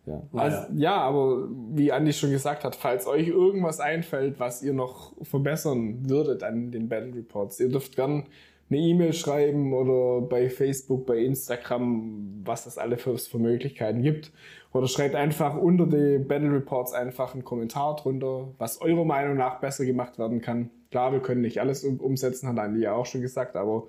Ja. 0.06 0.22
Also, 0.32 0.58
ja, 0.74 0.96
aber 0.96 1.48
wie 1.72 1.90
Andi 1.90 2.12
schon 2.12 2.30
gesagt 2.30 2.64
hat, 2.64 2.76
falls 2.76 3.06
euch 3.06 3.28
irgendwas 3.28 3.80
einfällt, 3.80 4.38
was 4.38 4.62
ihr 4.62 4.74
noch 4.74 5.14
verbessern 5.22 6.10
würdet 6.10 6.42
an 6.42 6.70
den 6.70 6.88
Battle 6.88 7.14
Reports, 7.14 7.58
ihr 7.60 7.70
dürft 7.70 7.96
gern 7.96 8.24
eine 8.70 8.78
E-Mail 8.80 9.12
schreiben 9.12 9.72
oder 9.72 10.26
bei 10.26 10.48
Facebook, 10.48 11.06
bei 11.06 11.18
Instagram, 11.18 12.42
was 12.44 12.64
das 12.64 12.78
alle 12.78 12.96
für, 12.96 13.16
für 13.18 13.38
Möglichkeiten 13.38 14.02
gibt. 14.02 14.32
Oder 14.72 14.88
schreibt 14.88 15.14
einfach 15.14 15.56
unter 15.56 15.86
die 15.86 16.18
Battle 16.18 16.52
Reports 16.52 16.92
einfach 16.92 17.34
einen 17.34 17.44
Kommentar 17.44 17.96
drunter, 17.96 18.48
was 18.58 18.80
eurer 18.80 19.04
Meinung 19.04 19.36
nach 19.36 19.60
besser 19.60 19.84
gemacht 19.84 20.18
werden 20.18 20.40
kann. 20.40 20.70
Klar, 20.90 21.12
wir 21.12 21.20
können 21.20 21.42
nicht 21.42 21.60
alles 21.60 21.84
umsetzen, 21.84 22.48
hat 22.48 22.58
Andi 22.58 22.80
ja 22.80 22.92
auch 22.94 23.06
schon 23.06 23.20
gesagt, 23.20 23.54
aber 23.56 23.86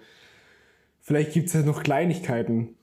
vielleicht 1.02 1.34
gibt 1.34 1.48
es 1.48 1.54
ja 1.54 1.62
noch 1.62 1.82
Kleinigkeiten, 1.82 2.76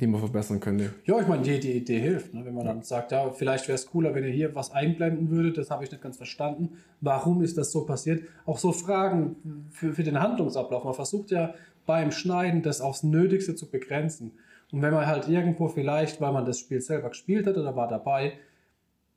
die 0.00 0.06
man 0.06 0.20
verbessern 0.20 0.60
könnte. 0.60 0.90
Ja, 1.04 1.20
ich 1.20 1.26
meine, 1.26 1.42
die, 1.42 1.60
die 1.60 1.72
Idee 1.72 2.00
hilft. 2.00 2.34
Ne? 2.34 2.44
Wenn 2.44 2.54
man 2.54 2.66
ja. 2.66 2.72
dann 2.72 2.82
sagt, 2.82 3.12
ja, 3.12 3.30
vielleicht 3.30 3.68
wäre 3.68 3.76
es 3.76 3.86
cooler, 3.86 4.14
wenn 4.14 4.24
ihr 4.24 4.30
hier 4.30 4.54
was 4.54 4.72
einblenden 4.72 5.30
würdet, 5.30 5.58
das 5.58 5.70
habe 5.70 5.84
ich 5.84 5.90
nicht 5.90 6.02
ganz 6.02 6.16
verstanden. 6.16 6.78
Warum 7.00 7.42
ist 7.42 7.56
das 7.58 7.72
so 7.72 7.84
passiert? 7.84 8.24
Auch 8.46 8.58
so 8.58 8.72
Fragen 8.72 9.36
für, 9.70 9.92
für 9.92 10.02
den 10.02 10.20
Handlungsablauf. 10.20 10.84
Man 10.84 10.94
versucht 10.94 11.30
ja 11.30 11.54
beim 11.86 12.12
Schneiden 12.12 12.62
das 12.62 12.80
aufs 12.80 13.02
Nötigste 13.02 13.54
zu 13.54 13.70
begrenzen. 13.70 14.32
Und 14.72 14.82
wenn 14.82 14.92
man 14.92 15.06
halt 15.06 15.28
irgendwo 15.28 15.68
vielleicht, 15.68 16.20
weil 16.20 16.32
man 16.32 16.44
das 16.44 16.58
Spiel 16.58 16.80
selber 16.80 17.10
gespielt 17.10 17.46
hat 17.46 17.56
oder 17.56 17.76
war 17.76 17.88
dabei, 17.88 18.34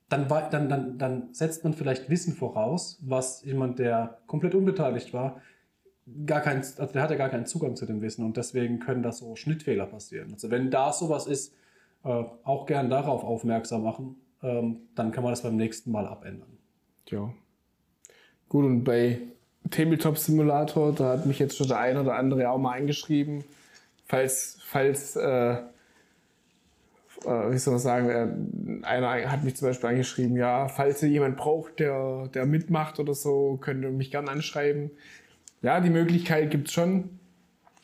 dann, 0.09 0.27
dann, 0.27 0.69
dann, 0.69 0.97
dann 0.97 1.33
setzt 1.33 1.63
man 1.63 1.73
vielleicht 1.73 2.09
Wissen 2.09 2.33
voraus, 2.33 2.99
was 3.01 3.43
jemand, 3.43 3.79
der 3.79 4.19
komplett 4.27 4.55
unbeteiligt 4.55 5.13
war, 5.13 5.41
gar 6.25 6.41
kein, 6.41 6.57
also 6.57 6.85
der 6.85 7.01
hat 7.01 7.11
ja 7.11 7.17
gar 7.17 7.29
keinen 7.29 7.45
Zugang 7.45 7.75
zu 7.75 7.85
dem 7.85 8.01
Wissen 8.01 8.23
und 8.25 8.37
deswegen 8.37 8.79
können 8.79 9.03
da 9.03 9.11
so 9.11 9.35
Schnittfehler 9.35 9.85
passieren. 9.85 10.33
Also 10.33 10.49
wenn 10.49 10.71
da 10.71 10.93
sowas 10.93 11.27
ist, 11.27 11.53
äh, 12.03 12.23
auch 12.43 12.65
gern 12.65 12.89
darauf 12.89 13.23
aufmerksam 13.23 13.83
machen, 13.83 14.15
ähm, 14.41 14.81
dann 14.95 15.11
kann 15.11 15.23
man 15.23 15.33
das 15.33 15.41
beim 15.41 15.55
nächsten 15.55 15.91
Mal 15.91 16.07
abändern. 16.07 16.57
Ja. 17.09 17.33
Gut, 18.49 18.65
und 18.65 18.83
bei 18.83 19.19
Tabletop 19.69 20.17
Simulator, 20.17 20.93
da 20.93 21.13
hat 21.13 21.25
mich 21.25 21.39
jetzt 21.39 21.57
schon 21.57 21.67
der 21.67 21.79
eine 21.79 22.01
oder 22.01 22.15
andere 22.15 22.49
auch 22.49 22.57
mal 22.57 22.71
eingeschrieben. 22.71 23.43
Falls, 24.05 24.59
falls, 24.63 25.17
äh, 25.17 25.53
äh, 25.53 25.61
wie 27.25 27.57
soll 27.57 27.73
man 27.73 27.81
sagen, 27.81 28.09
äh, 28.09 28.85
einer 28.85 29.29
hat 29.29 29.43
mich 29.43 29.57
zum 29.57 29.67
Beispiel 29.67 29.89
angeschrieben, 29.89 30.37
ja, 30.37 30.69
falls 30.69 31.03
ihr 31.03 31.09
jemand 31.09 31.35
braucht, 31.35 31.79
der, 31.79 32.29
der 32.29 32.45
mitmacht 32.45 32.99
oder 32.99 33.13
so, 33.13 33.57
könnt 33.59 33.83
ihr 33.83 33.91
mich 33.91 34.11
gerne 34.11 34.31
anschreiben. 34.31 34.91
Ja, 35.61 35.79
die 35.79 35.89
Möglichkeit 35.89 36.51
gibt's 36.51 36.71
schon. 36.71 37.17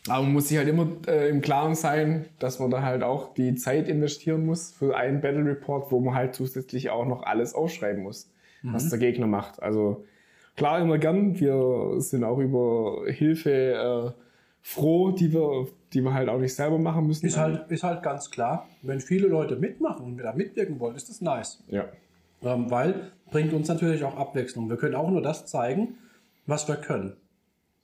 Aber 0.08 0.24
man 0.24 0.34
muss 0.34 0.50
sich 0.50 0.58
halt 0.58 0.68
immer 0.68 0.88
äh, 1.08 1.30
im 1.30 1.42
Klaren 1.42 1.76
sein, 1.76 2.26
dass 2.40 2.60
man 2.60 2.70
da 2.70 2.82
halt 2.82 3.04
auch 3.04 3.34
die 3.34 3.56
Zeit 3.56 3.88
investieren 3.88 4.46
muss 4.46 4.72
für 4.72 4.98
einen 4.98 5.22
Battle 5.22 5.46
Report, 5.46 5.92
wo 5.92 6.02
man 6.02 6.14
halt 6.14 6.36
zusätzlich 6.36 6.90
auch 6.90 7.06
noch 7.06 7.24
alles 7.24 7.54
aufschreiben 7.54 8.04
muss, 8.04 8.30
mhm. 8.64 8.74
was 8.74 8.90
der 8.90 9.00
Gegner 9.00 9.28
macht. 9.28 9.64
Also 9.64 10.04
klar, 10.58 10.82
immer 10.82 10.98
gern. 10.98 11.40
Wir 11.40 12.02
sind 12.02 12.26
auch 12.26 12.40
über 12.40 13.04
Hilfe 13.08 14.14
äh, 14.16 14.22
froh, 14.62 15.12
die 15.12 15.32
wir, 15.32 15.68
die 15.94 16.02
wir 16.02 16.14
halt 16.14 16.28
auch 16.28 16.40
nicht 16.40 16.54
selber 16.54 16.78
machen 16.78 17.08
müssen. 17.08 17.26
Ist 17.26 17.38
halt, 17.38 17.72
ist 17.72 17.84
halt 17.84 18.04
ganz 18.04 18.30
klar, 18.30 18.68
wenn 18.82 19.00
viele 19.00 19.28
Leute 19.30 19.56
mitmachen 19.56 20.06
und 20.06 20.18
da 20.18 20.34
mitwirken 20.34 20.82
wollen, 20.82 20.98
ist 20.98 21.10
das 21.10 21.22
nice. 21.22 21.64
Ja. 21.68 21.86
Ähm, 22.42 22.70
weil 22.70 23.12
bringt 23.32 23.54
uns 23.54 23.70
natürlich 23.70 24.04
auch 24.04 24.18
Abwechslung. 24.18 24.70
Wir 24.70 24.76
können 24.76 24.96
auch 24.96 25.10
nur 25.10 25.22
das 25.22 25.46
zeigen, 25.46 25.96
was 26.46 26.68
wir 26.68 26.76
können. 26.76 27.16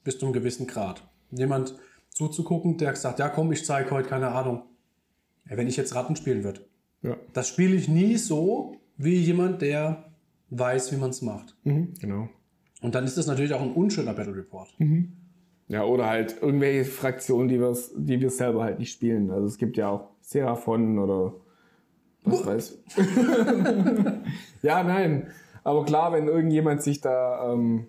Bis 0.03 0.17
zu 0.17 0.25
einem 0.25 0.33
gewissen 0.33 0.67
Grad. 0.67 1.07
Jemand 1.31 1.75
zuzugucken, 2.09 2.77
der 2.77 2.95
sagt, 2.95 3.19
ja 3.19 3.29
komm, 3.29 3.51
ich 3.51 3.65
zeige 3.65 3.91
heute, 3.91 4.09
keine 4.09 4.29
Ahnung, 4.29 4.63
wenn 5.45 5.67
ich 5.67 5.77
jetzt 5.77 5.95
Ratten 5.95 6.15
spielen 6.15 6.43
würde. 6.43 6.61
Ja. 7.01 7.17
Das 7.33 7.47
spiele 7.47 7.75
ich 7.75 7.87
nie 7.87 8.17
so, 8.17 8.75
wie 8.97 9.15
jemand, 9.15 9.61
der 9.61 10.11
weiß, 10.49 10.91
wie 10.91 10.97
man 10.97 11.11
es 11.11 11.21
macht. 11.21 11.55
Mhm, 11.63 11.93
genau. 11.99 12.29
Und 12.81 12.95
dann 12.95 13.05
ist 13.05 13.17
das 13.17 13.27
natürlich 13.27 13.53
auch 13.53 13.61
ein 13.61 13.73
unschöner 13.73 14.13
Battle 14.13 14.35
Report. 14.35 14.69
Mhm. 14.79 15.13
Ja, 15.67 15.83
oder 15.83 16.07
halt 16.07 16.41
irgendwelche 16.41 16.89
Fraktionen, 16.89 17.47
die, 17.47 17.59
wir's, 17.59 17.93
die 17.95 18.19
wir 18.19 18.31
selber 18.31 18.63
halt 18.63 18.79
nicht 18.79 18.91
spielen. 18.91 19.29
Also 19.29 19.45
es 19.45 19.57
gibt 19.57 19.77
ja 19.77 19.89
auch 19.89 20.09
Seraphon 20.21 20.97
oder 20.97 21.33
was 22.23 22.45
weiß. 22.45 22.83
ja, 24.63 24.83
nein. 24.83 25.27
Aber 25.63 25.85
klar, 25.85 26.11
wenn 26.11 26.27
irgendjemand 26.27 26.81
sich 26.81 27.01
da 27.01 27.53
ähm, 27.53 27.87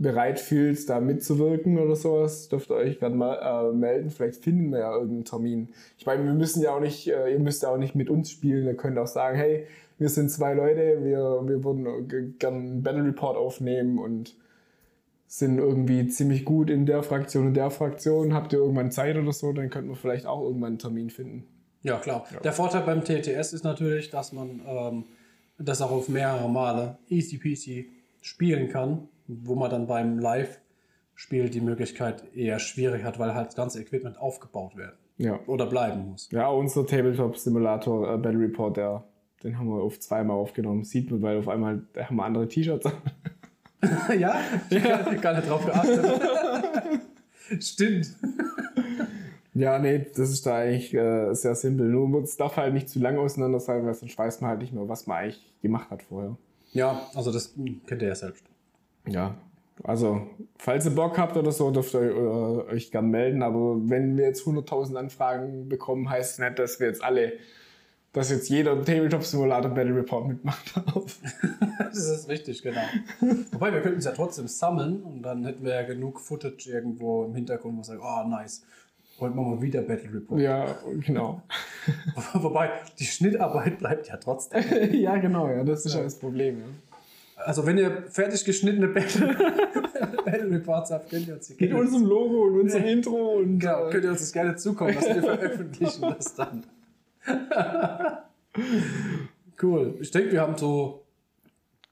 bereit 0.00 0.40
fühlt, 0.40 0.88
da 0.88 0.98
mitzuwirken 0.98 1.78
oder 1.78 1.94
sowas, 1.94 2.48
dürft 2.48 2.70
ihr 2.70 2.76
euch 2.76 2.98
gerne 2.98 3.14
mal 3.14 3.68
äh, 3.70 3.72
melden. 3.74 4.10
Vielleicht 4.10 4.42
finden 4.42 4.70
wir 4.70 4.78
ja 4.78 4.94
irgendeinen 4.94 5.26
Termin. 5.26 5.68
Ich 5.98 6.06
meine, 6.06 6.24
wir 6.24 6.32
müssen 6.32 6.62
ja 6.62 6.74
auch 6.74 6.80
nicht, 6.80 7.06
äh, 7.06 7.30
ihr 7.30 7.38
müsst 7.38 7.62
ja 7.62 7.68
auch 7.68 7.76
nicht 7.76 7.94
mit 7.94 8.08
uns 8.08 8.30
spielen. 8.30 8.66
Ihr 8.66 8.76
könnt 8.76 8.98
auch 8.98 9.06
sagen, 9.06 9.36
hey, 9.36 9.66
wir 9.98 10.08
sind 10.08 10.30
zwei 10.30 10.54
Leute, 10.54 11.04
wir, 11.04 11.42
wir 11.46 11.62
würden 11.62 12.38
gerne 12.38 12.56
einen 12.56 12.82
Battle 12.82 13.04
Report 13.04 13.36
aufnehmen 13.36 13.98
und 13.98 14.34
sind 15.26 15.58
irgendwie 15.58 16.08
ziemlich 16.08 16.46
gut 16.46 16.70
in 16.70 16.86
der 16.86 17.02
Fraktion 17.02 17.48
und 17.48 17.54
der 17.54 17.70
Fraktion. 17.70 18.32
Habt 18.32 18.54
ihr 18.54 18.60
irgendwann 18.60 18.90
Zeit 18.90 19.18
oder 19.18 19.32
so, 19.34 19.52
dann 19.52 19.68
könnten 19.68 19.90
wir 19.90 19.96
vielleicht 19.96 20.24
auch 20.24 20.42
irgendwann 20.42 20.68
einen 20.68 20.78
Termin 20.78 21.10
finden. 21.10 21.46
Ja, 21.82 21.98
klar. 21.98 22.24
Ja. 22.32 22.40
Der 22.40 22.54
Vorteil 22.54 22.82
beim 22.82 23.04
TTS 23.04 23.52
ist 23.52 23.64
natürlich, 23.64 24.08
dass 24.08 24.32
man 24.32 24.62
ähm, 24.66 25.04
das 25.58 25.82
auch 25.82 25.90
auf 25.90 26.08
mehrere 26.08 26.48
Male 26.48 26.96
easy 27.10 27.36
peasy 27.36 27.90
spielen 28.22 28.70
kann 28.70 29.06
wo 29.42 29.54
man 29.54 29.70
dann 29.70 29.86
beim 29.86 30.18
Live-Spiel 30.18 31.50
die 31.50 31.60
Möglichkeit 31.60 32.24
eher 32.34 32.58
schwierig 32.58 33.04
hat, 33.04 33.18
weil 33.18 33.34
halt 33.34 33.48
das 33.48 33.56
ganze 33.56 33.80
Equipment 33.80 34.18
aufgebaut 34.18 34.76
werden. 34.76 34.96
Ja. 35.18 35.38
Oder 35.46 35.66
bleiben 35.66 36.08
muss. 36.10 36.30
Ja, 36.32 36.48
unser 36.48 36.86
Tabletop-Simulator 36.86 38.14
äh, 38.14 38.18
Battle 38.18 38.40
Report, 38.40 38.76
der, 38.76 39.04
den 39.42 39.58
haben 39.58 39.68
wir 39.68 39.82
auf 39.82 40.00
zweimal 40.00 40.36
aufgenommen. 40.36 40.84
Sieht 40.84 41.10
man, 41.10 41.20
weil 41.22 41.38
auf 41.38 41.48
einmal 41.48 41.82
da 41.92 42.06
haben 42.06 42.16
wir 42.16 42.24
andere 42.24 42.48
T-Shirts 42.48 42.86
an. 42.86 42.92
ja? 44.18 44.40
Ich 44.70 44.82
ja. 44.82 45.04
habe 45.04 45.16
gar 45.16 45.34
nicht 45.34 45.48
drauf 45.48 45.64
geachtet. 45.64 46.22
Stimmt. 47.60 48.16
Ja, 49.54 49.78
nee, 49.78 50.06
das 50.14 50.30
ist 50.30 50.46
da 50.46 50.56
eigentlich 50.56 50.94
äh, 50.94 51.34
sehr 51.34 51.54
simpel. 51.54 51.88
Nur 51.88 52.22
es 52.22 52.36
darf 52.36 52.56
halt 52.56 52.72
nicht 52.72 52.88
zu 52.88 52.98
lange 52.98 53.20
auseinander 53.20 53.60
sein, 53.60 53.84
weil 53.84 53.94
sonst 53.94 54.16
weiß 54.16 54.40
man 54.40 54.50
halt 54.50 54.60
nicht 54.60 54.72
mehr, 54.72 54.88
was 54.88 55.06
man 55.06 55.18
eigentlich 55.18 55.44
gemacht 55.60 55.90
hat 55.90 56.02
vorher. 56.02 56.36
Ja, 56.72 57.08
also 57.14 57.32
das 57.32 57.54
kennt 57.86 58.00
ihr 58.00 58.08
ja 58.08 58.14
selbst. 58.14 58.44
Ja, 59.10 59.36
also, 59.82 60.26
falls 60.58 60.84
ihr 60.84 60.94
Bock 60.94 61.18
habt 61.18 61.36
oder 61.36 61.52
so, 61.52 61.70
dürft 61.70 61.94
ihr 61.94 62.02
äh, 62.02 62.72
euch 62.72 62.90
gern 62.90 63.08
melden. 63.10 63.42
Aber 63.42 63.76
wenn 63.88 64.16
wir 64.16 64.26
jetzt 64.26 64.46
100.000 64.46 64.96
Anfragen 64.96 65.68
bekommen, 65.68 66.08
heißt 66.08 66.32
es 66.32 66.38
nicht, 66.38 66.58
dass 66.58 66.80
wir 66.80 66.88
jetzt 66.88 67.02
alle, 67.02 67.32
dass 68.12 68.30
jetzt 68.30 68.48
jeder 68.48 68.76
Tabletop 68.84 69.24
Simulator 69.24 69.70
Battle 69.70 69.96
Report 69.96 70.28
mitmacht. 70.28 70.74
das 71.78 71.96
ist 71.96 72.28
richtig, 72.28 72.62
genau. 72.62 72.82
Wobei, 73.52 73.72
wir 73.72 73.80
könnten 73.80 73.98
es 73.98 74.04
ja 74.04 74.12
trotzdem 74.12 74.48
sammeln 74.48 75.02
und 75.02 75.22
dann 75.22 75.44
hätten 75.44 75.64
wir 75.64 75.74
ja 75.74 75.82
genug 75.82 76.20
Footage 76.20 76.70
irgendwo 76.70 77.24
im 77.24 77.34
Hintergrund, 77.34 77.74
wo 77.74 77.80
wir 77.80 77.84
sagen, 77.84 78.02
oh, 78.02 78.28
nice. 78.28 78.64
Heute 79.18 79.34
machen 79.34 79.52
wir 79.52 79.62
wieder 79.62 79.82
Battle 79.82 80.14
Report. 80.14 80.40
Ja, 80.40 80.78
genau. 81.04 81.42
Wobei, 82.32 82.70
die 82.98 83.04
Schnittarbeit 83.04 83.78
bleibt 83.78 84.08
ja 84.08 84.16
trotzdem. 84.16 84.62
ja, 84.92 85.18
genau, 85.18 85.48
ja, 85.48 85.62
das 85.62 85.84
ist 85.84 85.94
ja 85.94 86.02
das 86.02 86.18
Problem. 86.18 86.60
Ja. 86.60 86.89
Also 87.44 87.66
wenn 87.66 87.78
ihr 87.78 88.04
fertig 88.08 88.44
geschnittene 88.44 88.88
Battle, 88.88 89.28
Battle 90.24 90.50
Reports 90.50 90.90
habt, 90.90 91.10
könnt 91.10 91.28
ihr 91.28 91.34
uns 91.34 91.54
Mit 91.58 91.72
unserem 91.72 92.04
Logo 92.04 92.42
und 92.44 92.60
unserem 92.60 92.84
ja. 92.84 92.90
Intro 92.92 93.34
und 93.38 93.58
genau, 93.58 93.88
könnt 93.90 94.04
ihr 94.04 94.10
uns 94.10 94.20
das 94.20 94.32
gerne 94.32 94.56
zukommen 94.56 94.94
lassen. 94.94 95.14
Wir 95.14 95.22
veröffentlichen 95.22 96.02
das 96.02 96.34
dann. 96.34 96.64
cool. 99.62 99.94
Ich 100.00 100.10
denke, 100.10 100.32
wir 100.32 100.40
haben 100.40 100.56
so 100.56 100.99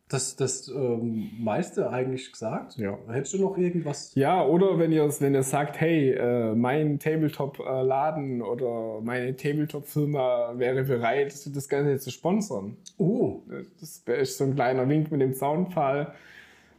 das, 0.09 0.37
das 0.37 0.69
ähm, 0.69 1.31
meiste 1.39 1.91
eigentlich 1.91 2.33
gesagt. 2.33 2.77
Ja. 2.79 2.99
Hättest 3.09 3.35
du 3.35 3.39
noch 3.39 3.59
irgendwas? 3.59 4.15
Ja, 4.15 4.45
oder 4.45 4.79
wenn 4.79 4.91
ihr, 4.91 5.09
wenn 5.21 5.35
ihr 5.35 5.43
sagt, 5.43 5.81
hey, 5.81 6.13
äh, 6.13 6.55
mein 6.55 6.99
Tabletop-Laden 6.99 8.41
oder 8.41 9.01
meine 9.03 9.37
Tabletop-Firma 9.37 10.55
wäre 10.57 10.85
bereit, 10.85 11.35
das 11.55 11.69
Ganze 11.69 11.99
zu 11.99 12.11
sponsern. 12.11 12.77
Oh. 12.97 13.43
Das 13.81 14.03
ist 14.07 14.39
so 14.39 14.45
ein 14.45 14.55
kleiner 14.55 14.89
Wink 14.89 15.11
mit 15.13 15.21
dem 15.21 15.35
Soundfall, 15.35 16.15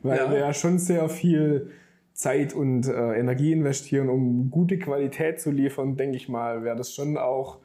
weil 0.01 0.17
ja. 0.17 0.31
wir 0.31 0.39
ja 0.39 0.53
schon 0.53 0.79
sehr 0.79 1.07
viel 1.07 1.71
Zeit 2.13 2.53
und 2.53 2.87
äh, 2.87 3.19
Energie 3.19 3.51
investieren, 3.51 4.09
um 4.09 4.49
gute 4.49 4.79
Qualität 4.79 5.39
zu 5.39 5.51
liefern, 5.51 5.95
denke 5.95 6.17
ich 6.17 6.29
mal, 6.29 6.63
wäre 6.63 6.75
das 6.75 6.93
schon 6.93 7.15
auch 7.15 7.59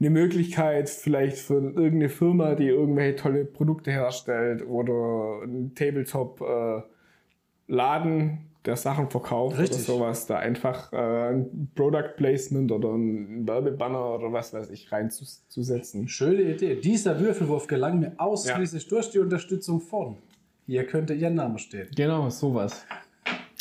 eine 0.00 0.10
Möglichkeit 0.10 0.88
vielleicht 0.88 1.38
für 1.38 1.54
irgendeine 1.54 2.08
Firma, 2.08 2.54
die 2.54 2.68
irgendwelche 2.68 3.16
tolle 3.16 3.44
Produkte 3.44 3.90
herstellt 3.90 4.64
oder 4.66 5.42
ein 5.42 5.74
Tabletop-Laden, 5.74 8.20
äh, 8.20 8.38
der 8.64 8.76
Sachen 8.76 9.10
verkauft 9.10 9.58
Richtig. 9.58 9.88
oder 9.88 9.98
sowas, 9.98 10.26
da 10.26 10.38
einfach 10.38 10.92
äh, 10.92 11.30
ein 11.30 11.72
Product 11.74 12.14
Placement 12.16 12.70
oder 12.70 12.90
ein 12.90 13.48
Werbebanner 13.48 14.14
oder 14.14 14.32
was 14.32 14.52
weiß 14.52 14.70
ich 14.70 14.92
reinzusetzen. 14.92 16.06
Schöne 16.06 16.42
Idee. 16.42 16.76
Dieser 16.76 17.18
Würfelwurf 17.18 17.66
gelang 17.66 17.98
mir 18.00 18.12
ausschließlich 18.18 18.84
ja. 18.84 18.90
durch 18.90 19.10
die 19.10 19.18
Unterstützung 19.18 19.80
von. 19.80 20.18
Hier 20.66 20.86
könnte 20.86 21.14
Ihr 21.14 21.30
Name 21.30 21.58
stehen. 21.58 21.88
Genau, 21.96 22.28
sowas. 22.28 22.84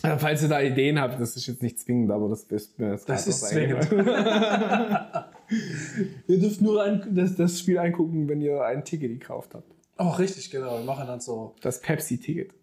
Also, 0.04 0.19
falls 0.19 0.43
ihr 0.43 0.50
da 0.50 0.62
Ideen 0.62 1.00
habt, 1.00 1.19
das 1.19 1.36
ist 1.36 1.47
jetzt 1.47 1.63
nicht 1.63 1.80
zwingend, 1.80 2.12
aber 2.12 2.30
das 2.30 2.43
ist 2.43 2.78
mir 2.78 2.91
jetzt 2.91 3.10
Das 3.10 3.26
ist 3.28 3.47
zwingend. 3.47 3.89
ihr 6.27 6.39
dürft 6.39 6.62
nur 6.62 6.83
ein, 6.83 7.03
das, 7.12 7.36
das 7.36 7.60
Spiel 7.60 7.77
angucken, 7.77 8.27
wenn 8.27 8.41
ihr 8.41 8.62
ein 8.63 8.83
Ticket 8.83 9.19
gekauft 9.19 9.55
habt. 9.55 9.71
Oh, 9.97 10.10
richtig, 10.10 10.51
genau. 10.51 10.77
Wir 10.77 10.86
machen 10.86 11.07
dann 11.07 11.19
so. 11.19 11.55
Das 11.62 11.81
Pepsi-Ticket. 11.81 12.53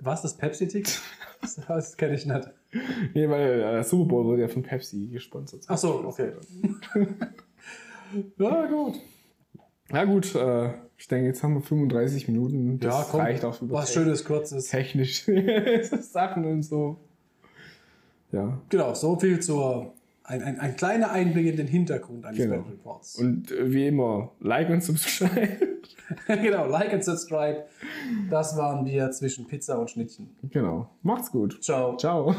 Was, 0.00 0.22
das 0.22 0.36
Pepsi-Ticket? 0.36 1.00
das 1.68 1.96
kenne 1.96 2.14
ich 2.14 2.26
nicht. 2.26 2.48
Nee, 3.14 3.28
weil 3.28 3.60
äh, 3.60 3.82
Super 3.82 4.08
Bowl 4.08 4.24
wurde 4.24 4.42
ja 4.42 4.48
von 4.48 4.62
Pepsi 4.62 5.08
gesponsert. 5.08 5.64
Ach 5.66 5.78
so, 5.78 6.04
okay. 6.06 6.32
ja, 8.38 8.66
gut. 8.66 9.00
Ja, 9.92 10.04
gut. 10.04 10.34
Äh, 10.34 10.74
ich 10.96 11.08
denke, 11.08 11.26
jetzt 11.26 11.42
haben 11.42 11.54
wir 11.54 11.62
35 11.62 12.28
Minuten. 12.28 12.78
Das 12.78 12.94
ja, 12.94 13.06
komm, 13.10 13.20
reicht 13.20 13.44
auch 13.44 13.54
für 13.54 13.70
was 13.70 13.92
Schönes, 13.92 14.24
Kurzes. 14.24 14.68
Technische 14.68 15.82
Sachen 16.02 16.44
und 16.44 16.62
so. 16.62 17.00
Ja. 18.30 18.60
Genau, 18.68 18.94
so 18.94 19.18
viel 19.18 19.40
zur 19.40 19.94
ein, 20.24 20.42
ein, 20.42 20.60
ein 20.60 20.76
kleiner 20.76 21.10
Einblick 21.10 21.46
in 21.46 21.56
den 21.56 21.66
Hintergrund 21.66 22.24
eines 22.24 22.38
genau. 22.38 22.56
Battle 22.58 22.72
Reports. 22.72 23.16
Und 23.16 23.50
äh, 23.50 23.72
wie 23.72 23.88
immer, 23.88 24.32
like 24.40 24.70
und 24.70 24.82
subscribe. 24.82 25.80
genau, 26.26 26.66
like 26.66 26.92
und 26.92 27.04
subscribe. 27.04 27.64
Das 28.30 28.56
waren 28.56 28.84
wir 28.84 29.10
zwischen 29.10 29.46
Pizza 29.46 29.78
und 29.78 29.90
Schnittchen. 29.90 30.30
Genau. 30.50 30.90
Macht's 31.02 31.30
gut. 31.30 31.62
Ciao. 31.62 31.96
Ciao. 31.96 32.34